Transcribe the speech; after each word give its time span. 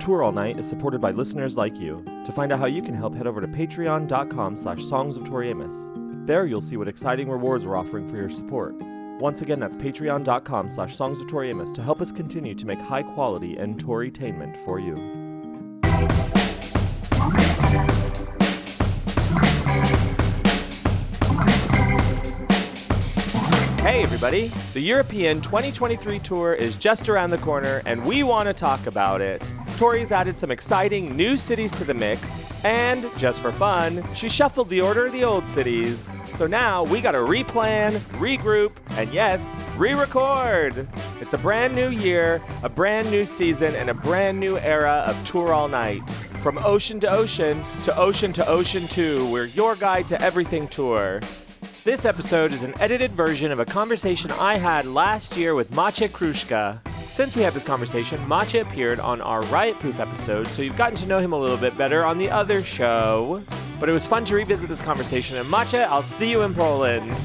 Tour 0.00 0.22
All 0.22 0.32
Night 0.32 0.58
is 0.58 0.66
supported 0.66 0.98
by 1.02 1.10
listeners 1.10 1.58
like 1.58 1.78
you. 1.78 2.02
To 2.24 2.32
find 2.32 2.52
out 2.52 2.58
how 2.58 2.64
you 2.64 2.80
can 2.80 2.94
help, 2.94 3.14
head 3.14 3.26
over 3.26 3.42
to 3.42 3.46
patreon.com 3.46 4.56
slash 4.56 4.82
songs 4.82 5.14
of 5.14 5.26
Tori 5.26 5.50
Amos. 5.50 5.90
There 6.26 6.46
you'll 6.46 6.62
see 6.62 6.78
what 6.78 6.88
exciting 6.88 7.28
rewards 7.28 7.66
we're 7.66 7.76
offering 7.76 8.08
for 8.08 8.16
your 8.16 8.30
support. 8.30 8.74
Once 9.20 9.42
again, 9.42 9.60
that's 9.60 9.76
patreon.com 9.76 10.70
slash 10.70 10.96
songs 10.96 11.20
of 11.20 11.28
Tori 11.28 11.50
Amos 11.50 11.70
to 11.72 11.82
help 11.82 12.00
us 12.00 12.10
continue 12.10 12.54
to 12.54 12.66
make 12.66 12.78
high 12.78 13.02
quality 13.02 13.58
and 13.58 13.78
Torytainment 13.78 14.56
for 14.64 14.80
you. 14.80 14.96
Hey, 23.82 24.02
everybody! 24.02 24.50
The 24.72 24.80
European 24.80 25.42
2023 25.42 26.20
tour 26.20 26.54
is 26.54 26.76
just 26.76 27.10
around 27.10 27.30
the 27.30 27.38
corner, 27.38 27.82
and 27.84 28.04
we 28.06 28.22
want 28.22 28.46
to 28.46 28.54
talk 28.54 28.86
about 28.86 29.20
it. 29.20 29.52
Tori's 29.80 30.12
added 30.12 30.38
some 30.38 30.50
exciting 30.50 31.16
new 31.16 31.38
cities 31.38 31.72
to 31.72 31.84
the 31.84 31.94
mix, 31.94 32.44
and 32.64 33.10
just 33.16 33.40
for 33.40 33.50
fun, 33.50 34.04
she 34.14 34.28
shuffled 34.28 34.68
the 34.68 34.82
order 34.82 35.06
of 35.06 35.12
the 35.12 35.24
old 35.24 35.46
cities. 35.46 36.10
So 36.34 36.46
now 36.46 36.82
we 36.82 37.00
gotta 37.00 37.16
replan, 37.16 37.92
regroup, 38.20 38.72
and 38.90 39.10
yes, 39.10 39.58
re 39.78 39.94
record! 39.94 40.86
It's 41.22 41.32
a 41.32 41.38
brand 41.38 41.74
new 41.74 41.88
year, 41.88 42.42
a 42.62 42.68
brand 42.68 43.10
new 43.10 43.24
season, 43.24 43.74
and 43.74 43.88
a 43.88 43.94
brand 43.94 44.38
new 44.38 44.58
era 44.58 45.02
of 45.06 45.24
Tour 45.24 45.54
All 45.54 45.66
Night. 45.66 46.06
From 46.42 46.58
ocean 46.58 47.00
to 47.00 47.10
ocean, 47.10 47.62
to 47.84 47.96
ocean 47.96 48.34
to 48.34 48.46
ocean 48.46 48.86
2, 48.86 49.30
we're 49.30 49.46
your 49.46 49.76
guide 49.76 50.06
to 50.08 50.20
everything 50.20 50.68
tour. 50.68 51.20
This 51.82 52.04
episode 52.04 52.52
is 52.52 52.62
an 52.62 52.74
edited 52.78 53.12
version 53.12 53.50
of 53.50 53.58
a 53.58 53.64
conversation 53.64 54.30
I 54.32 54.58
had 54.58 54.84
last 54.84 55.34
year 55.34 55.54
with 55.54 55.70
Maciej 55.70 56.10
Kruszka. 56.10 56.78
Since 57.10 57.34
we 57.34 57.42
had 57.42 57.54
this 57.54 57.64
conversation, 57.64 58.18
Maciej 58.26 58.60
appeared 58.60 59.00
on 59.00 59.22
our 59.22 59.40
Riot 59.44 59.78
Poof 59.78 59.98
episode, 59.98 60.46
so 60.48 60.60
you've 60.60 60.76
gotten 60.76 60.96
to 60.98 61.06
know 61.06 61.20
him 61.20 61.32
a 61.32 61.38
little 61.38 61.56
bit 61.56 61.78
better 61.78 62.04
on 62.04 62.18
the 62.18 62.28
other 62.28 62.62
show. 62.62 63.42
But 63.80 63.88
it 63.88 63.92
was 63.92 64.06
fun 64.06 64.26
to 64.26 64.34
revisit 64.34 64.68
this 64.68 64.82
conversation, 64.82 65.38
and 65.38 65.48
Maciej, 65.48 65.86
I'll 65.86 66.02
see 66.02 66.30
you 66.30 66.42
in 66.42 66.52
Poland. 66.52 67.16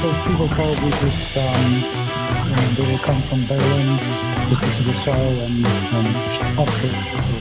So 0.00 0.12
people 0.26 0.48
probably 0.48 0.90
just 0.90 1.36
um, 1.38 1.72
you 2.46 2.56
know, 2.56 2.68
they 2.76 2.92
will 2.92 2.98
come 2.98 3.20
from 3.22 3.46
Berlin 3.46 3.98
just 4.50 4.76
to 4.76 4.82
the 4.84 4.92
show 4.92 5.12
and, 5.12 5.66
and 5.66 6.16
after. 6.60 7.36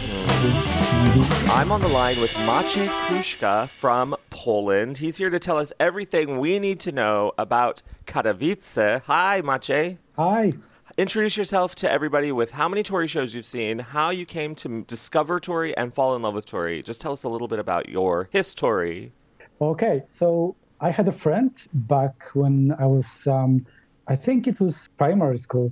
I'm 1.52 1.72
on 1.72 1.81
the 1.81 1.88
line 1.88 2.20
with 2.22 2.31
Maciej 2.45 2.88
Kruszka 2.88 3.67
from 3.67 4.16
Poland. 4.30 5.00
He's 5.00 5.17
here 5.17 5.30
to 5.30 5.39
tell 5.39 5.58
us 5.58 5.73
everything 5.80 6.39
we 6.39 6.59
need 6.59 6.80
to 6.81 6.92
know 6.92 7.34
about 7.38 7.84
Katowice. 8.06 9.02
Hi, 9.03 9.42
Maciej. 9.42 9.97
Hi. 10.17 10.52
Introduce 10.97 11.36
yourself 11.36 11.75
to 11.75 11.92
everybody 11.92 12.31
with 12.31 12.52
how 12.52 12.69
many 12.69 12.84
Tori 12.84 13.08
shows 13.08 13.36
you've 13.36 13.45
seen, 13.45 13.80
how 13.80 14.12
you 14.12 14.25
came 14.25 14.56
to 14.56 14.84
discover 14.84 15.40
Tori 15.40 15.75
and 15.75 15.94
fall 15.94 16.16
in 16.16 16.22
love 16.22 16.36
with 16.36 16.45
Tori. 16.45 16.81
Just 16.81 17.02
tell 17.02 17.12
us 17.12 17.23
a 17.23 17.30
little 17.30 17.50
bit 17.50 17.59
about 17.59 17.90
your 17.90 18.30
history. 18.31 19.12
Okay, 19.59 20.03
so 20.08 20.56
I 20.81 20.92
had 20.92 21.08
a 21.08 21.12
friend 21.12 21.52
back 21.73 22.14
when 22.34 22.73
I 22.80 22.86
was, 22.86 23.28
um, 23.28 23.66
I 24.08 24.16
think 24.16 24.48
it 24.48 24.59
was 24.59 24.90
primary 24.98 25.38
school, 25.38 25.72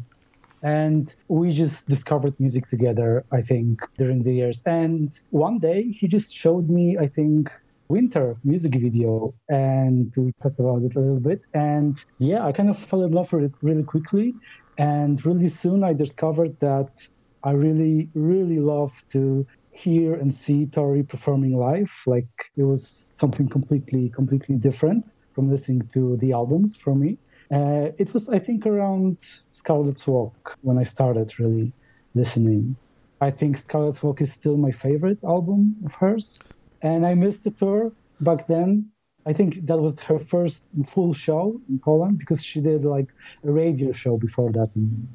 and 0.62 1.14
we 1.28 1.52
just 1.52 1.88
discovered 1.90 2.34
music 2.40 2.68
together. 2.68 3.26
I 3.32 3.42
think 3.42 3.82
during 3.98 4.24
the 4.24 4.34
years, 4.34 4.62
and 4.66 5.12
one 5.30 5.60
day 5.60 5.92
he 5.92 6.08
just 6.08 6.34
showed 6.34 6.70
me, 6.70 6.98
I 7.00 7.08
think, 7.08 7.50
winter 7.90 8.38
music 8.44 8.74
video 8.74 9.34
and 9.50 10.12
we 10.18 10.32
talked 10.42 10.60
about 10.60 10.82
it 10.84 10.96
a 10.96 11.00
little 11.00 11.20
bit 11.20 11.42
and 11.54 12.04
yeah 12.18 12.46
i 12.46 12.52
kind 12.52 12.70
of 12.70 12.78
fell 12.78 13.04
in 13.04 13.12
love 13.12 13.32
with 13.34 13.44
it 13.44 13.52
really 13.62 13.84
quickly 13.84 14.34
and 14.78 15.24
really 15.26 15.48
soon 15.48 15.84
i 15.84 15.94
discovered 15.94 16.58
that 16.60 16.90
i 17.44 17.52
really 17.52 18.10
really 18.16 18.60
love 18.60 18.94
to 19.12 19.46
hear 19.74 20.14
and 20.16 20.34
see 20.34 20.66
tori 20.66 21.04
performing 21.04 21.58
live 21.58 21.92
like 22.06 22.28
it 22.58 22.64
was 22.64 22.88
something 22.90 23.48
completely 23.50 24.10
completely 24.10 24.56
different 24.56 25.04
from 25.34 25.50
listening 25.50 25.82
to 25.94 26.16
the 26.18 26.32
albums 26.32 26.76
for 26.78 26.96
me 26.96 27.18
uh, 27.54 27.88
it 27.98 28.14
was 28.14 28.30
i 28.30 28.40
think 28.40 28.66
around 28.66 29.20
scarlet's 29.52 30.08
walk 30.08 30.56
when 30.62 30.78
i 30.78 30.84
started 30.84 31.32
really 31.40 31.74
listening 32.14 32.78
i 33.22 33.32
think 33.32 33.58
scarlet's 33.58 34.04
walk 34.04 34.22
is 34.22 34.32
still 34.32 34.58
my 34.58 34.72
favorite 34.72 35.20
album 35.24 35.76
of 35.86 35.94
hers 35.96 36.44
and 36.84 37.08
I 37.08 37.16
missed 37.16 37.46
the 37.46 37.52
tour 37.52 37.94
back 38.20 38.48
then. 38.48 38.90
I 39.26 39.34
think 39.34 39.66
that 39.68 39.80
was 39.80 40.00
her 40.02 40.20
first 40.20 40.66
full 40.86 41.14
show 41.14 41.60
in 41.70 41.80
Poland 41.80 42.20
because 42.20 42.44
she 42.44 42.60
did 42.60 42.84
like 42.84 43.08
a 43.46 43.52
radio 43.52 43.94
show 43.94 44.18
before 44.18 44.52
that 44.52 44.76
in 44.76 45.08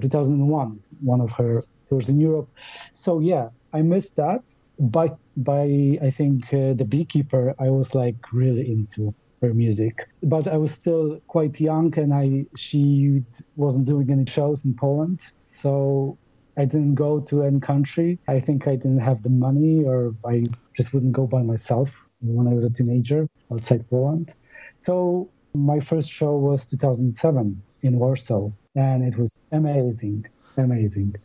2001, 0.00 0.80
one 1.00 1.20
of 1.20 1.30
her 1.32 1.62
tours 1.88 2.08
in 2.08 2.18
Europe. 2.18 2.48
So 2.94 3.20
yeah, 3.20 3.48
I 3.72 3.82
missed 3.82 4.16
that. 4.16 4.42
By 4.78 5.10
by, 5.36 5.98
I 6.02 6.10
think 6.10 6.52
uh, 6.52 6.72
the 6.74 6.86
Beekeeper, 6.88 7.54
I 7.58 7.68
was 7.68 7.94
like 7.94 8.32
really 8.32 8.70
into 8.70 9.14
her 9.42 9.52
music, 9.54 10.08
but 10.22 10.48
I 10.48 10.56
was 10.56 10.72
still 10.72 11.20
quite 11.26 11.60
young, 11.60 11.96
and 11.98 12.12
I 12.14 12.46
she 12.56 13.22
wasn't 13.56 13.86
doing 13.86 14.10
any 14.10 14.26
shows 14.26 14.64
in 14.64 14.74
Poland, 14.74 15.20
so 15.44 16.16
I 16.56 16.64
didn't 16.64 16.94
go 16.94 17.20
to 17.20 17.42
any 17.42 17.60
country. 17.60 18.18
I 18.28 18.40
think 18.40 18.66
I 18.66 18.76
didn't 18.76 19.00
have 19.00 19.22
the 19.22 19.30
money, 19.30 19.84
or 19.84 20.14
I 20.26 20.46
just 20.76 20.92
wouldn't 20.92 21.12
go 21.12 21.26
by 21.26 21.42
myself 21.42 22.02
when 22.22 22.46
I 22.48 22.54
was 22.54 22.64
a 22.64 22.70
teenager 22.70 23.28
outside 23.52 23.88
Poland. 23.88 24.34
So 24.76 25.28
my 25.54 25.80
first 25.80 26.10
show 26.10 26.36
was 26.36 26.66
2007 26.66 27.62
in 27.82 27.98
Warsaw, 27.98 28.50
and 28.74 29.04
it 29.04 29.16
was 29.18 29.44
amazing, 29.52 30.26
amazing. 30.56 31.16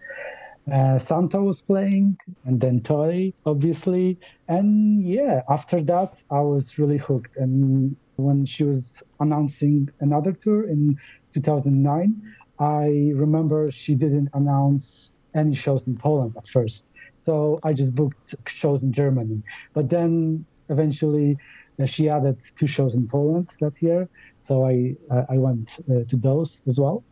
Uh, 0.72 0.98
Santa 0.98 1.42
was 1.42 1.62
playing, 1.62 2.18
and 2.46 2.60
then 2.60 2.82
Tori, 2.82 3.34
obviously, 3.46 4.18
and 4.48 5.04
yeah. 5.04 5.44
After 5.48 5.82
that, 5.84 6.22
I 6.32 6.40
was 6.40 6.80
really 6.80 6.98
hooked. 6.98 7.38
And 7.38 7.96
when 8.16 8.46
she 8.46 8.64
was 8.64 9.04
announcing 9.20 9.90
another 10.00 10.32
tour 10.32 10.68
in 10.68 10.98
2009, 11.34 12.22
I 12.60 13.12
remember 13.14 13.70
she 13.72 13.96
didn't 13.96 14.30
announce 14.34 15.12
any 15.36 15.54
shows 15.54 15.86
in 15.88 15.98
Poland 15.98 16.34
at 16.38 16.48
first. 16.48 16.94
So 17.16 17.60
I 17.64 17.74
just 17.74 17.94
booked 17.94 18.36
shows 18.48 18.84
in 18.84 18.92
Germany. 18.92 19.42
But 19.74 19.90
then 19.90 20.46
eventually 20.70 21.38
uh, 21.80 21.86
she 21.86 22.10
added 22.10 22.38
two 22.56 22.68
shows 22.68 22.96
in 22.96 23.08
Poland 23.08 23.50
that 23.60 23.82
year. 23.82 24.08
So 24.38 24.66
I, 24.66 24.96
uh, 25.12 25.26
I 25.30 25.38
went 25.38 25.78
uh, 25.90 26.06
to 26.08 26.16
those 26.16 26.62
as 26.68 26.80
well. 26.80 27.04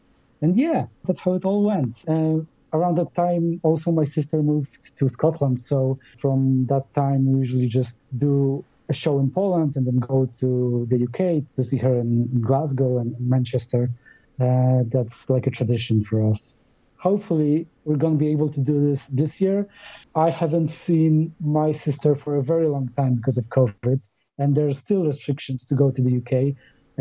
And 0.42 0.58
yeah, 0.58 0.88
that's 1.06 1.20
how 1.20 1.34
it 1.34 1.46
all 1.46 1.64
went. 1.64 2.04
Uh, 2.08 2.40
around 2.74 2.98
that 2.98 3.14
time, 3.16 3.60
also 3.64 3.92
my 3.92 4.04
sister 4.04 4.42
moved 4.42 4.96
to 4.98 5.08
Scotland. 5.10 5.60
So 5.60 6.00
from 6.18 6.66
that 6.68 6.94
time, 6.94 7.32
we 7.32 7.40
usually 7.40 7.68
just 7.68 8.02
do 8.18 8.64
a 8.90 8.94
show 8.94 9.20
in 9.20 9.30
Poland 9.32 9.76
and 9.76 9.86
then 9.88 10.00
go 10.00 10.30
to 10.42 10.88
the 10.90 11.04
UK 11.08 11.54
to 11.56 11.64
see 11.64 11.78
her 11.78 12.00
in, 12.00 12.42
Glasgow 12.42 12.98
and 12.98 13.16
Manchester. 13.20 13.90
Uh, 14.40 14.84
that's 14.88 15.30
like 15.30 15.46
a 15.48 15.52
tradition 15.52 16.02
for 16.02 16.30
us 16.30 16.58
hopefully 17.04 17.68
we're 17.84 17.98
going 17.98 18.14
to 18.14 18.26
be 18.26 18.32
able 18.32 18.48
to 18.48 18.62
do 18.62 18.76
this 18.88 19.08
this 19.08 19.42
year. 19.42 19.68
I 20.16 20.30
haven't 20.30 20.70
seen 20.70 21.36
my 21.42 21.74
sister 21.74 22.16
for 22.16 22.38
a 22.38 22.44
very 22.52 22.68
long 22.76 22.88
time 23.00 23.16
because 23.16 23.38
of 23.38 23.46
COVID, 23.58 24.00
and 24.40 24.56
there's 24.56 24.78
still 24.86 25.04
restrictions 25.14 25.66
to 25.66 25.76
go 25.76 25.92
to 25.92 26.02
the 26.02 26.14
UK. 26.22 26.34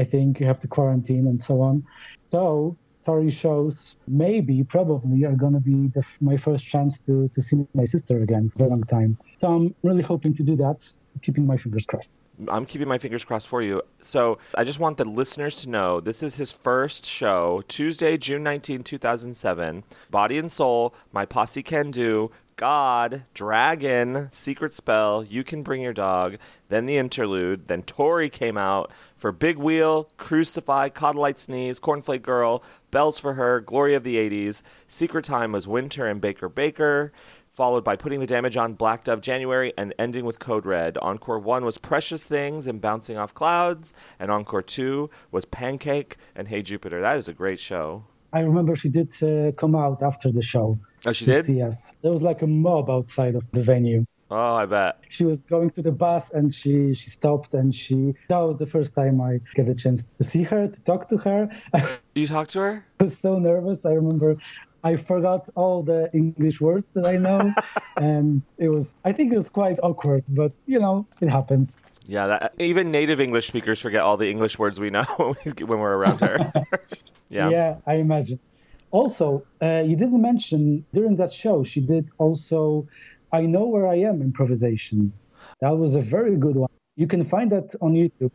I 0.02 0.04
think 0.12 0.40
you 0.40 0.46
have 0.46 0.58
to 0.64 0.68
quarantine 0.76 1.24
and 1.30 1.40
so 1.48 1.54
on. 1.68 1.84
So 2.18 2.76
Tori 3.04 3.30
shows 3.30 3.96
maybe, 4.06 4.62
probably, 4.62 5.24
are 5.24 5.36
going 5.36 5.54
to 5.54 5.60
be 5.60 5.88
the, 5.88 6.06
my 6.20 6.36
first 6.36 6.66
chance 6.66 7.00
to, 7.00 7.28
to 7.28 7.42
see 7.42 7.66
my 7.74 7.84
sister 7.84 8.22
again 8.22 8.52
for 8.56 8.64
a 8.64 8.68
long 8.68 8.84
time. 8.84 9.18
So 9.38 9.52
I'm 9.52 9.74
really 9.82 10.02
hoping 10.02 10.34
to 10.34 10.42
do 10.42 10.56
that 10.56 10.88
keeping 11.20 11.46
my 11.46 11.56
fingers 11.56 11.84
crossed. 11.84 12.22
I'm 12.48 12.64
keeping 12.64 12.88
my 12.88 12.98
fingers 12.98 13.24
crossed 13.24 13.48
for 13.48 13.60
you. 13.62 13.82
So 14.00 14.38
I 14.54 14.64
just 14.64 14.78
want 14.78 14.96
the 14.96 15.04
listeners 15.04 15.62
to 15.62 15.68
know 15.68 16.00
this 16.00 16.22
is 16.22 16.36
his 16.36 16.50
first 16.50 17.04
show, 17.04 17.62
Tuesday, 17.68 18.16
June 18.16 18.42
19, 18.42 18.82
2007. 18.82 19.84
Body 20.10 20.38
and 20.38 20.50
Soul, 20.50 20.94
My 21.12 21.26
Posse 21.26 21.62
Can 21.62 21.90
Do, 21.90 22.30
God, 22.56 23.24
Dragon, 23.34 24.28
Secret 24.30 24.72
Spell, 24.72 25.24
You 25.24 25.44
Can 25.44 25.62
Bring 25.62 25.82
Your 25.82 25.92
Dog, 25.92 26.36
then 26.68 26.86
the 26.86 26.96
interlude, 26.96 27.68
then 27.68 27.82
Tori 27.82 28.28
came 28.28 28.56
out 28.56 28.90
for 29.16 29.32
Big 29.32 29.58
Wheel, 29.58 30.08
Crucify, 30.16 30.88
Codelight 30.88 31.38
Sneeze, 31.38 31.80
Cornflake 31.80 32.22
Girl, 32.22 32.62
Bells 32.90 33.18
for 33.18 33.34
Her, 33.34 33.60
Glory 33.60 33.94
of 33.94 34.04
the 34.04 34.16
80s. 34.16 34.62
Secret 34.88 35.24
Time 35.24 35.52
was 35.52 35.68
Winter 35.68 36.06
and 36.06 36.20
Baker 36.20 36.48
Baker 36.48 37.12
followed 37.52 37.84
by 37.84 37.94
Putting 37.94 38.20
the 38.20 38.26
Damage 38.26 38.56
on 38.56 38.72
Black 38.72 39.04
Dove 39.04 39.20
January, 39.20 39.72
and 39.76 39.94
ending 39.98 40.24
with 40.24 40.38
Code 40.38 40.64
Red. 40.64 40.96
Encore 40.98 41.38
1 41.38 41.64
was 41.64 41.78
Precious 41.78 42.22
Things 42.22 42.66
and 42.66 42.80
Bouncing 42.80 43.18
Off 43.18 43.34
Clouds, 43.34 43.92
and 44.18 44.30
Encore 44.30 44.62
2 44.62 45.10
was 45.30 45.44
Pancake 45.44 46.16
and 46.34 46.48
Hey 46.48 46.62
Jupiter. 46.62 47.00
That 47.02 47.18
is 47.18 47.28
a 47.28 47.34
great 47.34 47.60
show. 47.60 48.04
I 48.32 48.40
remember 48.40 48.76
she 48.76 48.88
did 48.88 49.10
uh, 49.22 49.52
come 49.52 49.74
out 49.74 50.02
after 50.02 50.30
the 50.30 50.42
show. 50.42 50.78
Oh, 51.04 51.12
she 51.12 51.26
did? 51.26 51.44
See 51.44 51.62
us. 51.62 51.96
There 52.02 52.12
was 52.12 52.22
like 52.22 52.42
a 52.42 52.46
mob 52.46 52.88
outside 52.88 53.34
of 53.34 53.44
the 53.52 53.62
venue. 53.62 54.06
Oh, 54.30 54.54
I 54.54 54.64
bet. 54.64 54.98
She 55.10 55.24
was 55.24 55.42
going 55.42 55.70
to 55.70 55.82
the 55.82 55.92
bus 55.92 56.30
and 56.30 56.54
she 56.54 56.94
she 56.94 57.10
stopped 57.10 57.52
and 57.52 57.74
she 57.74 58.14
that 58.28 58.38
was 58.38 58.56
the 58.56 58.66
first 58.66 58.94
time 58.94 59.20
I 59.20 59.40
get 59.54 59.68
a 59.68 59.74
chance 59.74 60.06
to 60.06 60.24
see 60.24 60.42
her, 60.44 60.68
to 60.68 60.80
talk 60.80 61.08
to 61.10 61.18
her. 61.18 61.50
You 62.14 62.26
talked 62.26 62.50
to 62.52 62.60
her? 62.60 62.86
I 63.00 63.04
was 63.04 63.16
so 63.16 63.38
nervous. 63.38 63.84
I 63.86 63.92
remember 63.92 64.36
I 64.84 64.96
forgot 64.96 65.48
all 65.54 65.82
the 65.82 66.10
English 66.12 66.60
words 66.60 66.92
that 66.92 67.06
I 67.06 67.16
know, 67.16 67.54
and 67.96 68.42
it 68.58 68.68
was. 68.68 68.94
I 69.04 69.12
think 69.12 69.32
it 69.32 69.36
was 69.36 69.48
quite 69.48 69.78
awkward, 69.82 70.24
but 70.28 70.52
you 70.66 70.78
know, 70.78 71.06
it 71.20 71.28
happens. 71.28 71.78
Yeah, 72.06 72.26
that, 72.26 72.54
even 72.58 72.90
native 72.90 73.20
English 73.20 73.46
speakers 73.46 73.80
forget 73.80 74.02
all 74.02 74.16
the 74.16 74.28
English 74.28 74.58
words 74.58 74.80
we 74.80 74.90
know 74.90 75.04
when 75.44 75.78
we're 75.78 75.96
around 75.96 76.20
her. 76.20 76.52
Yeah. 77.32 77.48
Yeah, 77.56 77.70
I 77.86 77.94
imagine. 78.06 78.38
Also, 78.90 79.26
uh, 79.62 79.82
you 79.90 79.96
didn't 79.96 80.20
mention 80.20 80.84
during 80.92 81.16
that 81.16 81.32
show 81.32 81.64
she 81.64 81.80
did 81.80 82.10
also 82.18 82.86
"I 83.32 83.42
Know 83.54 83.66
Where 83.72 83.86
I 83.86 83.98
Am" 84.10 84.16
improvisation. 84.30 84.98
That 85.60 85.74
was 85.82 85.94
a 85.94 86.04
very 86.16 86.36
good 86.36 86.56
one. 86.56 86.70
You 87.02 87.06
can 87.06 87.24
find 87.24 87.50
that 87.56 87.68
on 87.80 87.90
YouTube. 87.94 88.32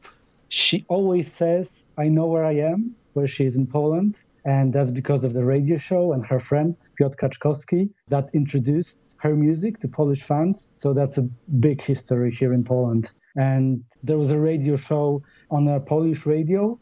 She 0.50 0.86
always 0.96 1.28
says, 1.42 1.68
"I 2.04 2.08
know 2.16 2.28
where 2.34 2.46
I 2.54 2.56
am," 2.74 2.80
where 3.14 3.28
she 3.28 3.44
is 3.50 3.56
in 3.56 3.68
Poland, 3.68 4.14
and 4.46 4.74
that's 4.74 4.94
because 5.00 5.24
of 5.28 5.34
the 5.34 5.46
radio 5.56 5.78
show 5.78 6.04
and 6.14 6.26
her 6.26 6.40
friend 6.40 6.76
Piotr 6.98 7.18
Kaczkowski 7.22 7.90
that 8.14 8.26
introduced 8.34 9.16
her 9.20 9.36
music 9.36 9.80
to 9.82 9.88
Polish 9.88 10.24
fans. 10.24 10.72
So 10.74 10.94
that's 10.94 11.18
a 11.18 11.26
big 11.68 11.82
history 11.92 12.32
here 12.40 12.54
in 12.54 12.64
Poland. 12.64 13.12
And 13.36 13.84
there 14.08 14.18
was 14.18 14.32
a 14.32 14.40
radio 14.40 14.76
show 14.76 15.22
on 15.52 15.68
a 15.68 15.80
Polish 15.80 16.26
radio, 16.26 16.80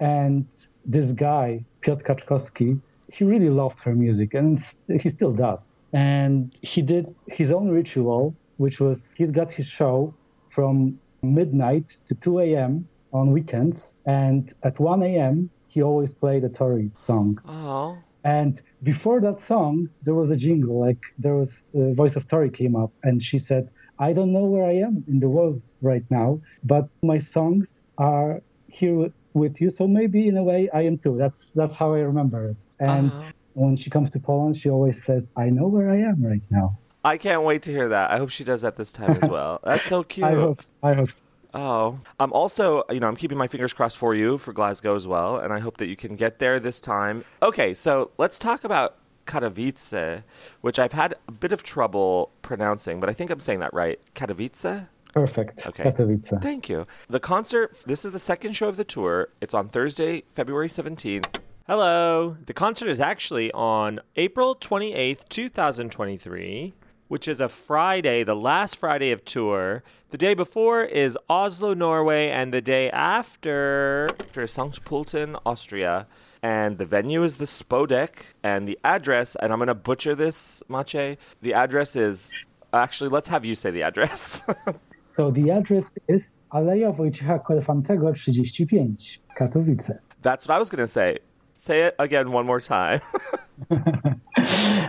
and 0.00 0.46
this 0.88 1.12
guy 1.12 1.64
Piotr 1.82 2.04
Kaczkowski, 2.04 2.80
he 3.12 3.24
really 3.24 3.50
loved 3.50 3.78
her 3.80 3.94
music, 3.94 4.34
and 4.34 4.58
he 5.02 5.08
still 5.08 5.32
does. 5.32 5.76
And 5.92 6.54
he 6.62 6.82
did 6.82 7.14
his 7.26 7.52
own 7.52 7.68
ritual, 7.70 8.34
which 8.56 8.80
was 8.80 9.14
he's 9.16 9.30
got 9.30 9.52
his 9.52 9.66
show 9.66 10.14
from 10.48 10.98
midnight 11.22 11.96
to 12.06 12.14
2 12.14 12.40
a.m. 12.40 12.88
on 13.12 13.32
weekends, 13.32 13.94
and 14.06 14.52
at 14.62 14.78
1 14.80 15.02
a.m 15.02 15.50
he 15.68 15.82
always 15.82 16.14
played 16.14 16.42
a 16.44 16.48
Tori 16.48 16.90
song. 16.96 17.38
Oh. 17.46 17.96
And 18.24 18.60
before 18.82 19.20
that 19.20 19.38
song, 19.38 19.88
there 20.02 20.14
was 20.14 20.30
a 20.30 20.36
jingle, 20.36 20.80
like 20.80 21.02
there 21.18 21.34
was 21.34 21.66
the 21.72 21.92
voice 21.94 22.16
of 22.16 22.26
Tori 22.26 22.50
came 22.50 22.74
up, 22.74 22.90
and 23.02 23.22
she 23.22 23.38
said, 23.38 23.68
"I 23.98 24.12
don't 24.12 24.32
know 24.32 24.44
where 24.44 24.64
I 24.64 24.76
am 24.86 25.04
in 25.06 25.20
the 25.20 25.28
world 25.28 25.62
right 25.82 26.04
now, 26.10 26.40
but 26.64 26.88
my 27.02 27.18
songs 27.18 27.84
are 27.98 28.42
here 28.66 29.12
with 29.34 29.60
you. 29.60 29.70
So 29.70 29.86
maybe 29.86 30.28
in 30.28 30.36
a 30.36 30.42
way, 30.42 30.68
I 30.70 30.82
am 30.82 30.98
too." 30.98 31.16
That's 31.16 31.52
that's 31.52 31.76
how 31.76 31.94
I 31.94 32.00
remember 32.00 32.50
it. 32.50 32.56
And 32.80 33.10
uh-huh. 33.10 33.32
when 33.54 33.76
she 33.76 33.90
comes 33.90 34.10
to 34.10 34.20
Poland, 34.20 34.56
she 34.56 34.70
always 34.70 35.02
says, 35.02 35.32
"I 35.36 35.50
know 35.50 35.68
where 35.68 35.90
I 35.90 35.98
am 35.98 36.22
right 36.24 36.42
now." 36.50 36.78
I 37.04 37.16
can't 37.16 37.42
wait 37.42 37.62
to 37.62 37.72
hear 37.72 37.88
that. 37.88 38.10
I 38.10 38.18
hope 38.18 38.30
she 38.30 38.44
does 38.44 38.62
that 38.62 38.76
this 38.76 38.92
time 38.92 39.18
as 39.22 39.28
well. 39.36 39.60
That's 39.64 39.84
so 39.84 40.02
cute. 40.02 40.26
I 40.26 40.32
hope. 40.32 40.60
I 40.82 40.94
hope. 40.94 41.10
So. 41.10 41.24
Oh, 41.54 41.98
I'm 42.20 42.32
also, 42.32 42.84
you 42.90 43.00
know, 43.00 43.08
I'm 43.08 43.16
keeping 43.16 43.38
my 43.38 43.48
fingers 43.48 43.72
crossed 43.72 43.96
for 43.96 44.14
you 44.14 44.36
for 44.36 44.52
Glasgow 44.52 44.94
as 44.94 45.06
well, 45.06 45.38
and 45.38 45.52
I 45.52 45.60
hope 45.60 45.78
that 45.78 45.86
you 45.86 45.96
can 45.96 46.14
get 46.14 46.38
there 46.38 46.60
this 46.60 46.80
time. 46.80 47.24
Okay, 47.42 47.72
so 47.72 48.10
let's 48.18 48.38
talk 48.38 48.64
about 48.64 48.96
Katowice, 49.26 50.24
which 50.60 50.78
I've 50.78 50.92
had 50.92 51.14
a 51.26 51.32
bit 51.32 51.52
of 51.52 51.62
trouble 51.62 52.30
pronouncing, 52.42 53.00
but 53.00 53.08
I 53.08 53.12
think 53.12 53.30
I'm 53.30 53.40
saying 53.40 53.60
that 53.60 53.72
right. 53.72 53.98
Katowice? 54.14 54.88
Perfect. 55.12 55.66
Okay. 55.66 55.84
Katowice. 55.84 56.40
Thank 56.42 56.68
you. 56.68 56.86
The 57.08 57.20
concert, 57.20 57.74
this 57.86 58.04
is 58.04 58.12
the 58.12 58.18
second 58.18 58.54
show 58.54 58.68
of 58.68 58.76
the 58.76 58.84
tour. 58.84 59.28
It's 59.40 59.54
on 59.54 59.68
Thursday, 59.68 60.24
February 60.30 60.68
17th. 60.68 61.38
Hello. 61.66 62.36
The 62.46 62.54
concert 62.54 62.88
is 62.88 63.00
actually 63.00 63.50
on 63.52 64.00
April 64.16 64.54
28th, 64.54 65.28
2023 65.28 66.74
which 67.08 67.26
is 67.26 67.40
a 67.40 67.48
Friday, 67.48 68.22
the 68.22 68.36
last 68.36 68.76
Friday 68.76 69.10
of 69.10 69.24
tour. 69.24 69.82
The 70.10 70.18
day 70.18 70.34
before 70.34 70.84
is 70.84 71.18
Oslo, 71.28 71.74
Norway, 71.74 72.28
and 72.28 72.52
the 72.52 72.60
day 72.60 72.90
after, 72.90 74.08
after 74.20 74.46
St. 74.46 74.84
Pölten, 74.84 75.40
Austria. 75.44 76.06
And 76.42 76.78
the 76.78 76.86
venue 76.86 77.24
is 77.24 77.36
the 77.36 77.46
Spodek, 77.46 78.34
and 78.42 78.68
the 78.68 78.78
address, 78.84 79.36
and 79.36 79.52
I'm 79.52 79.58
going 79.58 79.66
to 79.68 79.74
butcher 79.74 80.14
this, 80.14 80.62
Maciej. 80.68 81.16
The 81.42 81.54
address 81.54 81.96
is, 81.96 82.32
actually, 82.72 83.10
let's 83.10 83.28
have 83.28 83.44
you 83.44 83.56
say 83.56 83.70
the 83.70 83.82
address. 83.82 84.40
so 85.18 85.32
the 85.32 85.50
address 85.50 85.90
is 86.06 86.42
Aleja 86.52 86.96
Wojciecha 86.96 87.42
Korfantego 87.42 88.16
35, 88.16 89.18
Katowice. 89.36 89.98
That's 90.22 90.46
what 90.46 90.54
I 90.54 90.58
was 90.60 90.70
going 90.70 90.78
to 90.78 90.86
say. 90.86 91.18
Say 91.58 91.82
it 91.82 91.96
again 91.98 92.30
one 92.30 92.46
more 92.46 92.60
time. 92.60 93.00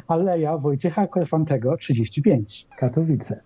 Aleja 0.08 0.62
Wojciecha 0.62 1.10
Korfantego 1.10 1.84
35, 1.84 2.66
Katowice. 2.80 3.42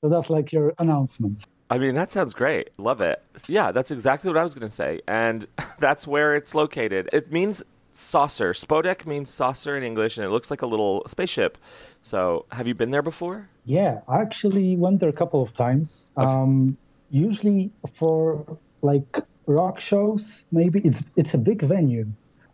So 0.00 0.08
that's 0.08 0.30
like 0.30 0.52
your 0.52 0.72
announcement. 0.78 1.46
I 1.68 1.78
mean, 1.78 1.96
that 1.96 2.12
sounds 2.12 2.32
great. 2.32 2.70
Love 2.78 3.00
it. 3.00 3.20
Yeah, 3.48 3.72
that's 3.72 3.90
exactly 3.90 4.30
what 4.30 4.38
I 4.38 4.44
was 4.44 4.54
going 4.54 4.68
to 4.68 4.72
say. 4.72 5.00
And 5.08 5.48
that's 5.80 6.06
where 6.06 6.36
it's 6.36 6.54
located. 6.54 7.08
It 7.12 7.32
means 7.32 7.64
saucer. 8.00 8.52
Spodek 8.52 9.06
means 9.06 9.30
saucer 9.30 9.76
in 9.76 9.82
English, 9.82 10.16
and 10.16 10.24
it 10.24 10.30
looks 10.30 10.50
like 10.50 10.62
a 10.62 10.66
little 10.66 11.02
spaceship. 11.06 11.58
So, 12.02 12.46
have 12.52 12.66
you 12.66 12.74
been 12.74 12.90
there 12.90 13.02
before? 13.02 13.48
Yeah, 13.64 14.00
I 14.08 14.20
actually 14.20 14.76
went 14.76 15.00
there 15.00 15.08
a 15.08 15.18
couple 15.22 15.42
of 15.42 15.54
times. 15.54 16.06
Okay. 16.16 16.26
Um, 16.26 16.76
usually 17.10 17.70
for 17.94 18.58
like 18.82 19.18
rock 19.46 19.80
shows, 19.80 20.46
maybe 20.52 20.80
it's 20.80 21.02
it's 21.16 21.34
a 21.34 21.38
big 21.38 21.62
venue. 21.62 22.06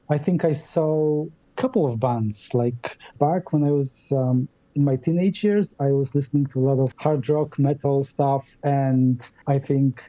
I 0.09 0.19
think 0.19 0.45
I 0.45 0.53
saw 0.53 1.27
a 1.27 1.61
couple 1.61 1.87
of 1.87 2.01
bands. 2.01 2.53
Like 2.55 2.99
back 3.19 3.53
when 3.53 3.65
I 3.65 3.71
was 3.71 4.13
um, 4.13 4.49
in 4.75 4.85
my 4.85 4.97
teenage 4.97 5.43
years, 5.43 5.75
I 5.81 5.93
was 5.93 6.15
listening 6.15 6.47
to 6.47 6.61
a 6.61 6.65
lot 6.69 6.79
of 6.83 6.95
hard 6.99 7.29
rock, 7.29 7.59
metal 7.59 8.05
stuff, 8.05 8.57
and 8.63 9.21
I 9.47 9.59
think 9.59 10.03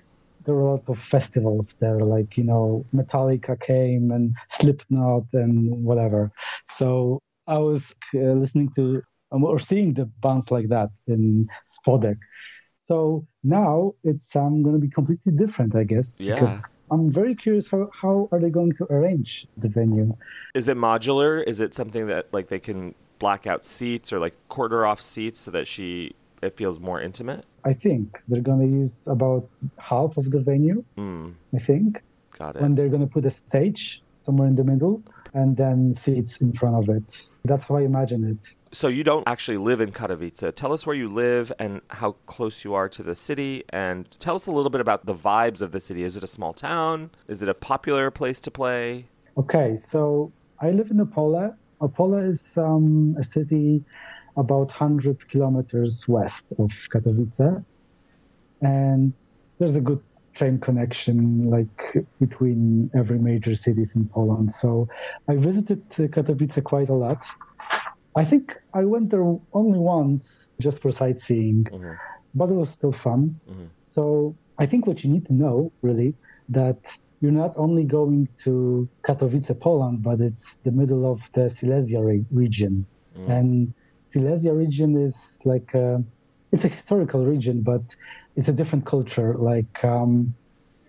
there 0.47 0.55
were 0.55 0.61
a 0.61 0.71
lot 0.71 0.89
of 0.89 0.97
festivals 0.97 1.75
there. 1.75 1.99
Like 1.99 2.37
you 2.37 2.45
know, 2.45 2.85
Metallica 2.95 3.59
came 3.59 4.11
and 4.11 4.33
Slipknot 4.49 5.25
and 5.33 5.83
whatever. 5.83 6.31
So 6.69 7.21
I 7.45 7.57
was 7.57 7.93
uh, 8.15 8.33
listening 8.41 8.71
to 8.77 9.03
um, 9.31 9.43
or 9.43 9.59
seeing 9.59 9.93
the 9.93 10.05
bands 10.05 10.49
like 10.49 10.69
that 10.69 10.89
in 11.05 11.49
Spodek. 11.67 12.17
So 12.75 13.27
now 13.43 13.93
it's 14.03 14.35
um, 14.35 14.63
going 14.63 14.75
to 14.75 14.81
be 14.81 14.89
completely 14.89 15.33
different, 15.33 15.75
I 15.75 15.83
guess. 15.83 16.21
Yeah. 16.21 16.35
Because 16.35 16.61
I'm 16.89 17.11
very 17.11 17.35
curious 17.35 17.67
how, 17.67 17.89
how 18.01 18.29
are 18.31 18.39
they 18.39 18.49
going 18.49 18.71
to 18.77 18.85
arrange 18.89 19.47
the 19.57 19.67
venue? 19.67 20.15
Is 20.53 20.69
it 20.69 20.77
modular? 20.77 21.43
Is 21.45 21.59
it 21.59 21.73
something 21.73 22.07
that 22.07 22.27
like 22.31 22.47
they 22.47 22.59
can 22.59 22.95
black 23.19 23.45
out 23.45 23.65
seats 23.65 24.13
or 24.13 24.19
like 24.19 24.35
quarter 24.47 24.85
off 24.85 25.01
seats 25.01 25.41
so 25.41 25.51
that 25.51 25.67
she 25.67 26.15
it 26.41 26.57
feels 26.57 26.79
more 26.79 27.01
intimate? 27.01 27.45
I 27.63 27.73
think 27.73 28.21
they're 28.27 28.41
going 28.41 28.59
to 28.59 28.67
use 28.67 29.07
about 29.07 29.47
half 29.77 30.17
of 30.17 30.31
the 30.31 30.39
venue. 30.39 30.83
Mm. 30.97 31.33
I 31.53 31.57
think. 31.57 32.03
Got 32.37 32.55
it. 32.55 32.61
When 32.61 32.75
they're 32.75 32.89
going 32.89 33.01
to 33.01 33.07
put 33.07 33.25
a 33.25 33.29
stage 33.29 34.03
somewhere 34.17 34.47
in 34.47 34.55
the 34.55 34.63
middle 34.63 35.01
and 35.33 35.55
then 35.55 35.93
seats 35.93 36.37
in 36.37 36.53
front 36.53 36.75
of 36.75 36.89
it. 36.89 37.27
That's 37.45 37.63
how 37.63 37.77
I 37.77 37.81
imagine 37.81 38.23
it. 38.23 38.53
So 38.71 38.87
you 38.87 39.03
don't 39.03 39.27
actually 39.27 39.57
live 39.57 39.81
in 39.81 39.91
Katowice. 39.91 40.53
Tell 40.55 40.73
us 40.73 40.85
where 40.85 40.95
you 40.95 41.07
live 41.07 41.51
and 41.59 41.81
how 41.89 42.13
close 42.25 42.63
you 42.63 42.73
are 42.73 42.89
to 42.89 43.03
the 43.03 43.15
city, 43.15 43.63
and 43.69 44.09
tell 44.19 44.35
us 44.35 44.45
a 44.47 44.51
little 44.51 44.69
bit 44.69 44.81
about 44.81 45.05
the 45.05 45.13
vibes 45.13 45.61
of 45.61 45.71
the 45.71 45.79
city. 45.79 46.03
Is 46.03 46.17
it 46.17 46.23
a 46.23 46.27
small 46.27 46.53
town? 46.53 47.11
Is 47.27 47.41
it 47.41 47.49
a 47.49 47.53
popular 47.53 48.11
place 48.11 48.39
to 48.41 48.51
play? 48.51 49.05
Okay, 49.37 49.77
so 49.77 50.31
I 50.59 50.71
live 50.71 50.91
in 50.91 50.97
Opole. 50.97 51.55
Opole 51.79 52.29
is 52.29 52.57
um, 52.57 53.15
a 53.17 53.23
city 53.23 53.83
about 54.37 54.69
100 54.69 55.27
kilometers 55.29 56.07
west 56.07 56.53
of 56.59 56.69
Katowice, 56.91 57.63
and 58.61 59.13
there's 59.59 59.75
a 59.75 59.81
good 59.81 60.01
train 60.33 60.59
connection 60.59 61.49
like 61.49 62.05
between 62.19 62.91
every 62.95 63.17
major 63.17 63.55
cities 63.55 63.95
in 63.95 64.07
Poland. 64.07 64.51
So 64.51 64.87
I 65.27 65.35
visited 65.35 65.89
Katowice 65.89 66.63
quite 66.63 66.89
a 66.89 66.93
lot 66.93 67.25
I 68.17 68.25
think 68.25 68.59
I 68.73 68.83
went 68.83 69.11
there 69.11 69.23
only 69.53 69.77
once 69.77 70.57
just 70.59 70.81
for 70.81 70.91
sightseeing, 70.91 71.65
mm-hmm. 71.65 71.93
but 72.33 72.49
it 72.49 72.55
was 72.55 72.71
still 72.71 72.91
fun. 72.91 73.39
Mm-hmm. 73.47 73.65
So 73.83 74.35
I 74.57 74.65
think 74.65 74.87
what 74.87 75.03
you 75.03 75.11
need 75.11 75.27
to 75.27 75.33
know 75.33 75.71
really 75.83 76.15
that 76.49 76.97
you're 77.21 77.39
not 77.43 77.53
only 77.57 77.83
going 77.83 78.27
to 78.45 78.89
Katowice, 79.03 79.53
Poland, 79.59 80.01
but 80.01 80.19
it's 80.19 80.55
the 80.57 80.71
middle 80.71 81.09
of 81.11 81.29
the 81.33 81.47
Silesia 81.47 82.01
re- 82.01 82.25
region. 82.31 82.87
Mm-hmm. 83.15 83.31
And 83.31 83.73
Silesia 84.09 84.53
region 84.53 84.91
is 85.07 85.39
like 85.51 85.73
a, 85.73 86.03
it's 86.51 86.65
a 86.65 86.69
historical 86.77 87.25
region, 87.25 87.61
but 87.61 87.83
it's 88.35 88.47
a 88.47 88.53
different 88.53 88.85
culture. 88.85 89.35
Like 89.51 89.83
um, 89.83 90.33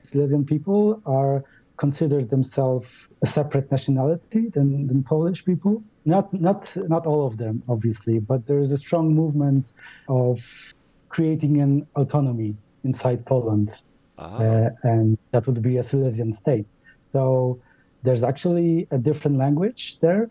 Silesian 0.02 0.44
people 0.44 1.02
are 1.06 1.44
considered 1.76 2.30
themselves 2.30 3.08
a 3.22 3.26
separate 3.26 3.70
nationality 3.70 4.48
than, 4.54 4.86
than 4.88 5.02
Polish 5.02 5.44
people 5.44 5.82
not 6.08 6.26
not 6.32 6.60
not 6.94 7.06
all 7.06 7.22
of 7.26 7.36
them 7.36 7.62
obviously 7.68 8.16
but 8.30 8.40
there 8.48 8.60
is 8.64 8.70
a 8.72 8.80
strong 8.86 9.06
movement 9.14 9.64
of 10.08 10.36
creating 11.14 11.60
an 11.66 11.72
autonomy 12.00 12.52
inside 12.88 13.20
poland 13.32 13.68
uh-huh. 14.16 14.42
uh, 14.44 14.70
and 14.90 15.18
that 15.32 15.46
would 15.46 15.60
be 15.70 15.74
a 15.76 15.82
silesian 15.82 16.32
state 16.32 16.66
so 17.00 17.22
there's 18.04 18.24
actually 18.24 18.88
a 18.90 18.98
different 19.08 19.36
language 19.44 19.82
there 20.00 20.30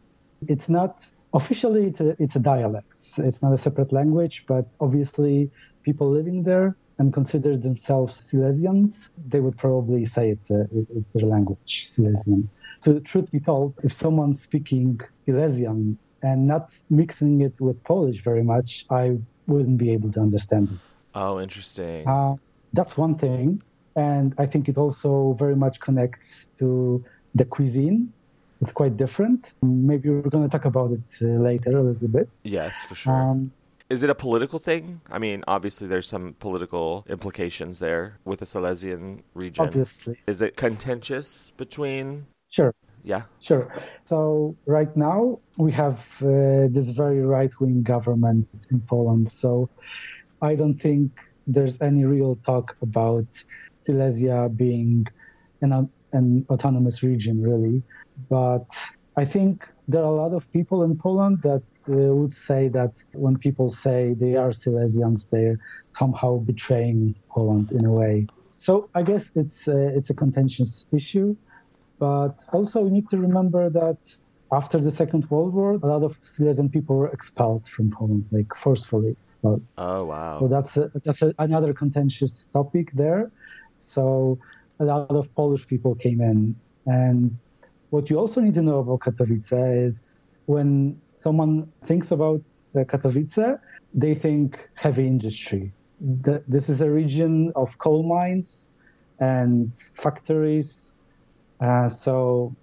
it's 0.54 0.70
not 0.80 0.94
officially 1.34 1.86
it's 1.86 2.00
a, 2.00 2.16
it's 2.20 2.36
a 2.36 2.40
dialect 2.40 2.88
it's 3.18 3.42
not 3.44 3.54
a 3.54 3.58
separate 3.58 3.92
language 3.92 4.44
but 4.48 4.66
obviously 4.80 5.50
people 5.84 6.10
living 6.10 6.44
there 6.44 6.78
and 7.00 7.14
consider 7.14 7.56
themselves 7.56 8.20
Silesians, 8.30 9.10
they 9.28 9.40
would 9.40 9.58
probably 9.58 10.06
say 10.06 10.30
it's 10.30 10.50
a, 10.50 10.66
it's 10.96 11.14
their 11.14 11.28
language, 11.28 11.84
Silesian. 11.86 12.50
So 12.82 12.94
the 12.94 13.02
truth 13.02 13.32
be 13.32 13.40
told, 13.40 13.76
if 13.84 13.94
someone's 13.94 14.42
speaking 14.42 15.00
Silesian 15.24 16.00
and 16.24 16.48
not 16.48 16.72
mixing 16.90 17.42
it 17.42 17.54
with 17.60 17.84
Polish 17.84 18.24
very 18.24 18.44
much, 18.44 18.86
I 18.90 19.18
wouldn't 19.46 19.78
be 19.78 19.92
able 19.92 20.12
to 20.14 20.20
understand 20.20 20.70
it. 20.72 20.80
Oh, 21.14 21.40
interesting. 21.40 22.08
Uh, 22.08 22.34
that's 22.74 22.98
one 22.98 23.18
thing. 23.18 23.62
And 23.96 24.34
I 24.38 24.46
think 24.46 24.70
it 24.70 24.78
also 24.78 25.36
very 25.40 25.56
much 25.56 25.80
connects 25.80 26.52
to 26.60 27.04
the 27.34 27.46
cuisine. 27.46 28.14
It's 28.62 28.72
quite 28.72 28.98
different. 28.98 29.54
Maybe 29.62 30.10
we're 30.10 30.30
going 30.30 30.50
to 30.50 30.50
talk 30.50 30.66
about 30.66 30.92
it 30.92 31.02
uh, 31.22 31.26
later 31.26 31.78
a 31.78 31.84
little 31.84 32.08
bit. 32.08 32.30
Yes, 32.44 32.84
for 32.84 32.96
sure. 32.96 33.14
Um, 33.14 33.52
is 33.90 34.04
it 34.04 34.10
a 34.10 34.16
political 34.16 34.60
thing? 34.60 35.02
I 35.10 35.20
mean, 35.20 35.44
obviously, 35.48 35.88
there's 35.88 36.08
some 36.08 36.36
political 36.40 37.06
implications 37.08 37.80
there 37.80 38.18
with 38.26 38.40
the 38.40 38.46
Silesian 38.46 39.24
region. 39.34 39.66
Obviously. 39.66 40.18
Is 40.28 40.42
it 40.42 40.58
contentious 40.58 41.52
between? 41.56 42.26
Sure. 42.50 42.74
Yeah. 43.04 43.24
Sure. 43.40 43.72
So, 44.04 44.56
right 44.66 44.94
now, 44.98 45.40
we 45.58 45.72
have 45.72 46.18
uh, 46.22 46.68
this 46.70 46.90
very 46.90 47.22
right 47.22 47.58
wing 47.62 47.84
government 47.84 48.48
in 48.72 48.82
Poland. 48.82 49.30
So, 49.30 49.70
I 50.42 50.56
don't 50.56 50.80
think 50.80 51.12
there's 51.46 51.82
any 51.82 52.04
real 52.04 52.36
talk 52.46 52.76
about 52.82 53.28
Silesia 53.76 54.50
being 54.50 55.08
an, 55.62 55.90
an 56.12 56.46
autonomous 56.50 57.04
region, 57.04 57.42
really. 57.42 57.84
But 58.30 58.68
I 59.18 59.26
think 59.26 59.68
there 59.88 60.02
are 60.02 60.14
a 60.14 60.22
lot 60.24 60.34
of 60.34 60.52
people 60.52 60.84
in 60.84 60.98
Poland 60.98 61.42
that 61.44 61.64
uh, 61.90 61.94
would 62.20 62.34
say 62.34 62.68
that 62.70 62.94
when 63.14 63.38
people 63.38 63.70
say 63.70 64.14
they 64.14 64.36
are 64.36 64.50
Silesians, 64.50 65.28
they're 65.30 65.58
somehow 65.88 66.38
betraying 66.38 67.16
Poland 67.32 67.72
in 67.72 67.86
a 67.86 67.92
way. 67.92 68.28
So 68.56 68.90
I 68.94 69.04
guess 69.04 69.32
it's 69.36 69.68
uh, 69.68 69.92
it's 69.98 70.10
a 70.10 70.14
contentious 70.14 70.86
issue, 70.92 71.36
but 72.00 72.36
also 72.54 72.84
we 72.84 72.92
need 72.92 73.10
to 73.10 73.18
remember 73.18 73.70
that 73.70 74.00
after 74.52 74.80
the 74.80 74.92
Second 74.92 75.30
World 75.30 75.54
War, 75.54 75.74
a 75.74 75.88
lot 75.88 76.04
of 76.04 76.18
Silesian 76.22 76.70
people 76.70 76.96
were 76.96 77.10
expelled 77.10 77.68
from 77.68 77.92
Poland, 77.92 78.26
like 78.32 78.54
forcefully 78.56 79.16
expelled. 79.26 79.64
Oh 79.78 80.06
wow! 80.06 80.40
So 80.40 80.48
that's 80.48 80.78
a, 80.78 80.90
that's 80.94 81.22
a, 81.22 81.34
another 81.40 81.74
contentious 81.74 82.48
topic 82.48 82.92
there. 82.94 83.32
So 83.78 84.38
a 84.80 84.86
lot 84.86 85.12
of 85.12 85.34
Polish 85.36 85.68
people 85.68 85.96
came 85.96 86.22
in, 86.22 86.56
and 86.86 87.38
what 87.90 88.10
you 88.10 88.18
also 88.18 88.42
need 88.42 88.54
to 88.56 88.62
know 88.62 88.80
about 88.80 89.00
Katowice 89.00 89.86
is 89.86 90.26
when 90.46 91.00
someone 91.14 91.72
thinks 91.86 92.12
about 92.12 92.42
Katowice, 92.76 93.60
they 93.94 94.14
think 94.14 94.70
heavy 94.74 95.08
industry. 95.08 95.74
The, 96.00 96.44
this 96.48 96.70
is 96.70 96.82
a 96.82 96.90
region 96.90 97.52
of 97.56 97.78
coal 97.78 98.04
mines 98.04 98.70
and 99.20 99.76
factories. 99.96 100.94
Uh, 101.60 101.90
so 101.90 102.56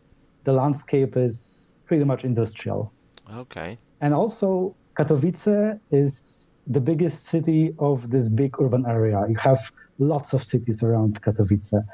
the 0.44 0.52
landscape 0.52 1.16
is 1.16 1.74
pretty 1.86 2.04
much 2.04 2.24
industrial. 2.24 2.92
Okay. 3.32 3.78
And 4.00 4.14
also, 4.14 4.76
Katowice 4.96 5.80
is 5.90 6.48
the 6.66 6.80
biggest 6.80 7.24
city 7.24 7.74
of 7.78 8.10
this 8.10 8.28
big 8.28 8.60
urban 8.60 8.86
area. 8.86 9.24
You 9.28 9.36
have 9.36 9.70
lots 9.98 10.32
of 10.32 10.42
cities 10.42 10.82
around 10.82 11.20
Katowice. 11.22 11.84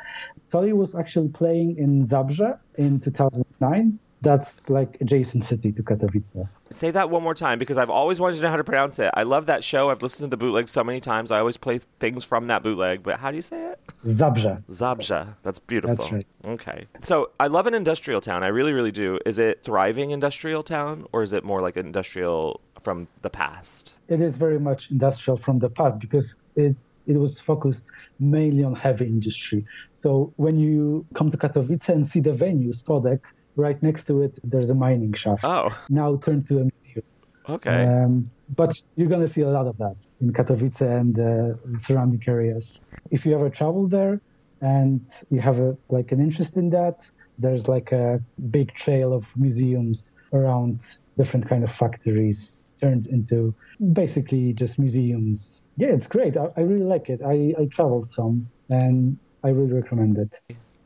Tori 0.50 0.73
was 0.73 0.95
actually 0.95 1.28
playing 1.28 1.76
in 1.78 2.02
Zabrze 2.02 2.59
in 2.76 3.00
2009. 3.00 3.99
That's 4.23 4.69
like 4.69 4.99
adjacent 5.00 5.45
city 5.45 5.73
to 5.73 5.83
Katowice. 5.83 6.47
Say 6.71 6.90
that 6.90 7.09
one 7.09 7.23
more 7.23 7.35
time 7.35 7.59
because 7.59 7.78
I've 7.78 7.88
always 7.88 8.21
wanted 8.21 8.37
to 8.37 8.42
know 8.42 8.50
how 8.50 8.57
to 8.57 8.64
pronounce 8.64 8.99
it. 8.99 9.11
I 9.14 9.23
love 9.23 9.47
that 9.47 9.64
show. 9.64 9.88
I've 9.88 10.02
listened 10.02 10.26
to 10.26 10.30
the 10.30 10.37
bootleg 10.37 10.69
so 10.69 10.85
many 10.85 11.00
times. 11.00 11.30
I 11.30 11.38
always 11.38 11.57
play 11.57 11.80
things 12.00 12.23
from 12.23 12.47
that 12.49 12.62
bootleg. 12.62 13.02
But 13.02 13.19
how 13.19 13.30
do 13.30 13.37
you 13.37 13.42
say 13.42 13.71
it? 13.71 13.80
Zabrze. 14.04 14.62
Zabrze. 14.71 15.35
That's 15.42 15.59
beautiful. 15.59 15.97
That's 15.97 16.12
right. 16.12 16.26
Okay. 16.47 16.87
So 17.00 17.30
I 17.40 17.47
love 17.47 17.66
an 17.66 17.73
industrial 17.73 18.21
town. 18.21 18.42
I 18.45 18.49
really, 18.49 18.75
really 18.75 18.92
do. 18.92 19.19
Is 19.25 19.38
it 19.38 19.64
thriving 19.64 20.11
industrial 20.11 20.62
town 20.62 21.07
or 21.12 21.23
is 21.23 21.33
it 21.33 21.42
more 21.42 21.62
like 21.62 21.78
industrial 21.78 22.61
from 22.83 23.09
the 23.23 23.30
past? 23.30 24.02
It 24.09 24.21
is 24.21 24.37
very 24.37 24.61
much 24.61 24.90
industrial 24.90 25.38
from 25.38 25.61
the 25.61 25.71
past 25.71 25.99
because 25.99 26.38
it 26.57 26.76
it 27.11 27.19
was 27.19 27.40
focused 27.40 27.90
mainly 28.19 28.62
on 28.64 28.75
heavy 28.75 29.07
industry. 29.07 29.61
So 29.93 30.33
when 30.37 30.57
you 30.59 31.05
come 31.14 31.31
to 31.31 31.37
Katowice 31.37 31.88
and 31.88 32.07
see 32.07 32.21
the 32.21 32.33
venue, 32.33 32.73
Spodek, 32.73 33.21
right 33.57 33.81
next 33.83 34.05
to 34.09 34.23
it, 34.23 34.38
there's 34.45 34.71
a 34.71 34.75
mining 34.75 35.14
shaft. 35.14 35.45
Oh. 35.45 35.69
Now 35.88 36.17
turned 36.17 36.47
to 36.49 36.55
a 36.62 36.64
museum. 36.71 37.05
Okay. 37.49 37.85
Um, 37.85 38.31
but 38.55 38.73
you're 38.97 39.09
going 39.14 39.26
to 39.26 39.33
see 39.37 39.43
a 39.43 39.52
lot 39.59 39.67
of 39.67 39.76
that 39.79 39.97
in 40.21 40.33
Katowice 40.33 40.83
and 40.99 41.14
uh, 41.19 41.79
surrounding 41.79 42.23
areas. 42.26 42.81
If 43.11 43.26
you 43.26 43.35
ever 43.35 43.50
travel 43.50 43.88
there 43.88 44.21
and 44.61 45.00
you 45.31 45.40
have 45.40 45.59
a, 45.59 45.76
like 45.88 46.12
an 46.12 46.21
interest 46.21 46.57
in 46.57 46.71
that, 46.71 47.11
there's 47.38 47.67
like 47.67 47.90
a 47.93 48.21
big 48.50 48.75
trail 48.75 49.12
of 49.12 49.35
museums 49.37 50.17
around 50.33 50.76
different 51.21 51.47
kind 51.53 51.62
of 51.62 51.71
factories 51.83 52.65
turned 52.81 53.07
into 53.17 53.55
basically 53.93 54.45
just 54.62 54.79
museums. 54.79 55.62
Yeah, 55.77 55.93
it's 55.97 56.07
great. 56.07 56.35
I, 56.43 56.47
I 56.57 56.62
really 56.71 56.89
like 56.95 57.07
it. 57.15 57.21
I, 57.35 57.37
I 57.61 57.65
traveled 57.77 58.09
some 58.19 58.35
and 58.71 59.19
I 59.47 59.49
really 59.50 59.75
recommend 59.83 60.15
it. 60.25 60.33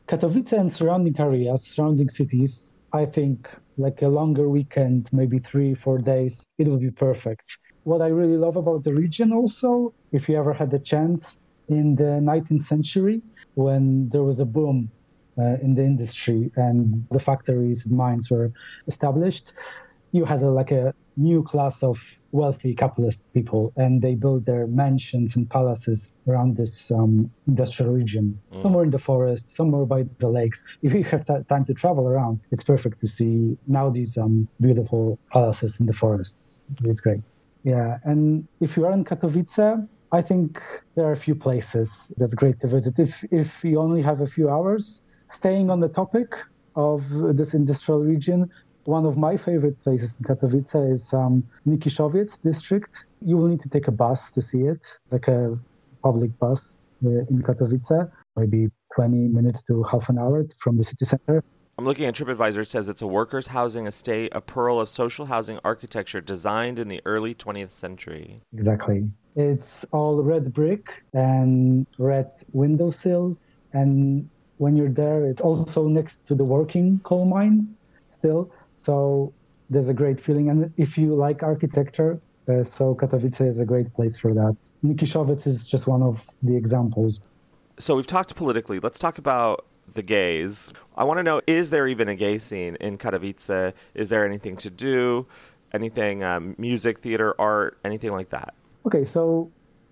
Katowice 0.08 0.52
and 0.52 0.70
surrounding 0.78 1.16
areas, 1.28 1.60
surrounding 1.74 2.08
cities, 2.20 2.74
I 2.92 3.04
think 3.16 3.36
like 3.76 4.02
a 4.02 4.08
longer 4.08 4.46
weekend, 4.48 5.08
maybe 5.12 5.38
three, 5.38 5.72
four 5.74 5.98
days, 5.98 6.34
it 6.58 6.66
will 6.68 6.82
be 6.88 6.90
perfect. 7.08 7.46
What 7.84 8.00
I 8.02 8.08
really 8.08 8.38
love 8.46 8.56
about 8.56 8.82
the 8.82 8.94
region 9.04 9.32
also, 9.32 9.92
if 10.12 10.28
you 10.28 10.34
ever 10.42 10.52
had 10.52 10.70
the 10.70 10.82
chance, 10.92 11.38
in 11.68 11.96
the 11.96 12.12
19th 12.30 12.62
century, 12.62 13.22
when 13.54 14.08
there 14.10 14.22
was 14.30 14.38
a 14.40 14.44
boom 14.44 14.90
uh, 15.38 15.56
in 15.64 15.74
the 15.74 15.82
industry 15.82 16.50
and 16.56 17.06
the 17.10 17.20
factories 17.20 17.86
and 17.86 17.96
mines 17.96 18.30
were 18.30 18.50
established, 18.86 19.52
you 20.14 20.24
had 20.24 20.40
a, 20.42 20.50
like 20.50 20.70
a 20.70 20.94
new 21.16 21.42
class 21.42 21.82
of 21.82 21.98
wealthy 22.30 22.72
capitalist 22.74 23.24
people, 23.34 23.72
and 23.76 24.00
they 24.00 24.14
built 24.14 24.44
their 24.44 24.66
mansions 24.68 25.34
and 25.36 25.50
palaces 25.50 26.08
around 26.28 26.56
this 26.56 26.90
um, 26.92 27.30
industrial 27.48 27.92
region. 27.92 28.26
Mm. 28.52 28.60
Somewhere 28.60 28.84
in 28.84 28.90
the 28.90 28.98
forest, 29.10 29.44
somewhere 29.48 29.84
by 29.84 30.04
the 30.20 30.28
lakes. 30.28 30.64
If 30.82 30.94
you 30.94 31.02
have 31.04 31.26
t- 31.26 31.44
time 31.48 31.64
to 31.64 31.74
travel 31.74 32.06
around, 32.08 32.40
it's 32.52 32.62
perfect 32.62 33.00
to 33.00 33.08
see 33.08 33.58
now 33.66 33.90
these 33.90 34.16
um, 34.16 34.48
beautiful 34.60 35.18
palaces 35.32 35.80
in 35.80 35.86
the 35.86 35.92
forests. 35.92 36.66
It's 36.84 37.00
great. 37.00 37.20
Yeah, 37.64 37.98
and 38.04 38.46
if 38.60 38.76
you 38.76 38.86
are 38.86 38.92
in 38.92 39.04
Katowice, 39.04 39.88
I 40.12 40.22
think 40.22 40.62
there 40.94 41.06
are 41.06 41.12
a 41.12 41.22
few 41.26 41.34
places 41.34 42.12
that's 42.18 42.34
great 42.34 42.60
to 42.60 42.68
visit. 42.68 42.98
If 43.00 43.24
if 43.42 43.64
you 43.64 43.80
only 43.80 44.02
have 44.02 44.20
a 44.20 44.28
few 44.28 44.48
hours, 44.48 45.02
staying 45.28 45.70
on 45.70 45.80
the 45.80 45.88
topic 45.88 46.28
of 46.76 46.98
this 47.36 47.54
industrial 47.54 48.00
region, 48.00 48.48
one 48.84 49.06
of 49.06 49.16
my 49.16 49.36
favorite 49.36 49.82
places 49.82 50.16
in 50.18 50.24
Katowice 50.24 50.92
is 50.92 51.12
um, 51.12 51.44
Nikiszowiec 51.66 52.40
district. 52.40 53.06
You 53.22 53.36
will 53.36 53.48
need 53.48 53.60
to 53.60 53.68
take 53.68 53.88
a 53.88 53.92
bus 53.92 54.32
to 54.32 54.42
see 54.42 54.62
it, 54.62 54.98
like 55.10 55.28
a 55.28 55.58
public 56.02 56.38
bus 56.38 56.78
uh, 57.04 57.08
in 57.08 57.42
Katowice, 57.42 58.10
maybe 58.36 58.70
20 58.94 59.16
minutes 59.28 59.62
to 59.64 59.82
half 59.84 60.08
an 60.08 60.18
hour 60.18 60.44
from 60.58 60.76
the 60.76 60.84
city 60.84 61.04
center. 61.04 61.42
I'm 61.76 61.84
looking 61.84 62.04
at 62.04 62.14
TripAdvisor. 62.14 62.58
It 62.58 62.68
says 62.68 62.88
it's 62.88 63.02
a 63.02 63.06
workers' 63.06 63.48
housing 63.48 63.86
estate, 63.86 64.30
a 64.32 64.40
pearl 64.40 64.78
of 64.78 64.88
social 64.88 65.26
housing 65.26 65.58
architecture 65.64 66.20
designed 66.20 66.78
in 66.78 66.86
the 66.86 67.00
early 67.04 67.34
20th 67.34 67.72
century. 67.72 68.38
Exactly. 68.52 69.10
It's 69.34 69.84
all 69.90 70.22
red 70.22 70.54
brick 70.54 71.02
and 71.12 71.86
red 71.98 72.30
window 72.52 72.92
sills. 72.92 73.60
And 73.72 74.30
when 74.58 74.76
you're 74.76 74.88
there, 74.88 75.26
it's 75.26 75.40
also 75.40 75.88
next 75.88 76.24
to 76.26 76.36
the 76.36 76.44
working 76.44 77.00
coal 77.02 77.24
mine 77.24 77.74
still. 78.06 78.52
So 78.74 79.32
there's 79.70 79.88
a 79.88 79.94
great 79.94 80.20
feeling. 80.20 80.50
And 80.50 80.72
if 80.76 80.98
you 80.98 81.14
like 81.14 81.42
architecture, 81.42 82.20
uh, 82.48 82.62
so 82.62 82.94
Katowice 82.94 83.46
is 83.46 83.60
a 83.60 83.64
great 83.64 83.92
place 83.94 84.16
for 84.16 84.34
that. 84.34 84.56
Nikiszowiec 84.84 85.46
is 85.46 85.66
just 85.66 85.86
one 85.86 86.02
of 86.02 86.28
the 86.42 86.54
examples. 86.56 87.20
So 87.78 87.96
we've 87.96 88.06
talked 88.06 88.34
politically. 88.36 88.78
Let's 88.78 88.98
talk 88.98 89.18
about 89.18 89.64
the 89.92 90.02
gays. 90.02 90.72
I 90.96 91.04
want 91.04 91.18
to 91.18 91.22
know 91.22 91.40
is 91.46 91.70
there 91.70 91.86
even 91.88 92.08
a 92.08 92.14
gay 92.14 92.38
scene 92.38 92.76
in 92.76 92.98
Katowice? 92.98 93.72
Is 93.94 94.08
there 94.08 94.24
anything 94.24 94.56
to 94.58 94.70
do? 94.70 95.26
Anything, 95.72 96.22
um, 96.22 96.54
music, 96.56 97.00
theater, 97.00 97.34
art, 97.38 97.78
anything 97.84 98.12
like 98.12 98.30
that? 98.30 98.54
Okay, 98.86 99.04
so 99.04 99.50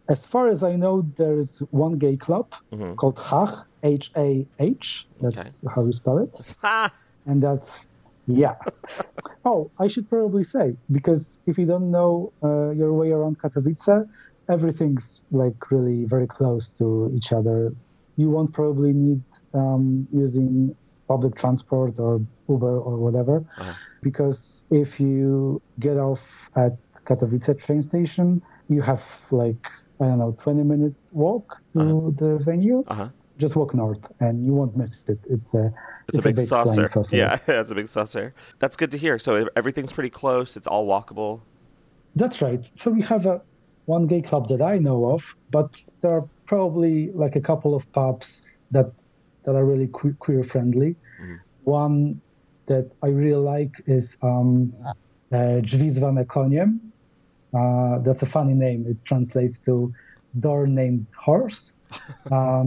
as 0.09 0.27
far 0.27 0.49
as 0.49 0.62
I 0.62 0.77
know, 0.77 1.05
there's 1.17 1.61
one 1.71 1.99
gay 1.99 2.17
club 2.17 2.53
mm-hmm. 2.73 2.95
called 2.95 3.17
Hach, 3.17 3.65
H 3.83 4.12
A 4.17 4.47
H. 4.61 5.07
That's 5.21 5.65
okay. 5.65 5.75
how 5.75 5.85
you 5.85 5.93
spell 5.93 6.19
it. 6.19 6.55
and 7.27 7.43
that's 7.43 7.99
yeah. 8.26 8.55
oh, 9.45 9.71
I 9.79 9.87
should 9.87 10.09
probably 10.09 10.45
say 10.45 10.76
because 10.91 11.38
if 11.47 11.59
you 11.59 11.67
don't 11.67 11.91
know 11.91 12.33
uh, 12.43 12.71
your 12.71 12.93
way 12.93 13.11
around 13.11 13.38
Katowice, 13.38 14.07
everything's 14.49 15.23
like 15.31 15.71
really 15.71 16.05
very 16.05 16.26
close 16.26 16.71
to 16.79 17.11
each 17.14 17.33
other. 17.33 17.73
You 18.17 18.31
won't 18.31 18.52
probably 18.52 18.93
need 18.93 19.23
um, 19.55 20.07
using 20.12 20.75
public 21.09 21.35
transport 21.37 21.99
or 21.99 22.21
Uber 22.49 22.79
or 22.79 22.99
whatever, 22.99 23.45
uh-huh. 23.59 23.75
because 24.02 24.64
if 24.71 25.00
you 25.00 25.61
get 25.81 25.97
off 25.97 26.49
at 26.57 26.73
Katowice 27.07 27.59
train 27.59 27.83
station, 27.83 28.43
you 28.69 28.81
have 28.83 29.02
like 29.31 29.67
I 30.00 30.07
don't 30.07 30.19
know, 30.19 30.33
20 30.38 30.62
minute 30.64 30.95
walk 31.12 31.59
to 31.73 31.81
Uh-huh. 31.81 32.11
the 32.17 32.38
venue. 32.45 32.83
Uh 32.88 32.95
huh. 32.95 33.09
Just 33.43 33.57
walk 33.57 33.75
north 33.75 34.05
and 34.21 34.35
you 34.47 34.53
won't 34.59 34.75
miss 34.77 34.93
it. 35.09 35.19
It's 35.29 35.53
a, 35.63 35.65
It's, 36.09 36.19
a 36.19 36.23
big, 36.23 36.37
flying 36.37 36.47
saucer. 36.47 36.87
saucer. 36.87 37.17
Yeah, 37.17 37.39
it's 37.63 37.73
a 37.73 37.75
big 37.75 37.89
saucer. 37.89 38.27
That's 38.61 38.77
good 38.77 38.93
to 38.93 38.99
hear. 39.05 39.19
So 39.19 39.31
everything's 39.61 39.93
pretty 39.93 40.11
close. 40.23 40.57
It's 40.59 40.69
all 40.73 40.87
walkable. 40.87 41.41
That's 42.15 42.39
right. 42.41 42.63
So 42.75 42.87
we 42.93 43.03
have 43.03 43.27
a 43.27 43.37
one 43.87 44.07
gay 44.07 44.23
club 44.23 44.45
that 44.53 44.63
I 44.63 44.79
know 44.79 45.11
of, 45.15 45.35
but 45.51 45.69
there 46.03 46.13
are 46.19 46.25
probably 46.47 47.11
like 47.23 47.35
a 47.35 47.41
couple 47.51 47.75
of 47.75 47.83
pubs 47.93 48.29
that 48.71 48.89
that 49.45 49.55
are 49.59 49.65
really 49.73 49.89
que- 49.99 50.17
queer 50.25 50.45
friendly. 50.45 50.91
Mhm. 51.21 51.39
One 51.65 52.21
that 52.67 52.87
I 53.03 53.09
really 53.09 53.43
like 53.55 53.73
is 53.99 54.17
um, 54.23 54.73
uh, 54.85 55.59
Drzwi 55.67 55.89
zwane 55.99 56.25
koniem. 56.35 56.71
Uh, 57.59 57.99
that's 58.07 58.23
a 58.23 58.27
funny 58.37 58.55
name. 58.67 58.81
It 58.93 58.99
translates 59.05 59.59
to 59.67 59.93
door 60.47 60.63
named 60.81 61.07
horse. 61.27 61.73
Um, 62.39 62.67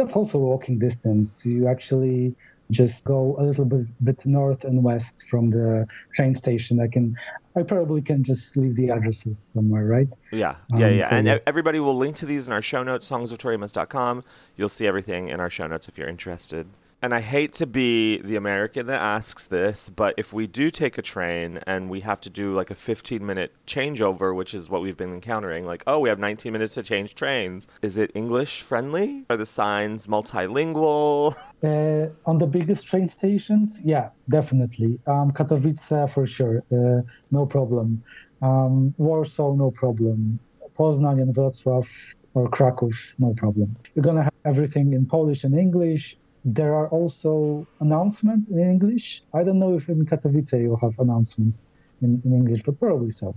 that's 0.00 0.16
also 0.16 0.38
walking 0.38 0.78
distance. 0.78 1.44
You 1.44 1.68
actually 1.68 2.34
just 2.70 3.04
go 3.04 3.36
a 3.38 3.42
little 3.42 3.64
bit, 3.64 3.86
bit 4.04 4.24
north 4.26 4.64
and 4.64 4.82
west 4.84 5.24
from 5.28 5.50
the 5.50 5.86
train 6.14 6.34
station. 6.34 6.80
I 6.80 6.86
can, 6.88 7.14
I 7.56 7.62
probably 7.64 8.00
can 8.00 8.22
just 8.22 8.56
leave 8.56 8.76
the 8.76 8.90
addresses 8.90 9.42
somewhere, 9.42 9.86
right? 9.86 10.08
Yeah, 10.30 10.56
yeah, 10.68 10.86
Um, 10.86 10.94
yeah. 10.94 11.08
so 11.08 11.14
And 11.16 11.26
yeah. 11.26 11.38
everybody 11.46 11.80
will 11.80 11.96
link 11.96 12.16
to 12.16 12.26
these 12.26 12.46
in 12.46 12.52
our 12.52 12.62
show 12.62 12.82
notes, 12.84 13.10
songsoftoriamos.com. 13.10 14.24
You'll 14.56 14.68
see 14.68 14.86
everything 14.86 15.28
in 15.28 15.40
our 15.40 15.50
show 15.50 15.66
notes 15.66 15.88
if 15.88 15.98
you're 15.98 16.08
interested. 16.08 16.68
And 17.02 17.14
I 17.14 17.20
hate 17.22 17.54
to 17.54 17.66
be 17.66 18.18
the 18.18 18.36
American 18.36 18.86
that 18.88 19.00
asks 19.00 19.46
this, 19.46 19.88
but 19.88 20.14
if 20.18 20.34
we 20.34 20.46
do 20.46 20.70
take 20.70 20.98
a 20.98 21.02
train 21.02 21.58
and 21.66 21.88
we 21.88 22.00
have 22.00 22.20
to 22.20 22.30
do 22.30 22.54
like 22.54 22.70
a 22.70 22.74
15 22.74 23.24
minute 23.24 23.52
changeover, 23.66 24.36
which 24.36 24.52
is 24.52 24.68
what 24.68 24.82
we've 24.82 24.98
been 24.98 25.14
encountering, 25.14 25.64
like, 25.64 25.82
oh, 25.86 25.98
we 25.98 26.10
have 26.10 26.18
19 26.18 26.52
minutes 26.52 26.74
to 26.74 26.82
change 26.82 27.14
trains, 27.14 27.66
is 27.80 27.96
it 27.96 28.10
English 28.14 28.60
friendly? 28.60 29.24
Are 29.30 29.38
the 29.38 29.46
signs 29.46 30.06
multilingual? 30.06 31.34
Uh, 31.62 32.08
on 32.24 32.38
the 32.38 32.46
biggest 32.46 32.86
train 32.86 33.06
stations, 33.06 33.82
yeah, 33.84 34.08
definitely. 34.30 34.98
Um, 35.06 35.30
Katowice 35.30 36.08
for 36.08 36.24
sure, 36.24 36.62
uh, 36.72 37.02
no 37.32 37.44
problem. 37.44 38.02
Um, 38.40 38.94
Warsaw, 38.96 39.52
no 39.56 39.70
problem. 39.70 40.38
Poznań 40.78 41.20
and 41.20 41.34
Wrocław 41.34 41.86
or 42.32 42.48
Kraków, 42.48 43.12
no 43.18 43.34
problem. 43.34 43.76
You're 43.94 44.02
gonna 44.02 44.22
have 44.22 44.32
everything 44.46 44.94
in 44.94 45.04
Polish 45.04 45.44
and 45.44 45.54
English. 45.54 46.16
There 46.44 46.74
are 46.74 46.88
also 46.88 47.66
announcements 47.80 48.50
in 48.50 48.58
English. 48.58 49.22
I 49.34 49.44
don't 49.44 49.58
know 49.58 49.76
if 49.76 49.88
in 49.88 50.06
Katowice 50.06 50.60
you'll 50.60 50.76
have 50.78 50.98
announcements 50.98 51.64
in, 52.00 52.20
in 52.24 52.32
English, 52.32 52.62
but 52.62 52.78
probably 52.80 53.10
so. 53.10 53.34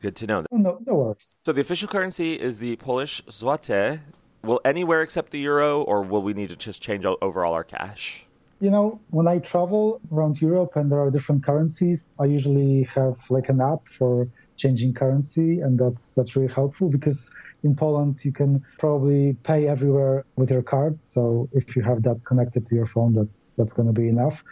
Good 0.00 0.16
to 0.16 0.26
know. 0.26 0.44
Oh, 0.50 0.56
no, 0.56 0.78
no 0.86 0.94
worries. 0.94 1.36
So 1.44 1.52
the 1.52 1.60
official 1.60 1.88
currency 1.88 2.34
is 2.34 2.58
the 2.58 2.76
Polish 2.76 3.22
zloty. 3.26 4.00
Will 4.42 4.60
anywhere 4.64 5.02
accept 5.02 5.32
the 5.32 5.40
euro, 5.40 5.82
or 5.82 6.02
will 6.02 6.22
we 6.22 6.32
need 6.32 6.50
to 6.50 6.56
just 6.56 6.80
change 6.80 7.04
over 7.04 7.44
all 7.44 7.52
our 7.52 7.64
cash? 7.64 8.26
You 8.60 8.70
know, 8.70 9.00
when 9.10 9.28
I 9.28 9.38
travel 9.38 10.00
around 10.12 10.40
Europe 10.40 10.76
and 10.76 10.90
there 10.90 11.00
are 11.00 11.10
different 11.10 11.42
currencies, 11.44 12.16
I 12.18 12.24
usually 12.24 12.84
have 12.84 13.18
like 13.30 13.48
an 13.48 13.60
app 13.60 13.86
for 13.86 14.28
changing 14.56 14.94
currency, 14.94 15.60
and 15.60 15.78
that's 15.78 16.12
that's 16.14 16.36
really 16.36 16.52
helpful 16.52 16.88
because 16.88 17.28
in 17.62 17.74
Poland 17.76 18.18
you 18.24 18.32
can 18.32 18.60
probably 18.78 19.36
pay 19.44 19.66
everywhere 19.68 20.24
with 20.36 20.50
your 20.50 20.62
card. 20.62 21.02
So 21.02 21.48
if 21.52 21.76
you 21.76 21.82
have 21.82 22.02
that 22.02 22.20
connected 22.26 22.66
to 22.66 22.74
your 22.74 22.86
phone, 22.86 23.12
that's 23.14 23.52
that's 23.56 23.72
going 23.72 23.88
to 23.88 23.92
be 24.00 24.08
enough. 24.08 24.42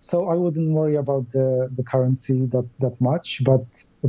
So 0.00 0.28
I 0.28 0.34
wouldn't 0.34 0.72
worry 0.72 0.96
about 0.96 1.30
the, 1.32 1.68
the 1.76 1.82
currency 1.82 2.46
that, 2.52 2.68
that 2.78 2.94
much, 3.00 3.40
but 3.44 3.64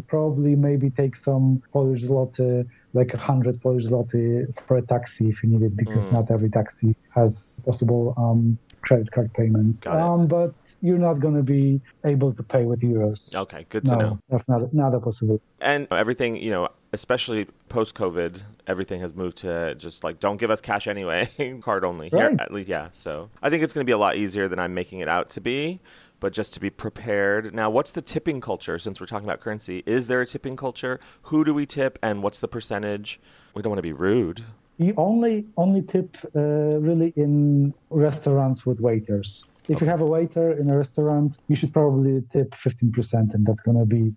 probably 0.07 0.55
maybe 0.55 0.91
take 0.91 1.15
some 1.15 1.61
Polish 1.73 2.03
zloty, 2.03 2.65
like 2.93 3.13
a 3.13 3.17
hundred 3.17 3.59
Polish 3.61 3.85
zloty 3.87 4.43
for 4.67 4.77
a 4.77 4.85
taxi 4.85 5.27
if 5.29 5.41
you 5.43 5.49
need 5.49 5.63
it, 5.63 5.75
because 5.75 6.07
Mm. 6.07 6.11
not 6.11 6.29
every 6.31 6.49
taxi 6.51 6.95
has 7.15 7.59
possible 7.65 8.13
um, 8.17 8.59
credit 8.87 9.11
card 9.11 9.33
payments. 9.33 9.85
Um, 9.85 10.27
but 10.27 10.53
you're 10.81 10.97
not 10.97 11.19
going 11.19 11.35
to 11.35 11.43
be 11.43 11.81
able 12.05 12.33
to 12.33 12.43
pay 12.43 12.63
with 12.63 12.81
euros. 12.81 13.35
Okay, 13.35 13.65
good 13.69 13.85
to 13.85 13.91
no, 13.91 13.97
know. 13.97 14.19
that's 14.29 14.47
not 14.47 14.73
not 14.73 14.93
a 14.93 14.99
possibility. 14.99 15.43
And 15.59 15.87
everything, 15.91 16.37
you 16.37 16.51
know, 16.51 16.69
especially 16.93 17.45
post 17.67 17.95
COVID, 17.95 18.43
everything 18.65 19.01
has 19.01 19.13
moved 19.13 19.37
to 19.39 19.75
just 19.75 20.03
like 20.03 20.19
don't 20.19 20.37
give 20.37 20.49
us 20.49 20.61
cash 20.61 20.87
anyway, 20.87 21.29
card 21.61 21.83
only. 21.83 22.09
Here, 22.09 22.35
at 22.39 22.53
least, 22.53 22.69
yeah. 22.69 22.89
So 22.93 23.29
I 23.41 23.49
think 23.49 23.63
it's 23.63 23.73
going 23.73 23.85
to 23.85 23.89
be 23.89 23.93
a 23.93 23.97
lot 23.97 24.15
easier 24.15 24.47
than 24.47 24.59
I'm 24.59 24.73
making 24.73 24.99
it 24.99 25.09
out 25.09 25.29
to 25.31 25.41
be. 25.41 25.79
But 26.19 26.33
just 26.33 26.51
to 26.55 26.59
be 26.59 26.71
prepared. 26.71 27.53
Now, 27.53 27.69
what's 27.69 27.91
the 27.91 28.01
tipping 28.01 28.41
culture? 28.41 28.79
Since 28.79 28.99
we're 28.99 29.05
talking 29.05 29.27
about 29.27 29.39
currency, 29.39 29.83
is 29.85 30.07
there 30.07 30.19
a 30.19 30.25
tipping 30.25 30.55
culture? 30.55 30.99
Who 31.23 31.45
do 31.45 31.53
we 31.53 31.67
tip, 31.67 31.99
and 32.01 32.23
what's 32.23 32.39
the 32.39 32.47
percentage? 32.47 33.19
We 33.53 33.61
don't 33.61 33.69
want 33.69 33.77
to 33.77 33.83
be 33.83 33.93
rude. 33.93 34.43
You 34.77 34.93
only 34.97 35.47
only 35.57 35.81
tip 35.81 36.17
uh, 36.35 36.39
really 36.39 37.11
in 37.15 37.73
restaurants 37.89 38.65
with 38.65 38.79
waiters. 38.79 39.45
If 39.67 39.81
you 39.81 39.87
have 39.87 40.01
a 40.01 40.05
waiter 40.05 40.51
in 40.51 40.69
a 40.69 40.77
restaurant, 40.77 41.37
you 41.47 41.55
should 41.55 41.73
probably 41.73 42.23
tip 42.31 42.51
15%, 42.51 43.33
and 43.33 43.45
that's 43.45 43.61
gonna 43.61 43.85
be 43.85 44.13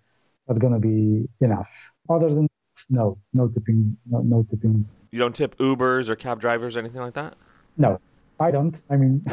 that's 0.47 0.59
gonna 0.59 0.79
be 0.79 1.29
enough. 1.41 1.91
Other 2.09 2.29
than 2.29 2.43
that, 2.43 2.85
no, 2.91 3.19
no 3.33 3.49
tipping, 3.49 3.97
no, 4.07 4.21
no 4.21 4.47
tipping. 4.51 4.87
You 5.11 5.19
don't 5.19 5.35
tip 5.35 5.57
Ubers 5.59 6.09
or 6.09 6.17
cab 6.17 6.41
drivers 6.41 6.77
or 6.77 6.81
anything 6.81 7.01
like 7.01 7.15
that. 7.15 7.35
No, 7.77 7.99
I 8.41 8.51
don't. 8.51 8.83
I 8.89 8.97
mean, 8.97 9.25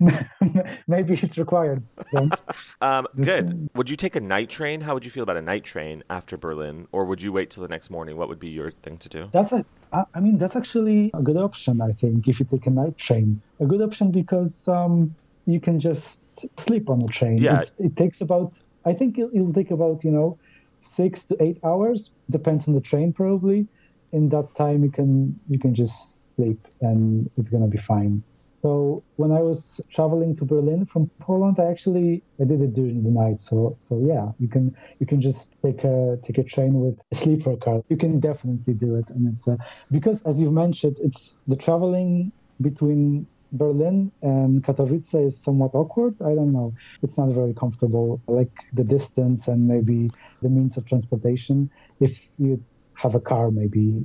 maybe 0.88 1.14
it's 1.22 1.38
required. 1.38 1.82
Don't. 2.12 2.34
Um, 2.82 3.06
good. 3.20 3.68
Would 3.74 3.90
you 3.90 3.96
take 3.96 4.16
a 4.16 4.20
night 4.20 4.48
train? 4.48 4.80
How 4.80 4.94
would 4.94 5.04
you 5.04 5.10
feel 5.10 5.22
about 5.22 5.36
a 5.36 5.42
night 5.42 5.64
train 5.64 6.02
after 6.08 6.38
Berlin, 6.38 6.88
or 6.92 7.04
would 7.04 7.20
you 7.20 7.30
wait 7.30 7.50
till 7.50 7.62
the 7.62 7.68
next 7.68 7.90
morning? 7.90 8.16
What 8.16 8.28
would 8.28 8.40
be 8.40 8.48
your 8.48 8.70
thing 8.70 8.96
to 8.98 9.08
do? 9.08 9.28
That's 9.32 9.52
a, 9.52 9.64
I 9.92 10.04
I 10.14 10.20
mean, 10.20 10.38
that's 10.38 10.56
actually 10.56 11.10
a 11.12 11.22
good 11.22 11.36
option. 11.36 11.80
I 11.82 11.92
think 11.92 12.26
if 12.26 12.40
you 12.40 12.46
take 12.46 12.66
a 12.66 12.70
night 12.70 12.96
train, 12.96 13.42
a 13.60 13.66
good 13.66 13.82
option 13.82 14.10
because 14.10 14.66
um, 14.66 15.14
you 15.46 15.60
can 15.60 15.78
just 15.78 16.24
sleep 16.58 16.88
on 16.88 17.00
the 17.00 17.08
train. 17.08 17.38
Yeah. 17.38 17.58
It's, 17.58 17.74
it 17.78 17.96
takes 17.96 18.20
about, 18.22 18.58
I 18.84 18.94
think 18.94 19.18
it, 19.18 19.28
it'll 19.34 19.52
take 19.52 19.70
about 19.70 20.02
you 20.02 20.10
know, 20.10 20.38
six 20.78 21.24
to 21.26 21.42
eight 21.42 21.58
hours. 21.62 22.10
Depends 22.30 22.66
on 22.66 22.74
the 22.74 22.80
train, 22.80 23.12
probably. 23.12 23.66
In 24.12 24.30
that 24.30 24.54
time, 24.56 24.82
you 24.82 24.90
can 24.90 25.38
you 25.48 25.58
can 25.58 25.74
just 25.74 26.20
sleep 26.34 26.66
and 26.80 27.30
it's 27.36 27.50
gonna 27.50 27.68
be 27.68 27.78
fine. 27.78 28.22
So 28.62 29.02
when 29.16 29.32
I 29.32 29.40
was 29.40 29.80
traveling 29.90 30.36
to 30.36 30.44
Berlin 30.44 30.84
from 30.84 31.10
Poland, 31.18 31.56
I 31.58 31.66
actually 31.74 32.22
I 32.38 32.44
did 32.44 32.60
it 32.60 32.74
during 32.74 33.02
the 33.02 33.14
night. 33.22 33.40
So 33.40 33.74
so 33.78 33.92
yeah, 34.12 34.26
you 34.38 34.48
can 34.54 34.64
you 35.00 35.06
can 35.06 35.18
just 35.28 35.54
take 35.64 35.82
a 35.84 36.18
take 36.22 36.36
a 36.36 36.44
train 36.44 36.74
with 36.74 36.96
a 37.10 37.14
sleeper 37.14 37.56
car. 37.56 37.80
You 37.88 37.96
can 37.96 38.20
definitely 38.20 38.74
do 38.74 38.96
it, 39.00 39.06
and 39.14 39.22
it's 39.32 39.48
uh, 39.48 39.56
because 39.90 40.22
as 40.24 40.34
you've 40.38 40.58
mentioned, 40.64 40.96
it's 41.00 41.38
the 41.46 41.56
traveling 41.56 42.32
between 42.60 43.26
Berlin 43.52 44.12
and 44.20 44.62
Katowice 44.62 45.14
is 45.26 45.42
somewhat 45.42 45.72
awkward. 45.74 46.14
I 46.20 46.34
don't 46.34 46.52
know. 46.52 46.74
It's 47.02 47.16
not 47.16 47.30
very 47.30 47.54
comfortable. 47.54 48.20
Like 48.28 48.52
the 48.74 48.84
distance 48.84 49.48
and 49.48 49.66
maybe 49.66 50.10
the 50.42 50.50
means 50.50 50.76
of 50.76 50.86
transportation. 50.86 51.70
If 51.98 52.28
you 52.36 52.62
have 52.96 53.14
a 53.14 53.20
car, 53.20 53.50
maybe 53.50 54.04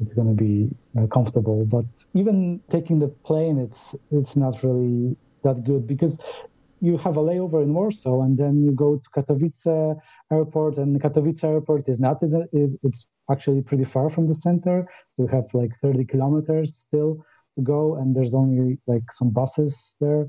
it's 0.00 0.12
going 0.12 0.28
to 0.28 0.42
be 0.42 0.70
uh, 0.98 1.06
comfortable. 1.06 1.64
But 1.64 1.86
even 2.14 2.60
taking 2.68 2.98
the 2.98 3.08
plane, 3.08 3.58
it's 3.58 3.94
it's 4.10 4.36
not 4.36 4.62
really 4.62 5.16
that 5.42 5.64
good 5.64 5.86
because 5.86 6.20
you 6.80 6.98
have 6.98 7.16
a 7.16 7.20
layover 7.20 7.62
in 7.62 7.72
Warsaw 7.72 8.22
and 8.22 8.36
then 8.36 8.62
you 8.62 8.72
go 8.72 8.96
to 8.96 9.10
Katowice 9.10 9.98
airport 10.30 10.76
and 10.76 11.00
Katowice 11.00 11.42
airport 11.44 11.88
is 11.88 11.98
not 11.98 12.22
is, 12.22 12.34
is 12.52 12.76
it's 12.82 13.08
actually 13.30 13.62
pretty 13.62 13.84
far 13.84 14.10
from 14.10 14.28
the 14.28 14.34
center 14.34 14.86
so 15.10 15.22
you 15.22 15.28
have 15.28 15.46
like 15.54 15.72
30 15.80 16.04
kilometers 16.04 16.74
still 16.76 17.24
to 17.54 17.60
go 17.62 17.96
and 17.96 18.14
there's 18.14 18.34
only 18.34 18.78
like 18.86 19.10
some 19.10 19.30
buses 19.30 19.96
there 20.00 20.26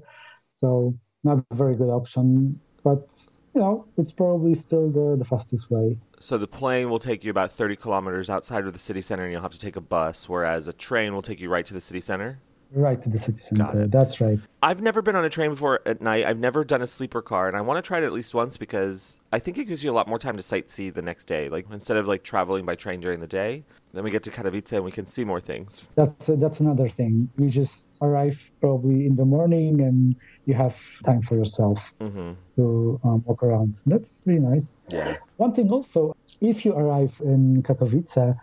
so 0.54 0.96
not 1.24 1.44
a 1.52 1.56
very 1.56 1.76
good 1.76 1.90
option 1.90 2.60
but 2.84 3.28
you 3.56 3.62
know 3.62 3.86
it's 3.98 4.12
probably 4.12 4.54
still 4.56 4.90
the, 4.90 5.16
the 5.18 5.26
fastest 5.26 5.70
way 5.72 5.98
So 6.20 6.38
the 6.38 6.48
plane 6.48 6.90
will 6.90 7.00
take 7.00 7.24
you 7.24 7.32
about 7.32 7.52
30 7.52 7.76
kilometers 7.76 8.30
outside 8.30 8.66
of 8.66 8.74
the 8.74 8.80
city 8.80 9.02
center, 9.02 9.24
and 9.24 9.32
you'll 9.32 9.42
have 9.42 9.52
to 9.54 9.60
take 9.60 9.76
a 9.76 9.82
bus, 9.82 10.28
whereas 10.28 10.68
a 10.68 10.74
train 10.74 11.14
will 11.14 11.22
take 11.22 11.40
you 11.40 11.50
right 11.50 11.66
to 11.66 11.74
the 11.74 11.82
city 11.82 12.02
center. 12.02 12.40
right 12.74 13.02
to 13.02 13.10
the 13.10 13.20
city 13.20 13.40
center 13.40 13.88
that's 13.88 14.20
right 14.20 14.40
I've 14.62 14.82
never 14.82 15.02
been 15.02 15.16
on 15.16 15.24
a 15.24 15.30
train 15.30 15.52
before 15.52 15.80
at 15.86 16.02
night. 16.02 16.26
I've 16.26 16.40
never 16.40 16.64
done 16.66 16.82
a 16.82 16.88
sleeper 16.88 17.22
car, 17.22 17.48
and 17.48 17.56
I 17.56 17.62
want 17.62 17.78
to 17.84 17.88
try 17.88 18.00
it 18.00 18.04
at 18.04 18.12
least 18.12 18.34
once 18.34 18.58
because 18.58 19.20
I 19.32 19.40
think 19.40 19.58
it 19.58 19.66
gives 19.66 19.84
you 19.84 19.92
a 19.92 19.96
lot 20.00 20.08
more 20.08 20.20
time 20.20 20.36
to 20.38 20.44
sightsee 20.44 20.94
the 20.94 21.02
next 21.02 21.26
day. 21.26 21.48
Like 21.48 21.66
instead 21.72 21.98
of 21.98 22.08
like 22.08 22.24
traveling 22.24 22.66
by 22.66 22.76
train 22.76 23.00
during 23.00 23.20
the 23.22 23.28
day, 23.28 23.64
then 23.94 24.04
we 24.04 24.12
get 24.12 24.24
to 24.24 24.32
Katowice 24.32 24.74
and 24.74 24.84
we 24.84 24.92
can 24.92 25.06
see 25.06 25.24
more 25.24 25.40
things. 25.40 25.88
that's 25.96 26.26
that's 26.44 26.60
another 26.60 26.90
thing 26.90 27.30
We 27.38 27.48
just 27.48 27.88
arrive 28.02 28.52
probably 28.60 29.06
in 29.06 29.16
the 29.16 29.26
morning 29.26 29.80
and 29.82 30.16
you 30.48 30.56
have 30.56 30.76
time 31.06 31.24
for 31.24 31.36
yourself 31.38 31.80
hmm 32.02 32.34
to 32.58 33.00
um, 33.06 33.24
walk 33.28 33.44
around 33.44 33.72
that's 33.92 34.24
really 34.28 34.42
nice 34.54 34.70
Yeah. 34.92 35.16
One 35.38 35.54
thing 35.54 35.70
also, 35.78 36.02
if 36.42 36.66
you 36.66 36.74
arrive 36.82 37.14
in 37.34 37.64
Katowice 37.68 38.18
uh, 38.18 38.34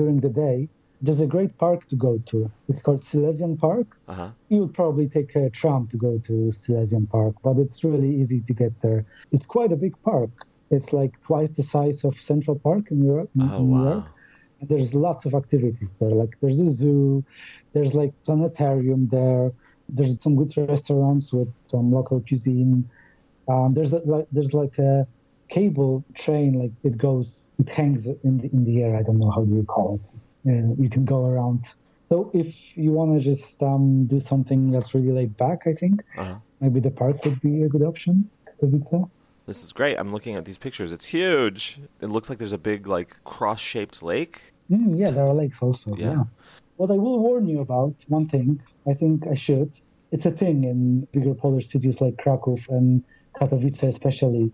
during 0.00 0.18
the 0.20 0.30
day, 0.46 0.68
there's 1.04 1.20
a 1.22 1.32
great 1.34 1.52
park 1.64 1.80
to 1.90 1.96
go 1.96 2.12
to. 2.30 2.38
It's 2.70 2.82
called 2.82 3.04
Silesian 3.04 3.56
Park. 3.66 3.88
Uh 4.08 4.14
huh. 4.20 4.30
You 4.50 4.58
would 4.62 4.74
probably 4.74 5.08
take 5.08 5.30
a 5.36 5.50
tram 5.50 5.88
to 5.92 5.98
go 6.06 6.12
to 6.28 6.52
Silesian 6.52 7.06
Park, 7.16 7.34
but 7.46 7.56
it's 7.64 7.84
really 7.84 8.12
easy 8.20 8.40
to 8.48 8.54
get 8.62 8.72
there. 8.82 9.04
It's 9.34 9.46
quite 9.56 9.72
a 9.72 9.76
big 9.84 9.94
park. 10.10 10.30
It's 10.74 10.92
like 10.92 11.12
twice 11.28 11.52
the 11.52 11.62
size 11.74 12.04
of 12.04 12.16
Central 12.32 12.58
Park 12.68 12.84
in 12.90 13.00
Europe. 13.12 13.30
in 13.36 13.52
Oh 13.52 13.62
New 13.62 13.72
wow. 13.74 13.90
York. 13.90 14.06
there's 14.70 14.94
lots 14.94 15.24
of 15.26 15.34
activities 15.34 15.96
there. 16.00 16.14
Like 16.22 16.32
there's 16.40 16.60
a 16.60 16.70
zoo, 16.70 17.24
there's 17.74 17.94
like 17.94 18.12
planetarium 18.26 19.08
there. 19.10 19.52
There's 19.96 20.20
some 20.22 20.34
good 20.36 20.52
restaurants 20.56 21.32
with 21.32 21.50
some 21.66 21.92
local 21.92 22.20
cuisine. 22.26 22.88
Um, 23.48 23.74
there's 23.74 23.92
a, 23.92 23.98
like 24.14 24.26
there's 24.32 24.54
like 24.54 24.76
a 24.78 25.06
cable 25.48 26.04
train, 26.14 26.50
like 26.62 26.72
it 26.82 26.96
goes, 26.96 27.52
it 27.58 27.68
hangs 27.68 28.08
in 28.08 28.38
the 28.38 28.48
in 28.56 28.64
the 28.64 28.82
air. 28.82 28.96
I 28.96 29.02
don't 29.02 29.18
know 29.18 29.30
how 29.30 29.44
do 29.44 29.54
you 29.54 29.64
call 29.64 30.00
it. 30.00 30.08
Uh, 30.50 30.74
you 30.82 30.88
can 30.88 31.04
go 31.04 31.26
around. 31.26 31.66
So 32.06 32.30
if 32.34 32.76
you 32.76 32.92
want 32.92 33.10
to 33.16 33.20
just 33.20 33.62
um, 33.62 34.06
do 34.06 34.18
something 34.18 34.70
that's 34.72 34.94
really 34.94 35.12
laid 35.12 35.36
back, 35.36 35.66
I 35.66 35.74
think 35.74 36.02
Uh-huh. 36.16 36.36
maybe 36.60 36.80
the 36.80 36.90
park 36.90 37.24
would 37.24 37.40
be 37.40 37.62
a 37.62 37.68
good 37.68 37.82
option. 37.82 38.30
Katowice. 38.60 39.08
This 39.46 39.64
is 39.64 39.72
great. 39.72 39.96
I'm 39.98 40.12
looking 40.12 40.36
at 40.36 40.44
these 40.44 40.58
pictures. 40.58 40.92
It's 40.92 41.06
huge. 41.06 41.80
It 42.00 42.10
looks 42.14 42.28
like 42.28 42.38
there's 42.38 42.52
a 42.52 42.64
big, 42.72 42.86
like, 42.86 43.16
cross-shaped 43.24 44.02
lake. 44.02 44.52
Mm, 44.70 44.98
yeah, 44.98 45.10
there 45.10 45.26
are 45.26 45.34
lakes 45.34 45.60
also. 45.62 45.96
Yeah. 45.96 46.10
Yeah. 46.10 46.24
What 46.76 46.90
I 46.90 46.98
will 47.04 47.18
warn 47.18 47.46
you 47.48 47.60
about, 47.60 47.94
one 48.08 48.28
thing, 48.28 48.60
I 48.88 48.94
think 48.94 49.26
I 49.26 49.34
should. 49.34 49.78
It's 50.10 50.26
a 50.26 50.30
thing 50.30 50.64
in 50.64 51.06
bigger 51.12 51.34
Polish 51.34 51.68
cities 51.68 52.00
like 52.00 52.16
Krakow 52.18 52.56
and 52.68 53.02
Katowice, 53.36 53.82
especially. 53.84 54.52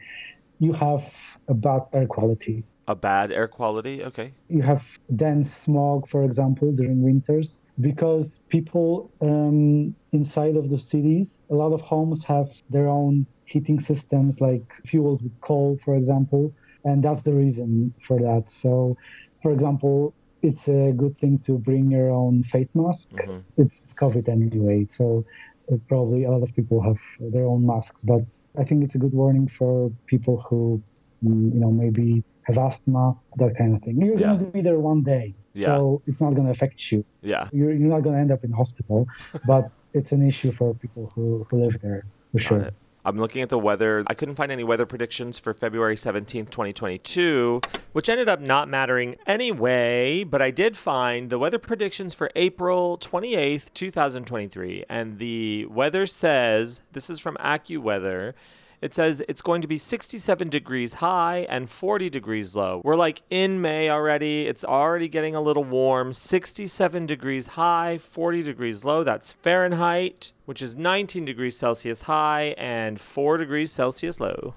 You 0.61 0.73
have 0.73 1.13
a 1.49 1.55
bad 1.55 1.83
air 1.93 2.07
quality. 2.07 2.65
A 2.87 2.95
bad 2.95 3.33
air 3.33 3.49
quality. 3.49 4.03
Okay. 4.03 4.33
You 4.49 4.63
have 4.63 4.99
dense 5.15 5.53
smog, 5.53 6.09
for 6.09 6.25
example, 6.25 6.73
during 6.73 7.03
winters, 7.03 7.63
because 7.81 8.41
people 8.49 9.11
um, 9.21 9.95
inside 10.13 10.57
of 10.57 10.71
the 10.71 10.79
cities, 10.79 11.43
a 11.51 11.55
lot 11.55 11.73
of 11.73 11.81
homes 11.81 12.25
have 12.25 12.49
their 12.71 12.89
own 12.89 13.27
heating 13.45 13.81
systems, 13.81 14.41
like 14.41 14.63
fueled 14.87 15.23
with 15.23 15.39
coal, 15.41 15.79
for 15.85 15.97
example, 15.97 16.53
and 16.85 17.03
that's 17.03 17.23
the 17.23 17.35
reason 17.35 17.93
for 18.03 18.19
that. 18.21 18.49
So, 18.49 18.97
for 19.43 19.53
example, 19.53 20.15
it's 20.43 20.69
a 20.69 20.93
good 20.97 21.17
thing 21.19 21.39
to 21.47 21.59
bring 21.59 21.91
your 21.91 22.11
own 22.11 22.43
face 22.45 22.75
mask. 22.75 23.11
Mhm. 23.13 23.43
It's, 23.57 23.81
it's 23.85 23.95
COVID 23.95 24.29
anyway, 24.29 24.85
so 24.85 25.25
uh, 25.73 25.77
probably 25.89 26.25
a 26.25 26.31
lot 26.31 26.43
of 26.43 26.55
people 26.55 26.81
have 26.81 27.01
their 27.35 27.47
own 27.47 27.67
masks. 27.67 28.03
But 28.03 28.23
I 28.57 28.65
think 28.65 28.85
it's 28.85 28.95
a 28.95 28.99
good 28.99 29.13
warning 29.15 29.49
for 29.49 29.91
people 30.07 30.37
who, 30.49 30.83
mm, 31.25 31.53
you 31.55 31.61
know, 31.61 31.71
maybe 31.71 32.23
have 32.45 32.57
asthma, 32.59 33.15
that 33.37 33.57
kind 33.57 33.75
of 33.77 33.83
thing. 33.83 34.01
You're 34.01 34.19
Yeah. 34.19 34.29
going 34.29 34.47
to 34.47 34.53
be 34.59 34.63
there 34.63 34.79
one 34.79 35.03
day, 35.03 35.35
so 35.55 36.03
it's 36.07 36.21
not 36.21 36.35
going 36.35 36.47
to 36.47 36.53
affect 36.53 36.91
you. 36.93 37.05
Yeah. 37.21 37.47
You're, 37.53 37.73
you're 37.73 37.91
not 37.97 38.03
going 38.03 38.15
to 38.17 38.21
end 38.21 38.33
up 38.33 38.43
in 38.45 38.53
hospital, 38.53 39.07
but 39.47 39.71
it's 39.93 40.13
an 40.13 40.23
issue 40.27 40.53
for 40.53 40.75
people 40.75 41.11
who, 41.15 41.47
who 41.51 41.61
live 41.65 41.77
there 41.83 42.05
for 42.33 42.39
sure. 42.39 42.61
it. 42.61 42.75
I'm 43.09 43.17
looking 43.17 43.41
at 43.41 43.49
the 43.49 43.59
weather. 43.59 44.05
I 44.07 44.13
couldn't 44.13 44.35
find 44.35 44.53
any 44.53 44.65
weather 44.65 44.85
predictions 44.85 45.39
for 45.39 45.55
February 45.55 45.97
17th, 45.97 46.51
2022, 46.51 47.63
which 47.93 48.11
ended 48.11 48.29
up 48.29 48.39
not 48.39 48.69
mattering 48.69 49.17
anyway, 49.27 50.25
but 50.25 50.43
I 50.43 50.51
did 50.51 50.77
find 50.77 51.31
the 51.31 51.39
weather 51.39 51.59
predictions 51.59 52.13
for 52.13 52.31
April 52.37 52.99
28th, 52.99 53.73
2023. 53.73 54.85
And 54.91 55.19
the 55.19 55.65
weather 55.67 56.05
says 56.05 56.83
this 56.93 57.09
is 57.09 57.19
from 57.19 57.37
AccuWeather. 57.37 58.35
It 58.81 58.95
says 58.95 59.23
it's 59.29 59.43
going 59.43 59.61
to 59.63 59.69
be 59.69 59.77
67 59.77 60.49
degrees 60.49 60.95
high 60.95 61.47
and 61.49 61.69
40 61.69 62.09
degrees 62.11 62.55
low. 62.55 62.81
We're 62.85 62.95
like 62.97 63.23
in 63.29 63.61
May 63.61 63.91
already. 63.91 64.47
It's 64.47 64.65
already 64.65 65.09
getting 65.09 65.35
a 65.35 65.41
little 65.41 65.65
warm. 65.65 66.13
67 66.13 67.07
degrees 67.07 67.49
high, 67.49 67.99
40 67.99 68.43
degrees 68.45 68.85
low. 68.85 69.03
That's 69.03 69.33
Fahrenheit, 69.33 70.33
which 70.45 70.63
is 70.63 70.77
19 70.77 71.25
degrees 71.25 71.59
Celsius 71.59 72.03
high 72.03 72.55
and 72.57 73.01
4 73.01 73.37
degrees 73.39 73.73
Celsius 73.73 74.21
low. 74.21 74.55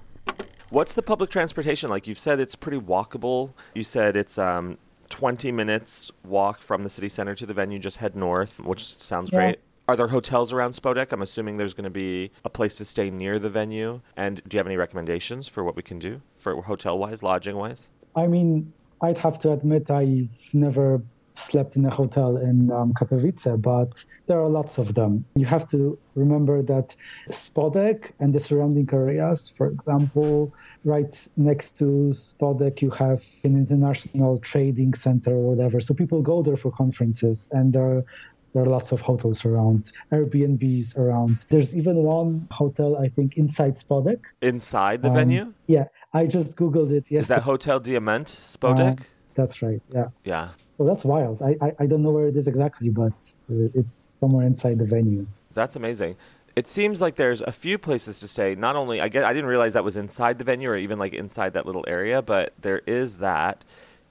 What's 0.70 0.94
the 0.94 1.02
public 1.02 1.30
transportation 1.30 1.90
like? 1.90 2.08
You've 2.08 2.20
said 2.20 2.40
it's 2.40 2.56
pretty 2.56 2.78
walkable. 2.80 3.54
You 3.74 3.84
said 3.84 4.16
it's 4.16 4.38
um, 4.38 4.78
20 5.10 5.52
minutes 5.52 6.12
walk 6.24 6.62
from 6.62 6.84
the 6.84 6.90
city 6.90 7.10
center 7.10 7.36
to 7.36 7.46
the 7.46 7.54
venue. 7.54 7.80
Just 7.80 7.98
head 7.98 8.16
north, 8.16 8.60
which 8.60 8.86
sounds 8.98 9.32
Yeah. 9.34 9.40
great. 9.40 9.60
Are 9.88 9.96
there 9.96 10.08
hotels 10.08 10.54
around 10.54 10.72
Spodek? 10.72 11.12
I'm 11.12 11.22
assuming 11.22 11.58
there's 11.58 11.74
going 11.74 11.86
to 11.86 11.90
be 11.90 12.32
a 12.46 12.50
place 12.50 12.78
to 12.78 12.86
stay 12.86 13.10
near 13.10 13.40
the 13.40 13.50
venue. 13.50 14.02
And 14.16 14.42
do 14.48 14.56
you 14.56 14.60
have 14.60 14.68
any 14.68 14.78
recommendations 14.78 15.48
for 15.48 15.64
what 15.64 15.76
we 15.76 15.82
can 15.82 16.00
do 16.00 16.22
for 16.38 16.62
hotel 16.62 16.98
wise, 16.98 17.24
lodging 17.24 17.56
wise? 17.56 17.90
I 18.16 18.28
mean, 18.28 18.72
I'd 19.02 19.18
have 19.18 19.40
to 19.40 19.52
admit 19.52 19.90
I've 19.90 20.30
never 20.54 21.02
slept 21.36 21.76
in 21.76 21.86
a 21.86 21.90
hotel 21.90 22.38
in 22.38 22.72
um, 22.72 22.94
Katowice, 22.94 23.60
but 23.62 24.04
there 24.28 24.40
are 24.40 24.50
lots 24.50 24.78
of 24.78 24.94
them. 24.94 25.26
You 25.36 25.46
have 25.46 25.68
to 25.70 25.98
remember 26.16 26.62
that 26.62 26.96
Spodek 27.30 28.12
and 28.20 28.34
the 28.34 28.40
surrounding 28.40 28.90
areas, 28.94 29.50
for 29.50 29.68
example, 29.68 30.54
right 30.84 31.30
next 31.38 31.78
to 31.78 32.12
Spodek, 32.12 32.82
you 32.82 32.90
have 32.92 33.24
an 33.44 33.56
international 33.56 34.40
trading 34.40 34.94
center 34.94 35.32
or 35.32 35.56
whatever. 35.56 35.80
So 35.80 35.94
people 35.94 36.22
go 36.22 36.42
there 36.42 36.58
for 36.58 36.72
conferences, 36.72 37.48
and 37.52 37.74
there 37.74 37.86
are 37.98 38.06
there 38.54 38.64
are 38.64 38.68
lots 38.68 38.92
of 38.92 39.02
hotels 39.02 39.46
around, 39.46 39.92
Airbnbs 40.12 40.98
around. 40.98 41.46
There's 41.50 41.76
even 41.76 41.98
one 41.98 42.48
hotel, 42.52 42.98
I 42.98 43.08
think, 43.08 43.38
inside 43.38 43.76
Spodek. 43.78 44.22
Inside 44.42 45.02
the 45.02 45.10
Um, 45.10 45.14
venue? 45.16 45.54
Yeah, 45.68 45.86
I 46.14 46.26
just 46.26 46.58
Googled 46.58 46.92
it 46.92 47.10
yesterday. 47.10 47.20
Is 47.20 47.28
that 47.28 47.44
Hotel 47.44 47.80
Diamant, 47.80 48.26
Spodek? 48.26 49.00
Uh, 49.00 49.04
that's 49.36 49.62
right, 49.62 49.82
yeah. 49.94 50.08
yeah. 50.26 50.50
So 50.74 50.86
that's 50.86 51.06
wild. 51.06 51.42
I, 51.42 51.56
I, 51.62 51.72
I 51.80 51.86
don't 51.86 52.02
know 52.04 52.12
where 52.12 52.28
it 52.28 52.36
is 52.36 52.48
exactly, 52.48 52.90
but 52.90 53.14
uh, 53.50 53.70
it's 53.80 53.94
somewhere 53.94 54.46
inside 54.46 54.80
the 54.80 54.86
venue. 54.86 55.26
That's 55.54 55.76
amazing. 55.76 56.16
It 56.56 56.68
seems 56.68 57.00
like 57.00 57.16
there's 57.16 57.42
a 57.42 57.52
few 57.54 57.78
places 57.78 58.20
to 58.20 58.28
stay. 58.28 58.56
Not 58.56 58.76
only 58.76 59.00
I 59.00 59.08
get 59.08 59.24
I 59.24 59.32
didn't 59.32 59.50
realize 59.50 59.72
that 59.74 59.86
was 59.86 59.96
inside 59.96 60.38
the 60.38 60.44
venue 60.44 60.70
or 60.70 60.76
even 60.76 61.00
like 61.00 61.14
inside 61.14 61.54
that 61.54 61.66
little 61.66 61.86
area, 61.88 62.22
but 62.22 62.54
there 62.60 62.82
is 62.86 63.18
that. 63.20 63.64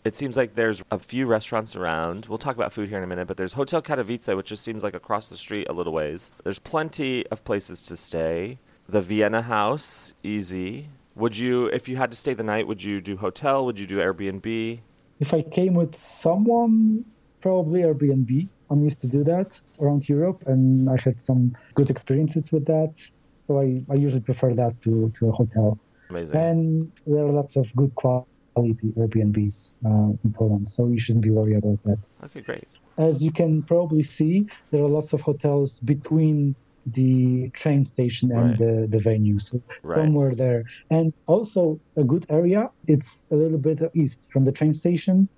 It 0.02 0.16
seems 0.16 0.34
like 0.34 0.54
there's 0.54 0.82
a 0.90 0.98
few 0.98 1.26
restaurants 1.26 1.76
around. 1.76 2.24
We'll 2.24 2.38
talk 2.38 2.56
about 2.56 2.72
food 2.72 2.88
here 2.88 2.96
in 2.96 3.04
a 3.04 3.06
minute, 3.06 3.28
but 3.28 3.36
there's 3.36 3.52
Hotel 3.52 3.82
Katowice, 3.82 4.34
which 4.34 4.46
just 4.46 4.64
seems 4.64 4.82
like 4.82 4.94
across 4.94 5.28
the 5.28 5.36
street 5.36 5.68
a 5.68 5.74
little 5.74 5.92
ways. 5.92 6.32
There's 6.42 6.58
plenty 6.58 7.26
of 7.26 7.44
places 7.44 7.82
to 7.82 7.98
stay. 7.98 8.58
The 8.88 9.02
Vienna 9.02 9.42
House, 9.42 10.14
easy. 10.22 10.88
Would 11.16 11.36
you, 11.36 11.66
if 11.66 11.86
you 11.86 11.96
had 11.98 12.10
to 12.12 12.16
stay 12.16 12.32
the 12.32 12.42
night, 12.42 12.66
would 12.66 12.82
you 12.82 13.02
do 13.02 13.18
hotel? 13.18 13.66
Would 13.66 13.78
you 13.78 13.86
do 13.86 13.98
Airbnb? 13.98 14.80
If 15.18 15.34
I 15.34 15.42
came 15.42 15.74
with 15.74 15.94
someone, 15.94 17.04
probably 17.42 17.82
Airbnb. 17.82 18.48
I'm 18.70 18.82
used 18.82 19.02
to 19.02 19.08
do 19.08 19.22
that 19.24 19.60
around 19.80 20.08
Europe, 20.08 20.44
and 20.46 20.88
I 20.88 20.96
had 20.96 21.20
some 21.20 21.54
good 21.74 21.90
experiences 21.90 22.52
with 22.52 22.64
that. 22.66 22.94
So 23.40 23.60
I, 23.60 23.82
I 23.90 23.96
usually 23.96 24.22
prefer 24.22 24.54
that 24.54 24.80
to, 24.82 25.12
to 25.18 25.28
a 25.28 25.32
hotel. 25.32 25.78
Amazing. 26.08 26.36
And 26.36 26.92
there 27.06 27.26
are 27.26 27.32
lots 27.32 27.56
of 27.56 27.74
good 27.76 27.94
quality 27.96 28.29
Airbnbs 28.68 29.74
uh, 29.84 30.10
in 30.24 30.32
Poland, 30.34 30.66
so 30.68 30.88
you 30.88 30.98
shouldn't 30.98 31.24
be 31.24 31.30
worried 31.30 31.58
about 31.62 31.78
that. 31.84 31.98
okay, 32.24 32.40
great. 32.40 32.68
as 32.98 33.22
you 33.22 33.32
can 33.32 33.62
probably 33.72 34.02
see, 34.02 34.34
there 34.70 34.82
are 34.82 34.88
lots 34.98 35.12
of 35.12 35.20
hotels 35.20 35.80
between 35.94 36.54
the 36.98 37.50
train 37.54 37.84
station 37.84 38.30
and 38.32 38.48
Right. 38.50 38.58
the, 38.58 38.72
the 38.90 38.98
venue. 38.98 39.38
So 39.38 39.54
Right. 39.84 39.94
somewhere 39.94 40.34
there. 40.34 40.62
And 40.90 41.12
also 41.26 41.80
a 41.96 42.04
good 42.12 42.24
area, 42.28 42.62
it's 42.94 43.24
a 43.30 43.36
little 43.36 43.58
bit 43.58 43.78
east 43.94 44.20
from 44.32 44.44
the 44.44 44.52
train 44.52 44.74
station. 44.74 45.28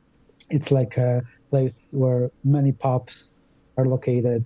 It's 0.50 0.70
like 0.70 0.96
a 0.96 1.22
place 1.50 1.78
where 2.02 2.30
many 2.44 2.72
pubs 2.72 3.34
are 3.78 3.86
located, 3.86 4.44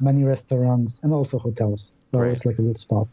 many 0.00 0.22
restaurants, 0.24 0.92
and 1.02 1.12
also 1.12 1.38
hotels. 1.38 1.92
So 1.98 2.18
Right. 2.18 2.32
it's 2.32 2.44
like 2.46 2.58
a 2.58 2.62
good 2.62 2.78
spot. 2.78 3.08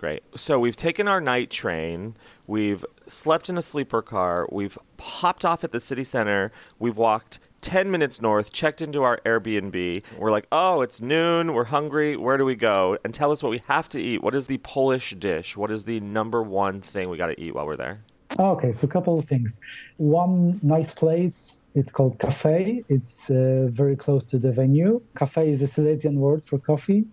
Great. 0.00 0.22
So 0.34 0.58
we've 0.58 0.76
taken 0.76 1.08
our 1.08 1.20
night 1.20 1.50
train, 1.50 2.16
we've 2.46 2.86
slept 3.06 3.50
in 3.50 3.58
a 3.58 3.62
sleeper 3.62 4.00
car, 4.00 4.48
we've 4.50 4.78
popped 4.96 5.44
off 5.44 5.62
at 5.62 5.72
the 5.72 5.78
city 5.78 6.04
center, 6.04 6.52
we've 6.78 6.96
walked 6.96 7.38
10 7.60 7.90
minutes 7.90 8.18
north, 8.18 8.50
checked 8.50 8.80
into 8.80 9.02
our 9.02 9.20
Airbnb. 9.26 10.02
We're 10.16 10.30
like, 10.30 10.46
oh, 10.50 10.80
it's 10.80 11.02
noon, 11.02 11.52
we're 11.52 11.64
hungry, 11.64 12.16
where 12.16 12.38
do 12.38 12.46
we 12.46 12.54
go? 12.54 12.96
And 13.04 13.12
tell 13.12 13.30
us 13.30 13.42
what 13.42 13.50
we 13.50 13.60
have 13.68 13.90
to 13.90 14.00
eat. 14.00 14.22
What 14.22 14.34
is 14.34 14.46
the 14.46 14.56
Polish 14.56 15.14
dish? 15.18 15.54
What 15.54 15.70
is 15.70 15.84
the 15.84 16.00
number 16.00 16.42
one 16.42 16.80
thing 16.80 17.10
we 17.10 17.18
got 17.18 17.26
to 17.26 17.38
eat 17.38 17.54
while 17.54 17.66
we're 17.66 17.76
there? 17.76 18.00
Okay, 18.38 18.72
so 18.72 18.86
a 18.86 18.88
couple 18.88 19.18
of 19.18 19.26
things. 19.26 19.60
One 19.98 20.58
nice 20.62 20.94
place, 20.94 21.58
it's 21.74 21.92
called 21.92 22.18
Cafe. 22.18 22.82
It's 22.88 23.28
uh, 23.28 23.68
very 23.70 23.96
close 23.96 24.24
to 24.24 24.38
the 24.38 24.50
venue. 24.50 25.02
Cafe 25.14 25.50
is 25.50 25.60
a 25.60 25.66
Silesian 25.66 26.18
word 26.18 26.42
for 26.46 26.58
coffee. 26.58 27.04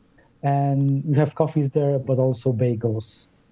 And 0.51 1.03
you 1.10 1.15
have 1.23 1.31
coffees 1.41 1.69
there, 1.79 1.95
but 2.10 2.17
also 2.25 2.47
bagels, 2.65 3.07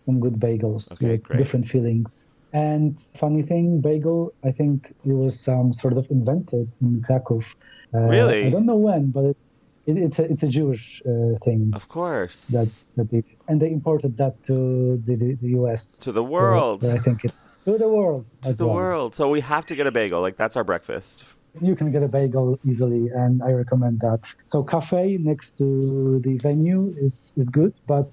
some 0.05 0.17
good 0.25 0.37
bagels 0.47 0.83
Okay, 0.93 1.11
with 1.11 1.23
great. 1.27 1.37
different 1.41 1.65
fillings. 1.73 2.11
And 2.53 2.87
funny 3.23 3.43
thing, 3.51 3.65
bagel, 3.89 4.19
I 4.49 4.51
think 4.59 4.75
it 5.11 5.15
was 5.25 5.35
um, 5.53 5.67
sort 5.81 5.95
of 5.99 6.03
invented 6.17 6.67
in 6.83 6.91
Krakow. 7.07 7.39
Uh, 7.93 7.99
Really? 8.17 8.41
I 8.47 8.49
don't 8.55 8.67
know 8.73 8.81
when, 8.89 9.03
but 9.17 9.25
it's, 9.33 9.57
it, 9.89 9.95
it's, 10.05 10.19
a, 10.19 10.23
it's 10.31 10.43
a 10.49 10.51
Jewish 10.59 10.85
uh, 11.11 11.11
thing 11.45 11.61
Of 11.79 11.85
course. 11.97 12.39
that, 12.55 12.69
that 12.97 13.07
they. 13.11 13.21
And 13.49 13.55
they 13.61 13.71
imported 13.79 14.13
that 14.21 14.35
to 14.49 14.55
the, 15.05 15.13
the, 15.21 15.29
the 15.43 15.49
US. 15.61 15.81
to 16.05 16.11
the 16.19 16.23
world. 16.23 16.79
I 16.85 16.97
think 17.05 17.17
it's 17.27 17.41
to 17.65 17.77
the 17.77 17.89
world. 17.97 18.25
to 18.43 18.53
the 18.53 18.65
well. 18.67 18.75
world. 18.75 19.09
So 19.19 19.23
we 19.35 19.41
have 19.41 19.65
to 19.69 19.75
get 19.79 19.85
a 19.87 19.91
bagel. 19.91 20.19
Like, 20.27 20.37
that's 20.37 20.55
our 20.59 20.63
breakfast. 20.63 21.25
You 21.61 21.75
can 21.75 21.91
get 21.91 22.03
a 22.03 22.07
bagel 22.07 22.59
easily, 22.65 23.07
and 23.13 23.41
I 23.41 23.51
recommend 23.51 23.99
that. 24.01 24.19
So, 24.45 24.63
cafe 24.63 25.17
next 25.21 25.53
to 25.57 26.19
the 26.23 26.37
venue 26.37 26.93
is, 26.97 27.31
is 27.37 27.49
good, 27.49 27.73
but 27.87 28.11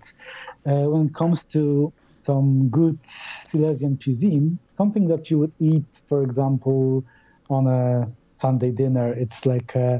uh, 0.66 0.86
when 0.92 1.06
it 1.06 1.14
comes 1.14 1.44
to 1.46 1.92
some 2.12 2.68
good 2.68 2.98
Silesian 3.04 3.98
cuisine, 4.02 4.58
something 4.68 5.08
that 5.08 5.30
you 5.30 5.38
would 5.40 5.54
eat, 5.60 5.86
for 6.06 6.22
example, 6.22 7.04
on 7.50 7.66
a 7.66 8.06
Sunday 8.30 8.70
dinner. 8.70 9.12
It's 9.12 9.44
like 9.44 9.74
uh, 9.74 9.98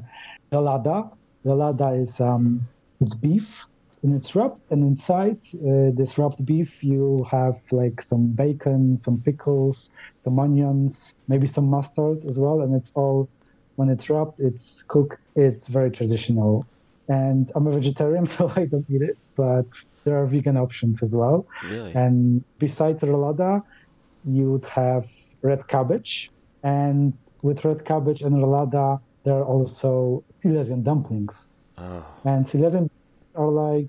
rolada. 0.52 1.10
Rolada 1.44 2.00
is 2.00 2.20
um, 2.20 2.68
it's 3.00 3.14
beef 3.14 3.66
and 4.02 4.14
it's 4.14 4.34
wrapped, 4.34 4.70
and 4.72 4.82
inside 4.82 5.38
uh, 5.54 5.90
this 5.94 6.18
wrapped 6.18 6.44
beef 6.44 6.82
you 6.82 7.24
have 7.30 7.60
like 7.70 8.02
some 8.02 8.26
bacon, 8.26 8.96
some 8.96 9.20
pickles, 9.20 9.90
some 10.14 10.38
onions, 10.38 11.14
maybe 11.28 11.46
some 11.46 11.66
mustard 11.66 12.24
as 12.24 12.38
well, 12.38 12.62
and 12.62 12.74
it's 12.74 12.92
all 12.94 13.28
when 13.76 13.88
it's 13.88 14.10
wrapped, 14.10 14.40
it's 14.40 14.82
cooked. 14.82 15.28
It's 15.34 15.66
very 15.68 15.90
traditional. 15.90 16.66
And 17.08 17.50
I'm 17.54 17.66
a 17.66 17.72
vegetarian, 17.72 18.26
so 18.36 18.52
I 18.54 18.66
don't 18.66 18.86
eat 18.88 19.02
it, 19.02 19.18
but 19.36 19.66
there 20.04 20.16
are 20.20 20.26
vegan 20.26 20.56
options 20.56 21.02
as 21.02 21.14
well. 21.14 21.46
Really? 21.64 21.92
And 21.94 22.44
beside 22.58 23.00
rolada, 23.00 23.62
you 24.24 24.52
would 24.52 24.66
have 24.66 25.08
red 25.42 25.66
cabbage. 25.68 26.30
And 26.62 27.12
with 27.42 27.64
red 27.64 27.84
cabbage 27.84 28.22
and 28.22 28.36
rolada, 28.36 29.00
there 29.24 29.34
are 29.34 29.44
also 29.44 30.22
Silesian 30.28 30.82
dumplings. 30.82 31.50
Oh. 31.78 32.04
And 32.24 32.46
Silesian 32.46 32.90
like 33.72 33.88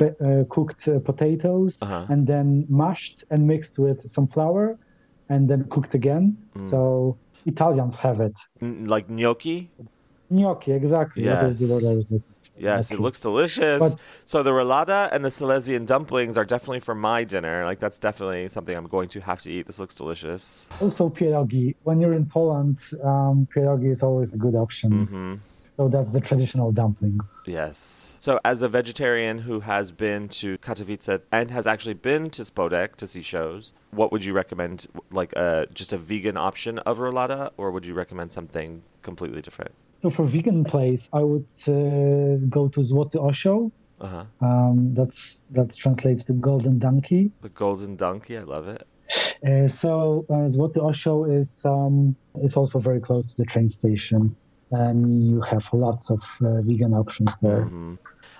uh, 0.00 0.44
cooked 0.56 0.82
uh, 0.88 0.98
potatoes 1.10 1.72
Uh-huh. 1.84 2.04
and 2.12 2.20
then 2.32 2.46
mashed 2.82 3.18
and 3.30 3.40
mixed 3.52 3.74
with 3.84 3.98
some 4.14 4.26
flour 4.34 4.64
and 5.32 5.42
then 5.50 5.60
cooked 5.74 5.94
again. 6.00 6.24
Mm. 6.56 6.70
So 6.70 6.80
Italians 7.54 7.94
have 8.04 8.18
it. 8.28 8.36
N- 8.62 8.86
like 8.94 9.06
gnocchi? 9.18 9.58
Gnocchi, 10.36 10.72
exactly. 10.82 11.22
That 11.24 11.44
was 11.48 11.56
the 11.60 11.66
Yes. 11.66 11.72
word 11.72 11.84
I 11.92 11.94
was 12.00 12.06
looking 12.12 12.32
Yes, 12.58 12.90
it 12.94 12.98
looks 13.06 13.20
delicious. 13.20 13.80
But- 13.84 13.96
so 14.24 14.36
the 14.48 14.50
rolada 14.60 15.00
and 15.12 15.20
the 15.26 15.30
Silesian 15.30 15.84
dumplings 15.92 16.34
are 16.40 16.44
definitely 16.54 16.80
for 16.88 16.94
my 16.94 17.20
dinner. 17.32 17.56
Like 17.70 17.80
that's 17.84 17.98
definitely 18.08 18.48
something 18.48 18.74
I'm 18.80 18.90
going 18.96 19.10
to 19.16 19.20
have 19.30 19.40
to 19.44 19.48
eat. 19.54 19.62
This 19.68 19.78
looks 19.82 19.94
delicious. 20.02 20.66
Also, 20.80 21.02
pierogi. 21.18 21.66
When 21.88 21.96
you're 22.00 22.14
in 22.22 22.26
Poland, 22.38 22.78
um, 23.10 23.46
pierogi 23.54 23.90
is 23.96 24.02
always 24.08 24.30
a 24.32 24.38
good 24.44 24.54
option. 24.64 24.90
hmm 25.12 25.34
So 25.76 25.88
that's 25.88 26.12
the 26.14 26.22
traditional 26.22 26.72
dumplings. 26.72 27.44
Yes. 27.46 28.14
So 28.18 28.40
as 28.46 28.62
a 28.62 28.68
vegetarian 28.68 29.40
who 29.40 29.60
has 29.60 29.90
been 29.90 30.30
to 30.40 30.56
Katowice 30.56 31.20
and 31.30 31.50
has 31.50 31.66
actually 31.66 31.92
been 31.92 32.30
to 32.30 32.42
Spodek 32.42 32.96
to 32.96 33.06
see 33.06 33.20
shows, 33.20 33.74
what 33.90 34.10
would 34.10 34.24
you 34.24 34.32
recommend? 34.32 34.86
Like 35.10 35.34
uh, 35.36 35.66
just 35.74 35.92
a 35.92 35.98
vegan 35.98 36.38
option 36.38 36.78
of 36.78 36.96
rolada, 36.98 37.50
or 37.58 37.70
would 37.72 37.84
you 37.84 37.92
recommend 37.92 38.32
something 38.32 38.82
completely 39.02 39.42
different? 39.42 39.72
So 39.92 40.08
for 40.08 40.24
vegan 40.24 40.64
place, 40.64 41.10
I 41.12 41.22
would 41.22 41.46
uh, 41.68 42.40
go 42.48 42.68
to 42.68 42.80
Złoty 42.80 43.16
Osioł. 43.16 43.70
Uh 44.00 44.06
huh. 44.06 44.24
Um, 44.40 44.94
that's 44.94 45.42
that 45.50 45.76
translates 45.76 46.24
to 46.24 46.32
golden 46.32 46.78
donkey. 46.78 47.32
The 47.42 47.50
golden 47.50 47.96
donkey, 47.96 48.38
I 48.38 48.44
love 48.44 48.66
it. 48.68 48.86
Uh, 49.46 49.68
so 49.68 50.24
uh, 50.30 50.48
Złoty 50.48 50.80
Osioł 50.80 51.38
is 51.38 51.66
um, 51.66 52.16
is 52.42 52.56
also 52.56 52.78
very 52.78 53.00
close 53.00 53.34
to 53.34 53.36
the 53.36 53.44
train 53.44 53.68
station, 53.68 54.34
and 54.70 55.28
you 55.28 55.40
have 55.42 55.68
lots 55.72 56.10
of 56.10 56.22
uh, 56.42 56.62
vegan 56.62 56.94
options 56.94 57.36
there. 57.42 57.62
hmm 57.62 57.94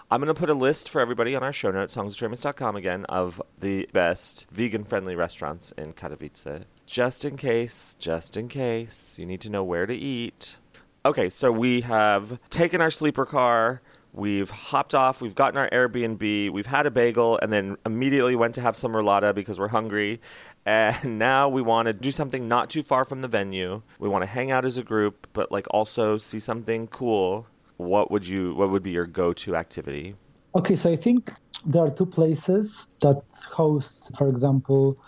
I'm 0.09 0.21
going 0.21 0.33
to 0.33 0.39
put 0.39 0.51
a 0.51 0.55
list 0.55 0.89
for 0.89 1.01
everybody 1.01 1.35
on 1.35 1.43
our 1.43 1.53
show 1.53 1.73
notes, 1.73 1.97
songsoftoriamos.com 1.97 2.77
again, 2.77 3.05
of 3.07 3.43
the 3.59 3.89
best 3.93 4.47
vegan 4.53 4.85
friendly 4.85 5.17
restaurants 5.17 5.73
in 5.73 5.95
Katowice. 5.95 6.63
Just 6.87 7.25
in 7.25 7.37
case, 7.37 7.97
just 7.99 8.37
in 8.37 8.47
case, 8.47 9.19
you 9.19 9.27
need 9.27 9.41
to 9.41 9.51
know 9.51 9.65
where 9.65 9.85
to 9.85 9.95
eat. 9.95 10.59
Okay, 11.05 11.29
so 11.29 11.51
we 11.51 11.81
have 11.81 12.39
taken 12.51 12.81
our 12.81 12.93
sleeper 12.93 13.27
car, 13.27 13.83
we've 14.13 14.51
hopped 14.51 14.95
off, 14.95 15.21
we've 15.21 15.35
gotten 15.35 15.59
our 15.59 15.69
Airbnb, 15.71 16.53
we've 16.53 16.67
had 16.67 16.87
a 16.87 16.91
bagel, 16.93 17.41
and 17.43 17.53
then 17.53 17.77
immediately 17.85 18.37
went 18.37 18.55
to 18.55 18.61
have 18.61 18.77
some 18.77 18.93
rolada 18.93 19.35
because 19.35 19.59
we're 19.59 19.69
hungry. 19.69 20.21
And 20.67 21.19
now 21.19 21.49
we 21.49 21.63
want 21.63 21.87
to 21.87 21.93
do 21.93 22.11
something 22.11 22.49
not 22.49 22.69
too 22.69 22.83
far 22.83 23.05
from 23.05 23.23
the 23.23 23.29
venue. 23.29 23.83
We 23.99 24.09
want 24.09 24.23
to 24.23 24.27
hang 24.27 24.51
out 24.51 24.65
as 24.65 24.77
a 24.77 24.83
group, 24.83 25.29
but 25.33 25.51
like 25.51 25.67
also 25.71 26.19
see 26.19 26.41
something 26.41 26.89
cool. 26.89 27.47
What 27.79 28.11
would 28.11 28.27
you? 28.27 28.55
What 28.55 28.71
would 28.71 28.83
be 28.83 28.91
your 28.91 29.07
go-to 29.07 29.55
activity? 29.55 30.17
Okay, 30.55 30.75
so 30.75 30.91
I 30.91 30.97
think 30.97 31.33
there 31.65 31.85
are 31.85 31.91
two 31.91 32.07
places 32.07 32.89
that 33.01 33.23
host, 33.51 34.17
for 34.17 34.29
example, 34.29 34.99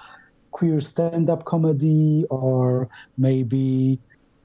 queer 0.51 0.81
stand-up 0.81 1.47
comedy 1.47 2.27
or 2.29 2.89
maybe 3.17 3.99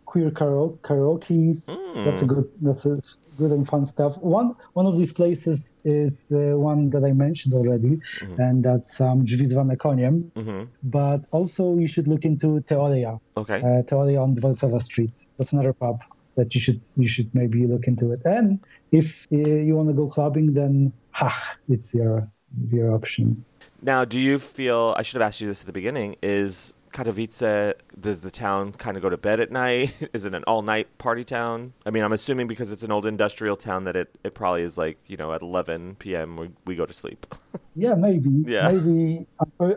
queer 0.06 0.32
karaoke. 0.32 0.80
karaoke's. 0.82 1.66
That's 2.06 2.22
a 2.22 2.26
good. 2.26 2.50
That's 2.62 2.86
a 2.86 3.00
good 3.38 3.52
and 3.52 3.68
fun 3.68 3.86
stuff. 3.86 4.18
One 4.18 4.56
one 4.74 4.86
of 4.86 4.98
these 4.98 5.12
places 5.14 5.74
is 5.84 6.32
uh, 6.32 6.58
one 6.58 6.90
that 6.92 7.04
I 7.04 7.14
mentioned 7.14 7.54
already, 7.54 8.00
and 8.38 8.64
that's 8.64 9.00
um, 9.02 9.26
Drzwi 9.26 9.78
koniem. 9.78 10.32
Mm-hmm. 10.32 10.64
But 10.84 11.22
also 11.32 11.78
you 11.78 11.88
should 11.88 12.08
look 12.08 12.26
into 12.26 12.60
Teoria, 12.62 13.20
Okay. 13.38 13.58
uh, 13.58 13.82
Teoria 13.84 14.22
on 14.22 14.36
Dworcowa 14.36 14.82
Street. 14.82 15.14
That's 15.38 15.54
another 15.54 15.74
pub 15.74 16.02
that 16.36 16.54
you 16.56 16.62
should 16.62 16.82
you 16.98 17.08
should 17.08 17.34
maybe 17.34 17.66
look 17.68 17.88
into 17.88 18.12
it. 18.12 18.22
And 18.26 18.60
if 18.92 19.28
uh, 19.32 19.38
you 19.38 19.76
want 19.76 19.90
to 19.90 19.94
go 19.94 20.08
clubbing, 20.08 20.54
then 20.54 20.94
ha, 21.12 21.56
it's 21.70 21.94
your 21.94 22.28
it's 22.64 22.74
your 22.74 22.94
option. 22.94 23.46
Now, 23.82 24.06
do 24.06 24.20
you 24.20 24.40
feel? 24.40 24.94
I 24.98 25.04
should 25.04 25.20
have 25.20 25.28
asked 25.28 25.42
you 25.42 25.48
this 25.48 25.62
at 25.62 25.68
the 25.68 25.74
beginning. 25.74 26.16
Is 26.22 26.74
Katowice? 26.94 27.74
Does 28.00 28.22
the 28.22 28.32
town 28.32 28.72
kind 28.74 28.96
of 28.96 29.04
go 29.04 29.10
to 29.10 29.18
bed 29.18 29.40
at 29.40 29.52
night? 29.52 29.94
is 30.14 30.24
it 30.26 30.34
an 30.34 30.44
all-night 30.46 30.98
party 30.98 31.24
town? 31.24 31.74
I 31.86 31.90
mean, 31.90 32.04
I'm 32.04 32.14
assuming 32.14 32.48
because 32.48 32.72
it's 32.72 32.84
an 32.84 32.92
old 32.92 33.06
industrial 33.06 33.56
town 33.56 33.84
that 33.86 33.96
it, 33.96 34.10
it 34.24 34.34
probably 34.36 34.62
is 34.62 34.78
like 34.78 34.98
you 35.08 35.18
know 35.18 35.34
at 35.34 35.42
11 35.42 35.96
p.m. 36.00 36.38
we, 36.38 36.50
we 36.66 36.76
go 36.76 36.86
to 36.86 36.94
sleep. 36.94 37.26
Yeah, 37.76 37.96
maybe. 37.96 38.30
Yeah. 38.46 38.72
Maybe, 38.72 39.26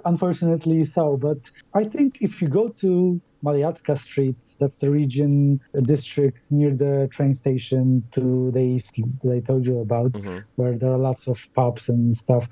unfortunately 0.04 0.84
so. 0.84 1.16
But 1.16 1.38
I 1.72 1.84
think 1.84 2.18
if 2.20 2.42
you 2.42 2.48
go 2.48 2.68
to 2.68 3.18
Mariacka 3.42 3.98
Street, 3.98 4.36
that's 4.60 4.80
the 4.80 4.90
region, 4.90 5.60
district 5.84 6.50
near 6.50 6.76
the 6.76 7.08
train 7.10 7.32
station 7.32 8.04
to 8.12 8.50
the 8.50 8.60
east 8.60 8.96
that 9.22 9.32
I 9.32 9.40
told 9.40 9.64
you 9.66 9.80
about, 9.80 10.12
Mhm. 10.12 10.44
where 10.56 10.76
there 10.76 10.92
are 10.92 10.98
lots 10.98 11.26
of 11.26 11.48
pubs 11.54 11.88
and 11.88 12.14
stuff, 12.14 12.50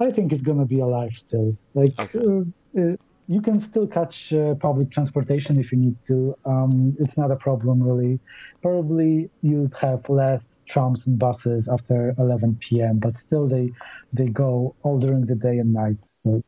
I 0.00 0.10
think 0.10 0.32
it's 0.32 0.42
going 0.42 0.58
to 0.58 0.64
be 0.64 0.80
alive 0.80 1.14
still. 1.14 1.56
Like, 1.74 1.94
Okay. 2.00 2.18
uh, 2.18 2.80
uh, 2.80 2.96
you 3.28 3.40
can 3.40 3.58
still 3.60 3.86
catch 3.86 4.32
uh, 4.32 4.54
public 4.56 4.90
transportation 4.90 5.58
if 5.58 5.72
you 5.72 5.78
need 5.78 5.96
to. 6.06 6.34
Um, 6.44 6.96
it's 6.98 7.16
not 7.16 7.30
a 7.30 7.36
problem, 7.36 7.82
really. 7.82 8.20
Probably 8.62 9.30
you'd 9.42 9.76
have 9.76 10.08
less 10.08 10.64
trams 10.68 11.06
and 11.06 11.18
buses 11.18 11.68
after 11.68 12.14
11 12.18 12.58
p.m., 12.60 12.98
but 12.98 13.16
still 13.16 13.46
they 13.48 13.70
they 14.12 14.26
go 14.26 14.74
all 14.82 14.98
during 14.98 15.26
the 15.26 15.34
day 15.34 15.58
and 15.58 15.72
night. 15.72 15.98
So 16.04 16.42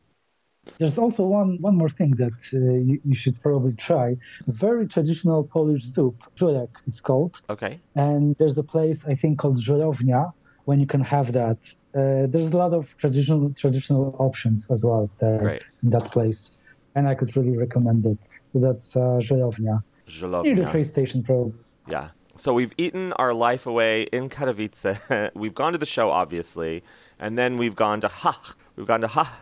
there's 0.77 0.97
also 0.97 1.23
one 1.23 1.57
one 1.61 1.77
more 1.77 1.89
thing 1.89 2.15
that 2.17 2.39
uh, 2.53 2.57
you, 2.89 2.99
you 3.05 3.15
should 3.15 3.41
probably 3.41 3.73
try. 3.73 4.15
Very 4.47 4.87
traditional 4.87 5.43
Polish 5.43 5.85
soup, 5.85 6.15
żurek 6.35 6.69
it's 6.87 6.99
called, 6.99 7.41
Okay. 7.49 7.79
and 7.95 8.35
there's 8.37 8.57
a 8.57 8.63
place 8.63 9.05
I 9.05 9.15
think 9.15 9.39
called 9.39 9.57
Żurownia 9.57 10.31
when 10.65 10.79
you 10.79 10.87
can 10.87 11.01
have 11.01 11.31
that. 11.33 11.57
Uh, 11.95 12.27
there's 12.27 12.51
a 12.51 12.57
lot 12.57 12.73
of 12.73 12.95
traditional 12.97 13.53
traditional 13.53 14.15
options 14.19 14.67
as 14.69 14.83
well 14.83 15.09
there 15.21 15.39
Great. 15.39 15.63
in 15.83 15.91
that 15.91 16.11
place, 16.11 16.51
and 16.95 17.07
I 17.07 17.15
could 17.15 17.35
really 17.35 17.57
recommend 17.57 18.05
it. 18.05 18.17
So 18.45 18.59
that's 18.59 18.95
uh, 18.95 19.19
Żurownia 19.19 19.81
near 20.07 20.55
the 20.55 20.61
Żelownia. 20.63 20.71
train 20.71 20.85
station, 20.85 21.23
probably. 21.23 21.53
Yeah. 21.87 22.09
So 22.37 22.53
we've 22.53 22.73
eaten 22.77 23.13
our 23.13 23.33
life 23.33 23.65
away 23.65 24.03
in 24.11 24.29
Katowice. 24.29 25.31
we've 25.35 25.53
gone 25.53 25.71
to 25.71 25.77
the 25.77 25.85
show, 25.85 26.09
obviously, 26.11 26.83
and 27.19 27.37
then 27.37 27.57
we've 27.57 27.75
gone 27.75 28.01
to 28.01 28.07
Ha. 28.07 28.39
We've 28.75 28.87
gone 28.87 29.01
to 29.01 29.07
Ha. 29.07 29.39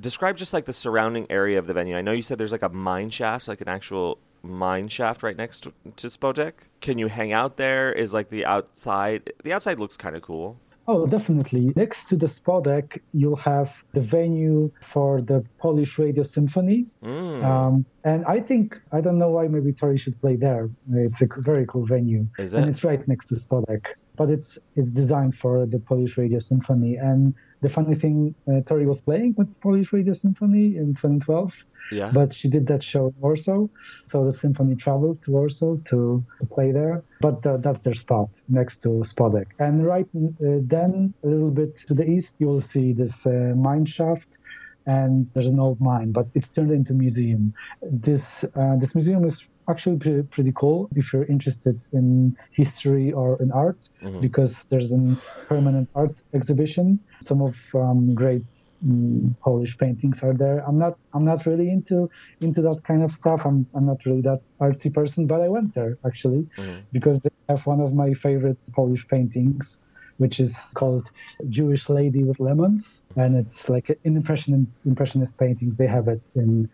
Describe 0.00 0.36
just 0.36 0.52
like 0.52 0.64
the 0.66 0.72
surrounding 0.72 1.26
area 1.30 1.58
of 1.58 1.66
the 1.66 1.72
venue. 1.72 1.96
I 1.96 2.02
know 2.02 2.12
you 2.12 2.22
said 2.22 2.36
there's 2.38 2.52
like 2.52 2.62
a 2.62 2.68
mine 2.68 3.10
shaft, 3.10 3.48
like 3.48 3.60
an 3.60 3.68
actual 3.68 4.18
mine 4.42 4.88
shaft 4.88 5.22
right 5.22 5.36
next 5.36 5.60
to, 5.60 5.72
to 5.96 6.08
Spodek. 6.08 6.52
Can 6.80 6.98
you 6.98 7.06
hang 7.06 7.32
out 7.32 7.56
there? 7.56 7.92
Is 7.92 8.12
like 8.12 8.28
the 8.28 8.44
outside? 8.44 9.32
The 9.42 9.52
outside 9.52 9.78
looks 9.78 9.96
kind 9.96 10.14
of 10.16 10.22
cool. 10.22 10.58
Oh, 10.86 11.06
definitely. 11.06 11.72
Next 11.76 12.06
to 12.10 12.16
the 12.16 12.26
Spodek, 12.26 13.00
you'll 13.12 13.36
have 13.36 13.82
the 13.92 14.00
venue 14.00 14.70
for 14.80 15.22
the 15.22 15.44
Polish 15.58 15.98
Radio 15.98 16.22
Symphony. 16.22 16.86
Mm. 17.02 17.44
Um, 17.44 17.86
and 18.04 18.24
I 18.26 18.40
think, 18.40 18.80
I 18.92 19.00
don't 19.00 19.18
know 19.18 19.30
why 19.30 19.48
maybe 19.48 19.72
Tori 19.72 19.96
should 19.96 20.20
play 20.20 20.36
there. 20.36 20.68
It's 20.92 21.22
a 21.22 21.28
very 21.38 21.64
cool 21.66 21.86
venue. 21.86 22.26
Is 22.38 22.52
And 22.52 22.68
it's 22.68 22.84
right 22.84 23.06
next 23.08 23.26
to 23.26 23.34
Spodek. 23.34 23.94
But 24.16 24.30
it's 24.30 24.58
it's 24.76 24.92
designed 24.92 25.34
for 25.36 25.66
the 25.66 25.78
Polish 25.78 26.16
Radio 26.16 26.38
Symphony. 26.38 26.96
And 26.96 27.34
the 27.62 27.68
funny 27.68 27.94
thing, 27.94 28.34
uh, 28.48 28.60
Tori 28.66 28.86
was 28.86 29.00
playing 29.00 29.34
with 29.36 29.48
Polish 29.60 29.92
Radio 29.92 30.12
Symphony 30.12 30.76
in 30.76 30.94
2012, 30.94 31.64
Yeah. 31.92 32.10
but 32.12 32.32
she 32.32 32.48
did 32.48 32.66
that 32.68 32.82
show 32.82 33.06
in 33.06 33.14
Warsaw. 33.20 33.66
So 34.06 34.24
the 34.24 34.32
symphony 34.32 34.76
traveled 34.76 35.22
to 35.22 35.30
Warsaw 35.32 35.76
to, 35.90 36.24
to 36.38 36.46
play 36.46 36.70
there. 36.72 37.02
But 37.20 37.44
uh, 37.46 37.56
that's 37.56 37.82
their 37.82 37.94
spot 37.94 38.28
next 38.48 38.78
to 38.84 38.90
Spodek. 39.10 39.46
And 39.58 39.84
right 39.86 40.06
uh, 40.14 40.60
then, 40.76 41.14
a 41.24 41.26
little 41.26 41.50
bit 41.50 41.76
to 41.88 41.94
the 41.94 42.06
east, 42.08 42.36
you 42.38 42.46
will 42.48 42.60
see 42.60 42.92
this 42.92 43.26
uh, 43.26 43.54
mine 43.56 43.86
shaft. 43.86 44.38
And 44.86 45.30
there's 45.32 45.46
an 45.46 45.58
old 45.58 45.80
mine, 45.80 46.12
but 46.12 46.26
it's 46.34 46.50
turned 46.50 46.70
into 46.70 46.92
a 46.92 46.96
museum. 46.96 47.54
This 47.80 48.44
uh, 48.54 48.76
this 48.76 48.94
museum 48.94 49.24
is 49.24 49.48
actually 49.68 49.96
pretty, 49.98 50.22
pretty 50.22 50.52
cool 50.54 50.88
if 50.94 51.12
you're 51.12 51.24
interested 51.24 51.76
in 51.92 52.36
history 52.52 53.12
or 53.12 53.40
in 53.42 53.50
art, 53.52 53.78
Mhm. 54.02 54.20
because 54.20 54.66
there's 54.70 54.92
a 54.92 55.00
permanent 55.48 55.88
art 55.94 56.16
exhibition. 56.32 56.98
Some 57.20 57.40
of 57.42 57.54
um, 57.74 58.14
great 58.14 58.44
mm, 58.86 59.34
Polish 59.40 59.78
paintings 59.78 60.22
are 60.22 60.34
there. 60.34 60.58
I'm 60.68 60.78
not 60.78 60.94
I'm 61.14 61.24
not 61.24 61.46
really 61.46 61.68
into 61.70 62.10
into 62.40 62.60
that 62.62 62.84
kind 62.84 63.02
of 63.02 63.10
stuff. 63.12 63.46
I'm 63.46 63.66
I'm 63.74 63.86
not 63.86 64.04
really 64.06 64.22
that 64.22 64.40
artsy 64.60 64.92
person, 64.92 65.26
but 65.26 65.40
I 65.40 65.48
went 65.48 65.74
there 65.74 65.96
actually 66.04 66.42
mm-hmm. 66.58 66.80
because 66.92 67.20
they 67.20 67.30
have 67.48 67.66
one 67.66 67.80
of 67.80 67.94
my 67.94 68.12
favorite 68.14 68.58
Polish 68.72 69.06
paintings 69.08 69.80
which 70.18 70.38
is 70.38 70.70
called 70.74 71.10
Jewish 71.48 71.88
Lady 71.88 72.22
with 72.22 72.38
Lemons, 72.38 73.02
and 73.16 73.36
it's 73.36 73.68
like 73.68 73.88
an 73.90 74.16
impression 74.16 74.72
impressionist 74.84 75.38
paintings. 75.38 75.76
They 75.76 75.88
have 75.88 76.06
it 76.08 76.22
in 76.36 76.68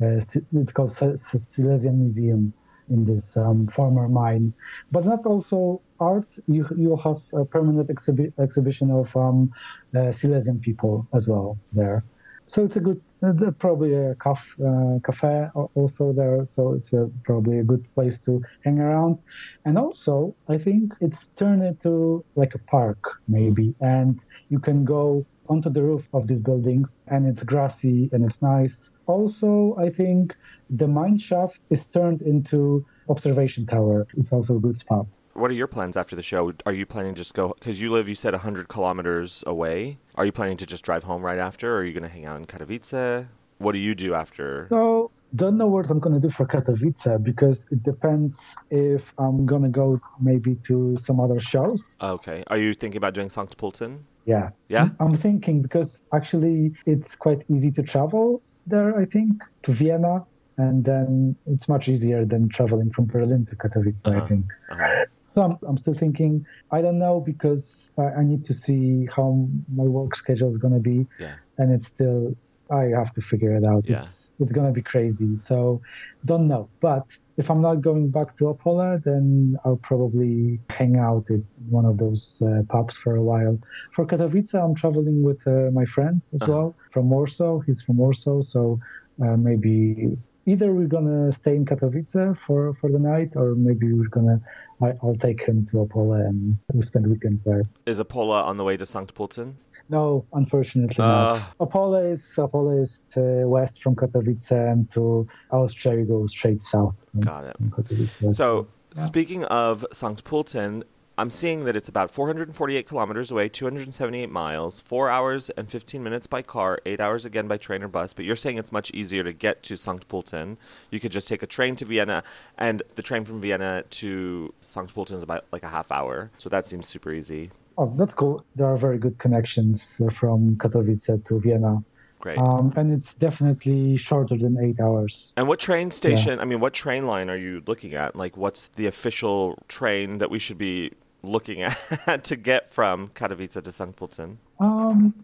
it's 0.00 0.72
called 0.72 0.92
Silesian 0.92 1.98
Museum 1.98 2.52
in 2.88 3.04
this 3.04 3.36
um, 3.36 3.66
former 3.68 4.08
mine, 4.08 4.52
but 4.90 5.04
not 5.04 5.26
also 5.26 5.82
art. 5.98 6.28
You 6.46 6.66
you 6.76 6.96
have 6.96 7.20
a 7.34 7.44
permanent 7.44 7.88
exhibi- 7.88 8.32
exhibition 8.38 8.90
of 8.90 9.14
um, 9.16 9.50
uh, 9.96 10.12
Silesian 10.12 10.60
people 10.60 11.08
as 11.14 11.26
well 11.28 11.58
there. 11.72 12.04
So 12.48 12.64
it's 12.64 12.76
a 12.76 12.80
good, 12.80 13.00
a, 13.22 13.50
probably 13.50 13.94
a 13.94 14.14
caf, 14.16 14.54
uh, 14.64 15.00
cafe 15.04 15.48
also 15.74 16.12
there. 16.12 16.44
So 16.44 16.74
it's 16.74 16.92
a, 16.92 17.10
probably 17.24 17.58
a 17.58 17.64
good 17.64 17.84
place 17.94 18.20
to 18.22 18.40
hang 18.64 18.78
around. 18.78 19.18
And 19.64 19.76
also, 19.76 20.36
I 20.48 20.56
think 20.58 20.94
it's 21.00 21.28
turned 21.30 21.64
into 21.64 22.24
like 22.36 22.54
a 22.54 22.60
park 22.70 22.98
maybe, 23.26 23.74
and 23.80 24.20
you 24.48 24.60
can 24.60 24.84
go 24.84 25.26
onto 25.48 25.70
the 25.70 25.82
roof 25.82 26.08
of 26.12 26.26
these 26.26 26.40
buildings 26.40 27.04
and 27.08 27.26
it's 27.26 27.42
grassy 27.42 28.08
and 28.12 28.24
it's 28.24 28.42
nice. 28.42 28.90
Also, 29.06 29.76
I 29.78 29.90
think 29.90 30.34
the 30.70 30.88
mine 30.88 31.18
shaft 31.18 31.60
is 31.70 31.86
turned 31.86 32.22
into 32.22 32.84
observation 33.08 33.66
tower. 33.66 34.06
It's 34.16 34.32
also 34.32 34.56
a 34.56 34.60
good 34.60 34.76
spot. 34.76 35.06
What 35.34 35.50
are 35.50 35.54
your 35.54 35.66
plans 35.66 35.96
after 35.96 36.16
the 36.16 36.22
show? 36.22 36.52
Are 36.64 36.72
you 36.72 36.86
planning 36.86 37.14
to 37.14 37.20
just 37.20 37.34
go 37.34 37.54
because 37.58 37.80
you 37.80 37.92
live, 37.92 38.08
you 38.08 38.14
said, 38.14 38.32
100 38.32 38.68
kilometers 38.68 39.44
away? 39.46 39.98
Are 40.14 40.24
you 40.24 40.32
planning 40.32 40.56
to 40.56 40.66
just 40.66 40.82
drive 40.84 41.04
home 41.04 41.22
right 41.22 41.38
after, 41.38 41.74
or 41.74 41.80
are 41.80 41.84
you 41.84 41.92
going 41.92 42.02
to 42.02 42.08
hang 42.08 42.24
out 42.24 42.38
in 42.38 42.46
Katowice? 42.46 43.26
What 43.58 43.72
do 43.72 43.78
you 43.78 43.94
do 43.94 44.14
after? 44.14 44.64
So 44.64 45.10
don't 45.34 45.56
know 45.56 45.66
what 45.66 45.90
I'm 45.90 45.98
gonna 45.98 46.20
do 46.20 46.30
for 46.30 46.46
Katowice 46.46 47.22
because 47.22 47.66
it 47.70 47.82
depends 47.82 48.56
if 48.70 49.12
I'm 49.18 49.46
gonna 49.46 49.68
go 49.68 50.00
maybe 50.20 50.54
to 50.66 50.96
some 50.96 51.20
other 51.20 51.40
shows. 51.40 51.98
Okay. 52.00 52.44
Are 52.48 52.58
you 52.58 52.74
thinking 52.74 52.98
about 52.98 53.14
doing 53.14 53.28
Sankt 53.28 53.56
Pölten? 53.56 54.00
Yeah. 54.26 54.50
Yeah. 54.68 54.90
I'm 55.00 55.16
thinking 55.16 55.62
because 55.62 56.04
actually 56.12 56.72
it's 56.84 57.14
quite 57.16 57.44
easy 57.48 57.70
to 57.72 57.82
travel 57.82 58.42
there. 58.66 58.98
I 58.98 59.06
think 59.06 59.42
to 59.62 59.72
Vienna, 59.72 60.26
and 60.58 60.84
then 60.84 61.36
it's 61.46 61.68
much 61.68 61.88
easier 61.88 62.24
than 62.24 62.48
traveling 62.48 62.90
from 62.90 63.06
Berlin 63.06 63.46
to 63.46 63.56
Katowice. 63.56 64.06
Uh-huh. 64.06 64.24
I 64.24 64.28
think. 64.28 64.46
Uh-huh. 64.70 65.04
So 65.30 65.42
I'm, 65.42 65.58
I'm, 65.68 65.76
still 65.76 65.94
thinking. 65.94 66.46
I 66.70 66.80
don't 66.80 66.98
know 66.98 67.20
because 67.20 67.92
I, 67.98 68.20
I 68.20 68.24
need 68.24 68.42
to 68.44 68.54
see 68.54 69.06
how 69.14 69.48
my 69.74 69.84
work 69.84 70.14
schedule 70.16 70.48
is 70.48 70.58
gonna 70.58 70.80
be, 70.80 71.06
yeah. 71.18 71.34
and 71.58 71.72
it's 71.72 71.86
still 71.86 72.34
I 72.70 72.84
have 72.84 73.12
to 73.12 73.20
figure 73.20 73.54
it 73.54 73.64
out. 73.64 73.86
Yeah. 73.86 73.96
It's 73.96 74.30
it's 74.40 74.52
gonna 74.52 74.72
be 74.72 74.82
crazy. 74.82 75.36
So 75.36 75.82
don't 76.24 76.48
know. 76.48 76.68
But 76.80 77.16
if 77.36 77.50
I'm 77.50 77.60
not 77.60 77.80
going 77.82 78.10
back 78.10 78.36
to 78.38 78.44
Opole, 78.44 79.02
then 79.04 79.56
I'll 79.64 79.76
probably 79.76 80.58
hang 80.70 80.96
out 80.96 81.30
at 81.30 81.40
one 81.68 81.84
of 81.84 81.98
those 81.98 82.42
uh, 82.42 82.62
pubs 82.68 82.96
for 82.96 83.16
a 83.16 83.22
while. 83.22 83.58
For 83.92 84.06
Katowice, 84.06 84.54
I'm 84.54 84.74
traveling 84.74 85.22
with 85.22 85.46
uh, 85.46 85.70
my 85.72 85.84
friend 85.84 86.22
as 86.32 86.42
uh-huh. 86.42 86.52
well 86.52 86.74
from 86.92 87.10
Warsaw. 87.10 87.60
He's 87.60 87.82
from 87.82 87.98
Warsaw, 87.98 88.42
so 88.42 88.80
uh, 89.22 89.36
maybe 89.36 90.16
either 90.46 90.72
we're 90.72 90.86
gonna 90.86 91.30
stay 91.32 91.56
in 91.56 91.64
Katowice 91.66 92.36
for 92.36 92.74
for 92.74 92.90
the 92.90 92.98
night, 92.98 93.32
or 93.34 93.54
maybe 93.54 93.92
we're 93.92 94.08
gonna 94.08 94.40
I, 94.80 94.94
will 95.02 95.16
take 95.16 95.42
him 95.42 95.66
to 95.66 95.76
Opole 95.78 96.26
and 96.26 96.58
we'll 96.72 96.82
spend 96.82 97.04
the 97.04 97.10
weekend 97.10 97.40
there. 97.44 97.64
Is 97.86 97.98
Opole 97.98 98.42
on 98.44 98.56
the 98.56 98.64
way 98.64 98.76
to 98.76 98.84
Sankt 98.84 99.12
Pölten? 99.12 99.54
No, 99.88 100.26
unfortunately 100.32 101.02
uh, 101.02 101.06
not. 101.06 101.58
Opole 101.60 102.10
is 102.10 102.22
Opole 102.36 102.80
is 102.80 103.02
to 103.10 103.46
west 103.46 103.82
from 103.82 103.94
Katowice 103.94 104.50
and 104.50 104.90
to 104.90 105.28
Austria 105.50 105.98
you 105.98 106.04
go 106.04 106.26
straight 106.26 106.62
south. 106.62 106.94
Got 107.20 107.44
it. 107.44 108.34
So 108.34 108.66
yeah. 108.96 109.02
speaking 109.02 109.44
of 109.44 109.86
Sankt 109.92 110.22
Pölten, 110.22 110.82
I'm 111.18 111.30
seeing 111.30 111.64
that 111.64 111.76
it's 111.76 111.88
about 111.88 112.10
448 112.10 112.86
kilometers 112.86 113.30
away, 113.30 113.48
278 113.48 114.30
miles, 114.30 114.80
four 114.80 115.08
hours 115.08 115.48
and 115.50 115.70
15 115.70 116.02
minutes 116.02 116.26
by 116.26 116.42
car, 116.42 116.78
eight 116.84 117.00
hours 117.00 117.24
again 117.24 117.48
by 117.48 117.56
train 117.56 117.82
or 117.82 117.88
bus. 117.88 118.12
But 118.12 118.26
you're 118.26 118.36
saying 118.36 118.58
it's 118.58 118.72
much 118.72 118.90
easier 118.90 119.24
to 119.24 119.32
get 119.32 119.62
to 119.64 119.74
Sankt 119.74 120.06
Pölten. 120.06 120.58
You 120.90 121.00
could 121.00 121.12
just 121.12 121.26
take 121.26 121.42
a 121.42 121.46
train 121.46 121.74
to 121.76 121.86
Vienna, 121.86 122.22
and 122.58 122.82
the 122.96 123.02
train 123.02 123.24
from 123.24 123.40
Vienna 123.40 123.84
to 123.88 124.52
Sankt 124.60 124.92
Pölten 124.92 125.14
is 125.14 125.22
about 125.22 125.46
like 125.52 125.62
a 125.62 125.68
half 125.68 125.90
hour. 125.90 126.30
So 126.36 126.50
that 126.50 126.66
seems 126.66 126.86
super 126.86 127.12
easy. 127.12 127.50
Oh, 127.78 127.92
that's 127.96 128.14
cool. 128.14 128.44
There 128.54 128.66
are 128.66 128.76
very 128.76 128.98
good 128.98 129.18
connections 129.18 130.00
uh, 130.04 130.10
from 130.10 130.56
Katowice 130.56 131.24
to 131.24 131.40
Vienna. 131.40 131.82
Great. 132.18 132.38
Um, 132.38 132.72
and 132.76 132.92
it's 132.92 133.14
definitely 133.14 133.96
shorter 133.98 134.36
than 134.36 134.56
eight 134.58 134.80
hours. 134.80 135.34
And 135.36 135.46
what 135.46 135.60
train 135.60 135.90
station, 135.90 136.36
yeah. 136.36 136.42
I 136.42 136.44
mean, 136.46 136.60
what 136.60 136.72
train 136.72 137.06
line 137.06 137.28
are 137.28 137.36
you 137.36 137.62
looking 137.66 137.94
at? 137.94 138.16
Like, 138.16 138.36
what's 138.36 138.68
the 138.68 138.86
official 138.86 139.58
train 139.68 140.18
that 140.18 140.30
we 140.30 140.38
should 140.38 140.58
be 140.58 140.92
looking 141.22 141.62
at 142.06 142.24
to 142.24 142.36
get 142.36 142.68
from 142.68 143.08
Katowice 143.08 143.62
to 143.62 143.72
St. 143.72 143.96
Pölten? 143.96 144.36
Um, 144.60 145.14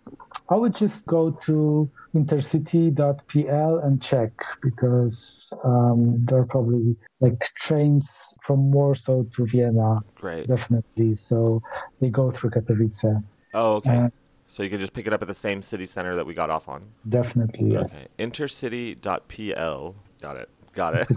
I 0.49 0.57
would 0.57 0.75
just 0.75 1.07
go 1.07 1.31
to 1.31 1.91
intercity.pl 2.15 3.79
and 3.79 4.03
check 4.03 4.33
because 4.63 5.53
um, 5.65 6.25
there 6.27 6.39
are 6.39 6.47
probably 6.47 6.97
like 7.21 7.41
trains 7.61 8.37
from 8.43 8.71
Warsaw 8.71 9.23
to 9.23 9.47
Vienna. 9.47 10.01
Great. 10.17 10.47
Definitely. 10.49 11.15
So 11.15 11.63
they 12.01 12.11
go 12.11 12.31
through 12.31 12.51
Katowice. 12.51 13.23
Oh, 13.55 13.75
okay. 13.77 14.09
so 14.49 14.63
you 14.63 14.71
can 14.71 14.81
just 14.81 14.93
pick 14.93 15.07
it 15.07 15.13
up 15.13 15.23
at 15.23 15.29
the 15.29 15.35
same 15.35 15.63
city 15.63 15.87
center 15.87 16.17
that 16.17 16.27
we 16.27 16.35
got 16.35 16.51
off 16.51 16.69
on? 16.69 16.85
Definitely, 17.09 17.73
yes. 17.73 18.15
Okay. 18.19 18.31
Intercity.pl. 18.31 19.95
Got 20.21 20.37
it. 20.37 20.49
Got 20.75 20.95
it. 20.95 21.09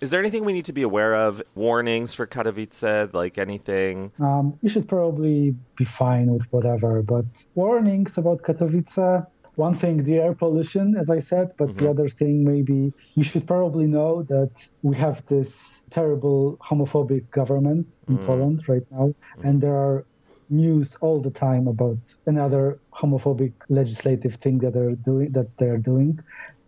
Is 0.00 0.10
there 0.10 0.20
anything 0.20 0.44
we 0.44 0.52
need 0.52 0.66
to 0.66 0.72
be 0.72 0.82
aware 0.82 1.14
of? 1.14 1.42
Warnings 1.54 2.14
for 2.14 2.26
Katowice, 2.26 3.12
like 3.14 3.38
anything? 3.38 4.12
Um, 4.20 4.58
you 4.62 4.68
should 4.68 4.88
probably 4.88 5.54
be 5.76 5.84
fine 5.84 6.26
with 6.30 6.44
whatever, 6.52 7.02
but 7.02 7.24
warnings 7.54 8.18
about 8.18 8.42
Katowice. 8.42 9.26
One 9.56 9.76
thing, 9.76 10.04
the 10.04 10.18
air 10.18 10.34
pollution, 10.34 10.96
as 10.96 11.10
I 11.10 11.18
said, 11.18 11.52
but 11.56 11.70
mm-hmm. 11.70 11.78
the 11.78 11.90
other 11.90 12.08
thing, 12.08 12.44
maybe 12.44 12.92
you 13.16 13.24
should 13.24 13.44
probably 13.44 13.86
know 13.86 14.22
that 14.22 14.70
we 14.82 14.94
have 14.96 15.26
this 15.26 15.82
terrible 15.90 16.56
homophobic 16.58 17.28
government 17.30 17.98
in 18.06 18.18
mm-hmm. 18.18 18.26
Poland 18.26 18.68
right 18.68 18.86
now, 18.92 19.06
mm-hmm. 19.08 19.48
and 19.48 19.60
there 19.60 19.74
are 19.74 20.04
news 20.50 20.96
all 21.00 21.20
the 21.20 21.30
time 21.30 21.66
about 21.66 21.98
another 22.26 22.78
homophobic 22.92 23.52
legislative 23.68 24.34
thing 24.36 24.58
that 24.58 24.72
they're 24.72 24.94
doing 24.94 25.30
that 25.32 25.48
they're 25.58 25.76
doing 25.76 26.18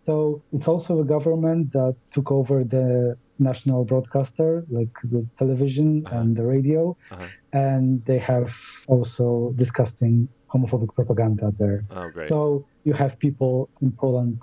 so 0.01 0.41
it's 0.51 0.67
also 0.67 0.99
a 1.01 1.05
government 1.05 1.73
that 1.73 1.95
took 2.11 2.31
over 2.31 2.63
the 2.63 3.15
national 3.37 3.85
broadcaster, 3.85 4.65
like 4.69 4.95
the 5.03 5.21
television 5.37 5.89
uh-huh. 6.07 6.17
and 6.17 6.35
the 6.35 6.43
radio, 6.43 6.97
uh-huh. 7.11 7.27
and 7.53 8.03
they 8.05 8.17
have 8.17 8.51
also 8.87 9.53
disgusting 9.63 10.27
homophobic 10.51 10.95
propaganda 10.95 11.53
there. 11.59 11.85
Oh, 11.91 12.09
so 12.31 12.65
you 12.83 12.93
have 12.93 13.19
people 13.19 13.69
in 13.83 13.91
Poland 13.91 14.41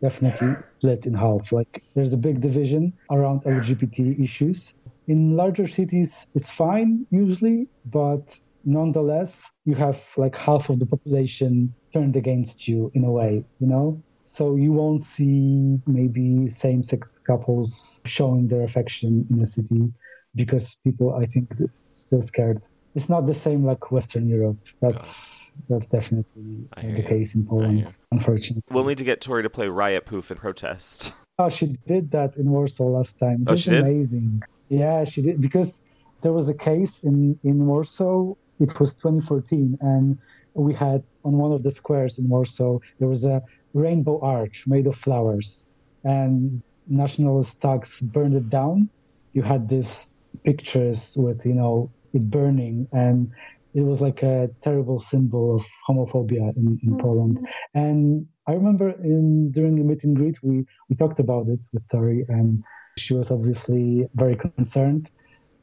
definitely 0.00 0.54
split 0.60 1.06
in 1.06 1.14
half. 1.14 1.50
Like 1.50 1.82
there's 1.94 2.12
a 2.12 2.22
big 2.28 2.40
division 2.40 2.92
around 3.10 3.42
LGBT 3.42 4.22
issues. 4.22 4.74
In 5.08 5.34
larger 5.42 5.66
cities, 5.66 6.28
it's 6.36 6.52
fine 6.52 7.04
usually, 7.10 7.66
but 7.84 8.38
nonetheless, 8.64 9.50
you 9.64 9.74
have 9.74 9.98
like 10.16 10.36
half 10.36 10.70
of 10.70 10.78
the 10.78 10.86
population 10.86 11.74
turned 11.92 12.14
against 12.14 12.68
you 12.68 12.92
in 12.94 13.02
a 13.02 13.10
way, 13.10 13.44
you 13.58 13.66
know? 13.66 14.00
So 14.32 14.54
you 14.54 14.70
won't 14.70 15.02
see 15.02 15.80
maybe 15.88 16.46
same 16.46 16.84
sex 16.84 17.18
couples 17.18 18.00
showing 18.04 18.46
their 18.46 18.62
affection 18.62 19.26
in 19.28 19.40
the 19.40 19.44
city 19.44 19.92
because 20.36 20.76
people, 20.84 21.12
I 21.12 21.26
think, 21.26 21.52
still 21.90 22.22
scared. 22.22 22.62
It's 22.94 23.08
not 23.08 23.26
the 23.26 23.34
same 23.34 23.64
like 23.64 23.90
Western 23.90 24.28
Europe. 24.28 24.56
That's 24.80 25.52
that's 25.68 25.88
definitely 25.88 26.68
the 26.76 27.02
you. 27.02 27.02
case 27.02 27.34
in 27.34 27.44
Poland, 27.44 27.98
unfortunately. 28.12 28.72
We'll 28.72 28.84
need 28.84 28.98
to 28.98 29.04
get 29.04 29.20
Tori 29.20 29.42
to 29.42 29.50
play 29.50 29.66
Riot 29.66 30.06
Poof 30.06 30.30
in 30.30 30.36
protest. 30.36 31.12
Oh, 31.40 31.48
she 31.48 31.76
did 31.88 32.12
that 32.12 32.36
in 32.36 32.50
Warsaw 32.50 32.84
last 32.84 33.18
time. 33.18 33.42
It 33.42 33.50
oh, 33.50 33.56
she 33.56 33.74
amazing. 33.76 34.42
Did? 34.68 34.78
Yeah, 34.78 35.02
she 35.04 35.22
did 35.22 35.40
because 35.40 35.82
there 36.22 36.32
was 36.32 36.48
a 36.48 36.54
case 36.54 37.00
in 37.00 37.36
in 37.42 37.66
Warsaw. 37.66 38.34
It 38.60 38.78
was 38.78 38.94
2014, 38.94 39.78
and 39.80 40.18
we 40.54 40.72
had 40.72 41.02
on 41.24 41.32
one 41.32 41.52
of 41.52 41.62
the 41.62 41.70
squares 41.70 42.18
in 42.20 42.28
Warsaw 42.28 42.78
there 42.98 43.08
was 43.08 43.24
a 43.24 43.42
rainbow 43.74 44.20
arch 44.20 44.66
made 44.66 44.86
of 44.86 44.96
flowers, 44.96 45.66
and 46.04 46.62
nationalist 46.86 47.60
thugs 47.60 48.00
burned 48.00 48.34
it 48.34 48.48
down. 48.50 48.88
You 49.32 49.42
had 49.42 49.68
these 49.68 50.12
pictures 50.44 51.16
with 51.18 51.44
you 51.46 51.54
know 51.54 51.90
it 52.12 52.28
burning, 52.30 52.88
and 52.92 53.30
it 53.74 53.82
was 53.82 54.00
like 54.00 54.22
a 54.22 54.50
terrible 54.62 54.98
symbol 54.98 55.54
of 55.54 55.64
homophobia 55.88 56.56
in, 56.56 56.78
in 56.82 56.90
mm-hmm. 56.90 57.00
Poland. 57.00 57.46
And 57.74 58.26
I 58.46 58.52
remember 58.54 58.90
in 58.90 59.52
during 59.52 59.78
a 59.78 59.84
meet 59.84 60.04
and 60.04 60.16
greet 60.16 60.42
we 60.42 60.66
we 60.88 60.96
talked 60.96 61.20
about 61.20 61.48
it 61.48 61.60
with 61.72 61.88
Tori, 61.88 62.24
and 62.28 62.64
she 62.98 63.14
was 63.14 63.30
obviously 63.30 64.08
very 64.14 64.36
concerned. 64.36 65.08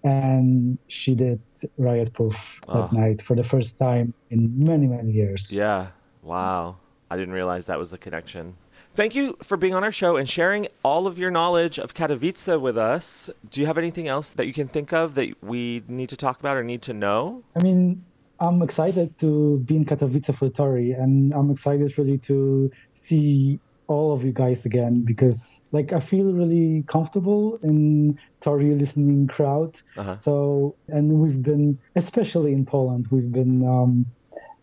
And 0.03 0.77
she 0.87 1.15
did 1.15 1.41
Riot 1.77 2.13
Poof 2.13 2.61
that 2.67 2.73
oh. 2.73 2.89
night 2.91 3.21
for 3.21 3.35
the 3.35 3.43
first 3.43 3.77
time 3.77 4.13
in 4.29 4.63
many 4.63 4.87
many 4.87 5.11
years. 5.11 5.51
Yeah. 5.51 5.87
Wow. 6.21 6.77
I 7.09 7.17
didn't 7.17 7.33
realize 7.33 7.65
that 7.65 7.79
was 7.79 7.91
the 7.91 7.97
connection. 7.97 8.55
Thank 8.95 9.13
you 9.13 9.37
for 9.43 9.57
being 9.57 9.75
on 9.75 9.83
our 9.83 9.91
show 9.91 10.17
and 10.17 10.27
sharing 10.27 10.67
all 10.83 11.05
of 11.05 11.19
your 11.19 11.29
knowledge 11.29 11.77
of 11.77 11.93
Katowice 11.93 12.59
with 12.59 12.77
us. 12.77 13.29
Do 13.49 13.61
you 13.61 13.67
have 13.67 13.77
anything 13.77 14.07
else 14.07 14.31
that 14.31 14.47
you 14.47 14.53
can 14.53 14.67
think 14.67 14.91
of 14.91 15.13
that 15.15 15.43
we 15.43 15.83
need 15.87 16.09
to 16.09 16.17
talk 16.17 16.39
about 16.39 16.57
or 16.57 16.63
need 16.63 16.81
to 16.83 16.93
know? 16.93 17.43
I 17.55 17.61
mean, 17.61 18.03
I'm 18.39 18.61
excited 18.61 19.17
to 19.19 19.59
be 19.59 19.75
in 19.75 19.85
Katowice 19.85 20.33
for 20.35 20.49
Tori, 20.49 20.91
and 20.91 21.33
I'm 21.33 21.51
excited 21.51 21.97
really 21.97 22.17
to 22.19 22.71
see 22.95 23.59
all 23.87 24.13
of 24.13 24.23
you 24.23 24.31
guys 24.31 24.65
again 24.65 25.01
because 25.01 25.61
like 25.71 25.93
I 25.93 25.99
feel 25.99 26.33
really 26.33 26.83
comfortable 26.87 27.57
in 27.63 28.19
Tori 28.41 28.75
listening 28.75 29.27
crowd. 29.27 29.79
Uh-huh. 29.95 30.13
So 30.13 30.75
and 30.87 31.19
we've 31.19 31.41
been 31.41 31.79
especially 31.95 32.51
in 32.53 32.65
Poland, 32.65 33.07
we've 33.11 33.31
been 33.31 33.65
um, 33.65 34.05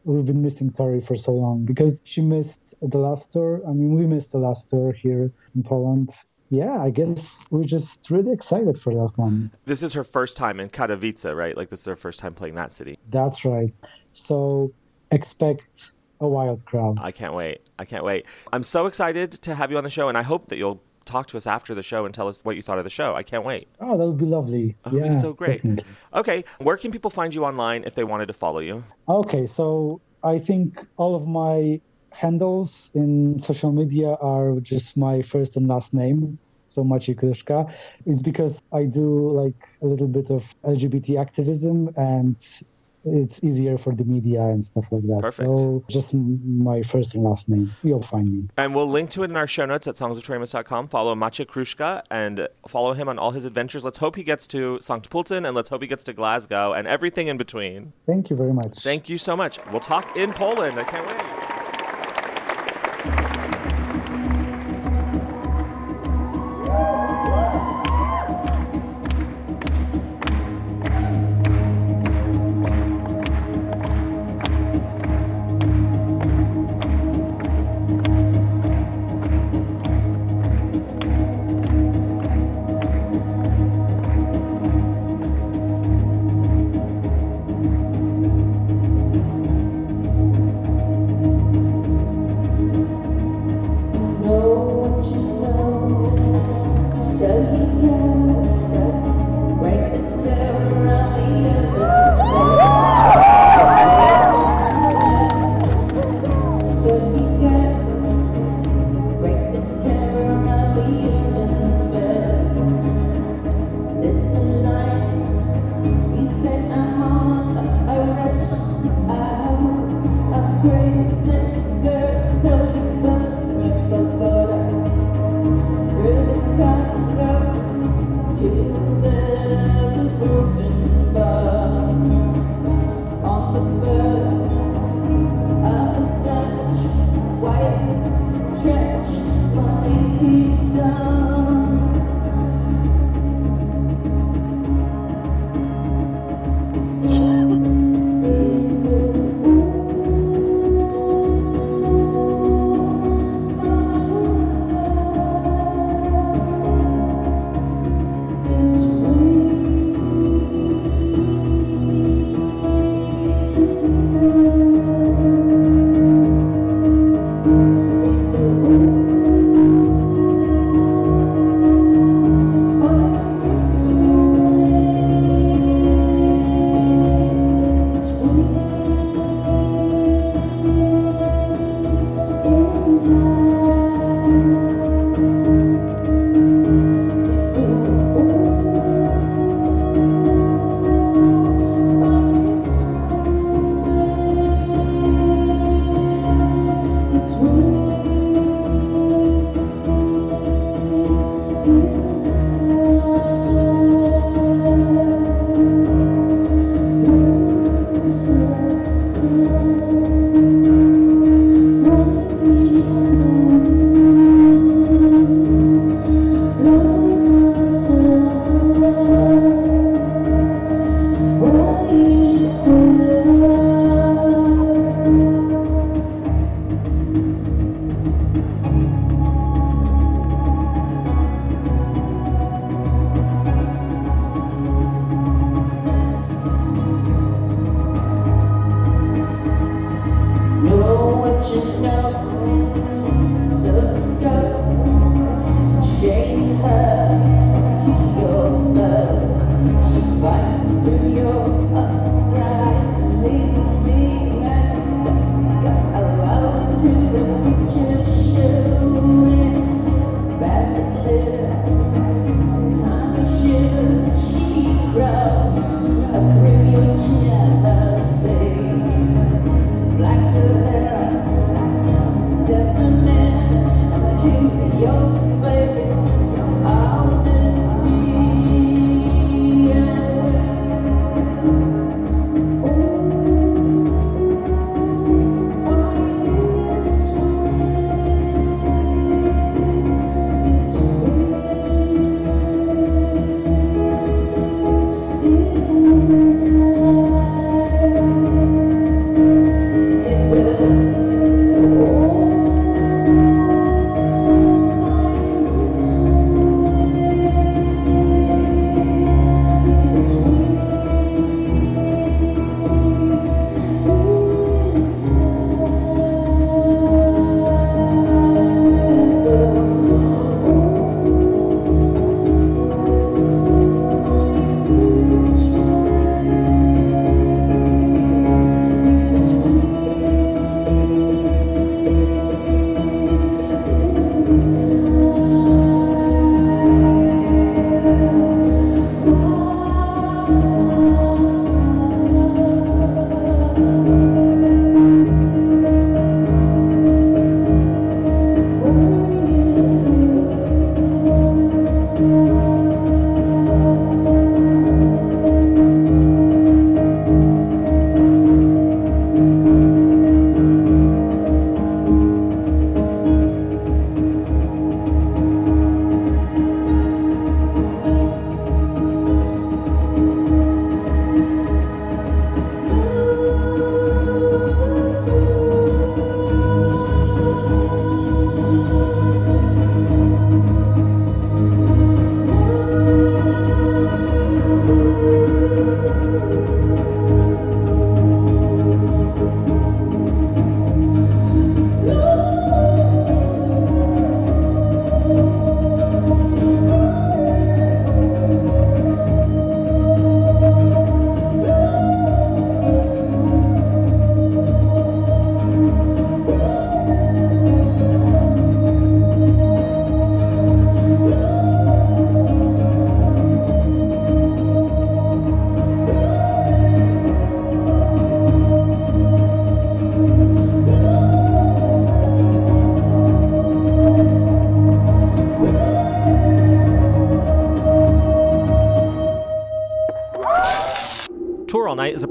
we've 0.05 0.25
been 0.25 0.43
missing 0.43 0.71
Tori 0.71 1.01
for 1.01 1.17
so 1.17 1.33
long 1.33 1.65
because 1.65 2.01
she 2.05 2.21
missed 2.21 2.75
the 2.81 2.99
last 2.99 3.33
tour. 3.33 3.61
I 3.67 3.73
mean, 3.73 3.95
we 3.95 4.07
missed 4.07 4.33
the 4.33 4.39
last 4.39 4.71
tour 4.71 4.93
here 4.93 5.33
in 5.55 5.63
Poland. 5.63 6.11
Yeah, 6.51 6.81
I 6.81 6.91
guess 6.91 7.47
we're 7.51 7.65
just 7.65 8.11
really 8.11 8.33
excited 8.33 8.81
for 8.81 8.93
that 8.95 9.13
one. 9.17 9.51
This 9.65 9.83
is 9.83 9.95
her 9.95 10.05
first 10.05 10.37
time 10.37 10.61
in 10.61 10.69
Katowice, 10.69 11.35
right? 11.35 11.57
Like 11.57 11.71
this 11.71 11.81
is 11.81 11.87
her 11.87 11.97
first 11.97 12.21
time 12.21 12.35
playing 12.35 12.55
that 12.55 12.73
city. 12.73 12.99
That's 13.11 13.45
right. 13.45 13.75
So 14.13 14.73
expect 15.11 15.93
a 16.21 16.29
wild 16.29 16.65
crowd. 16.65 16.99
I 17.01 17.11
can't 17.11 17.35
wait. 17.35 17.63
I 17.79 17.85
can't 17.85 18.05
wait. 18.05 18.27
I'm 18.53 18.63
so 18.63 18.87
excited 18.87 19.33
to 19.33 19.55
have 19.55 19.71
you 19.71 19.79
on 19.79 19.85
the 19.85 19.91
show, 19.91 20.09
and 20.09 20.17
I 20.17 20.23
hope 20.23 20.49
that 20.49 20.57
you'll 20.57 20.83
talk 21.05 21.27
to 21.29 21.37
us 21.37 21.47
after 21.47 21.75
the 21.75 21.83
show 21.83 22.05
and 22.05 22.15
tell 22.15 22.29
us 22.29 22.45
what 22.45 22.57
you 22.57 22.63
thought 22.63 22.79
of 22.79 22.85
the 22.85 22.91
show. 22.91 23.15
I 23.15 23.23
can't 23.23 23.45
wait. 23.45 23.69
Oh, 23.81 23.97
that 23.97 24.05
would 24.05 24.19
be 24.19 24.27
lovely. 24.27 24.77
That 24.85 24.93
would 24.93 25.03
yeah, 25.03 25.11
be 25.11 25.15
so 25.15 25.33
great. 25.33 25.59
definitely. 25.59 25.85
Okay, 26.13 26.45
where 26.59 26.77
can 26.77 26.91
people 26.91 27.11
find 27.11 27.35
you 27.35 27.45
online 27.45 27.85
if 27.85 27.95
they 27.95 28.05
wanted 28.05 28.27
to 28.27 28.33
follow 28.33 28.61
you? 28.61 28.85
Okay, 29.09 29.47
so 29.47 30.01
I 30.23 30.39
think 30.39 30.81
all 30.97 31.15
of 31.15 31.27
my 31.27 31.81
handles 32.11 32.91
in 32.95 33.39
social 33.39 33.73
media 33.73 34.15
are 34.21 34.61
just 34.61 34.97
my 34.97 35.23
first 35.23 35.57
and 35.57 35.67
last 35.69 35.93
name. 35.93 36.39
So 36.69 36.83
Maciej 36.83 37.17
Kruszka. 37.17 37.73
It's 38.05 38.23
because 38.23 38.61
I 38.73 38.85
do 38.85 39.31
like 39.31 39.69
a 39.81 39.87
little 39.87 40.09
bit 40.09 40.31
of 40.31 40.55
LGBT 40.65 41.21
activism 41.21 41.91
and 41.97 42.37
it's 43.05 43.43
easier 43.45 43.77
for 43.79 43.95
the 43.95 44.05
media 44.05 44.43
and 44.43 44.65
stuff 44.65 44.87
like 44.91 45.03
that. 45.03 45.21
Perfect. 45.21 45.49
So 45.49 45.85
just 45.89 46.15
my 46.15 46.81
first 46.81 47.15
and 47.15 47.25
last 47.25 47.49
name. 47.49 47.75
You'll 47.83 48.03
find 48.03 48.33
me. 48.33 48.49
And 48.57 48.75
we'll 48.75 48.89
link 48.89 49.11
to 49.11 49.23
it 49.23 49.31
in 49.31 49.37
our 49.37 49.47
show 49.47 49.67
notes 49.67 49.87
at 49.87 49.97
songsoftoriamos.com. 49.97 50.89
Follow 50.89 51.15
Maciej 51.15 51.47
Kruszka 51.47 52.03
and 52.11 52.49
follow 52.67 52.95
him 52.95 53.09
on 53.09 53.19
all 53.19 53.33
his 53.33 53.45
adventures. 53.45 53.85
Let's 53.85 53.99
hope 53.99 54.17
he 54.17 54.23
gets 54.23 54.47
to 54.49 54.79
St. 54.81 55.09
Pölten 55.09 55.47
and 55.47 55.55
let's 55.55 55.69
hope 55.69 55.83
he 55.83 55.89
gets 55.89 56.05
to 56.05 56.13
Glasgow 56.13 56.73
and 56.73 56.87
everything 56.87 57.29
in 57.29 57.37
between. 57.37 57.93
Thank 58.07 58.31
you 58.31 58.37
very 58.37 58.53
much. 58.53 58.79
Thank 58.79 59.09
you 59.09 59.19
so 59.19 59.37
much. 59.37 59.59
We'll 59.71 59.81
talk 59.81 60.17
in 60.17 60.33
Poland. 60.33 60.79
I 60.79 60.85
can't 60.85 61.07
wait. 61.07 61.34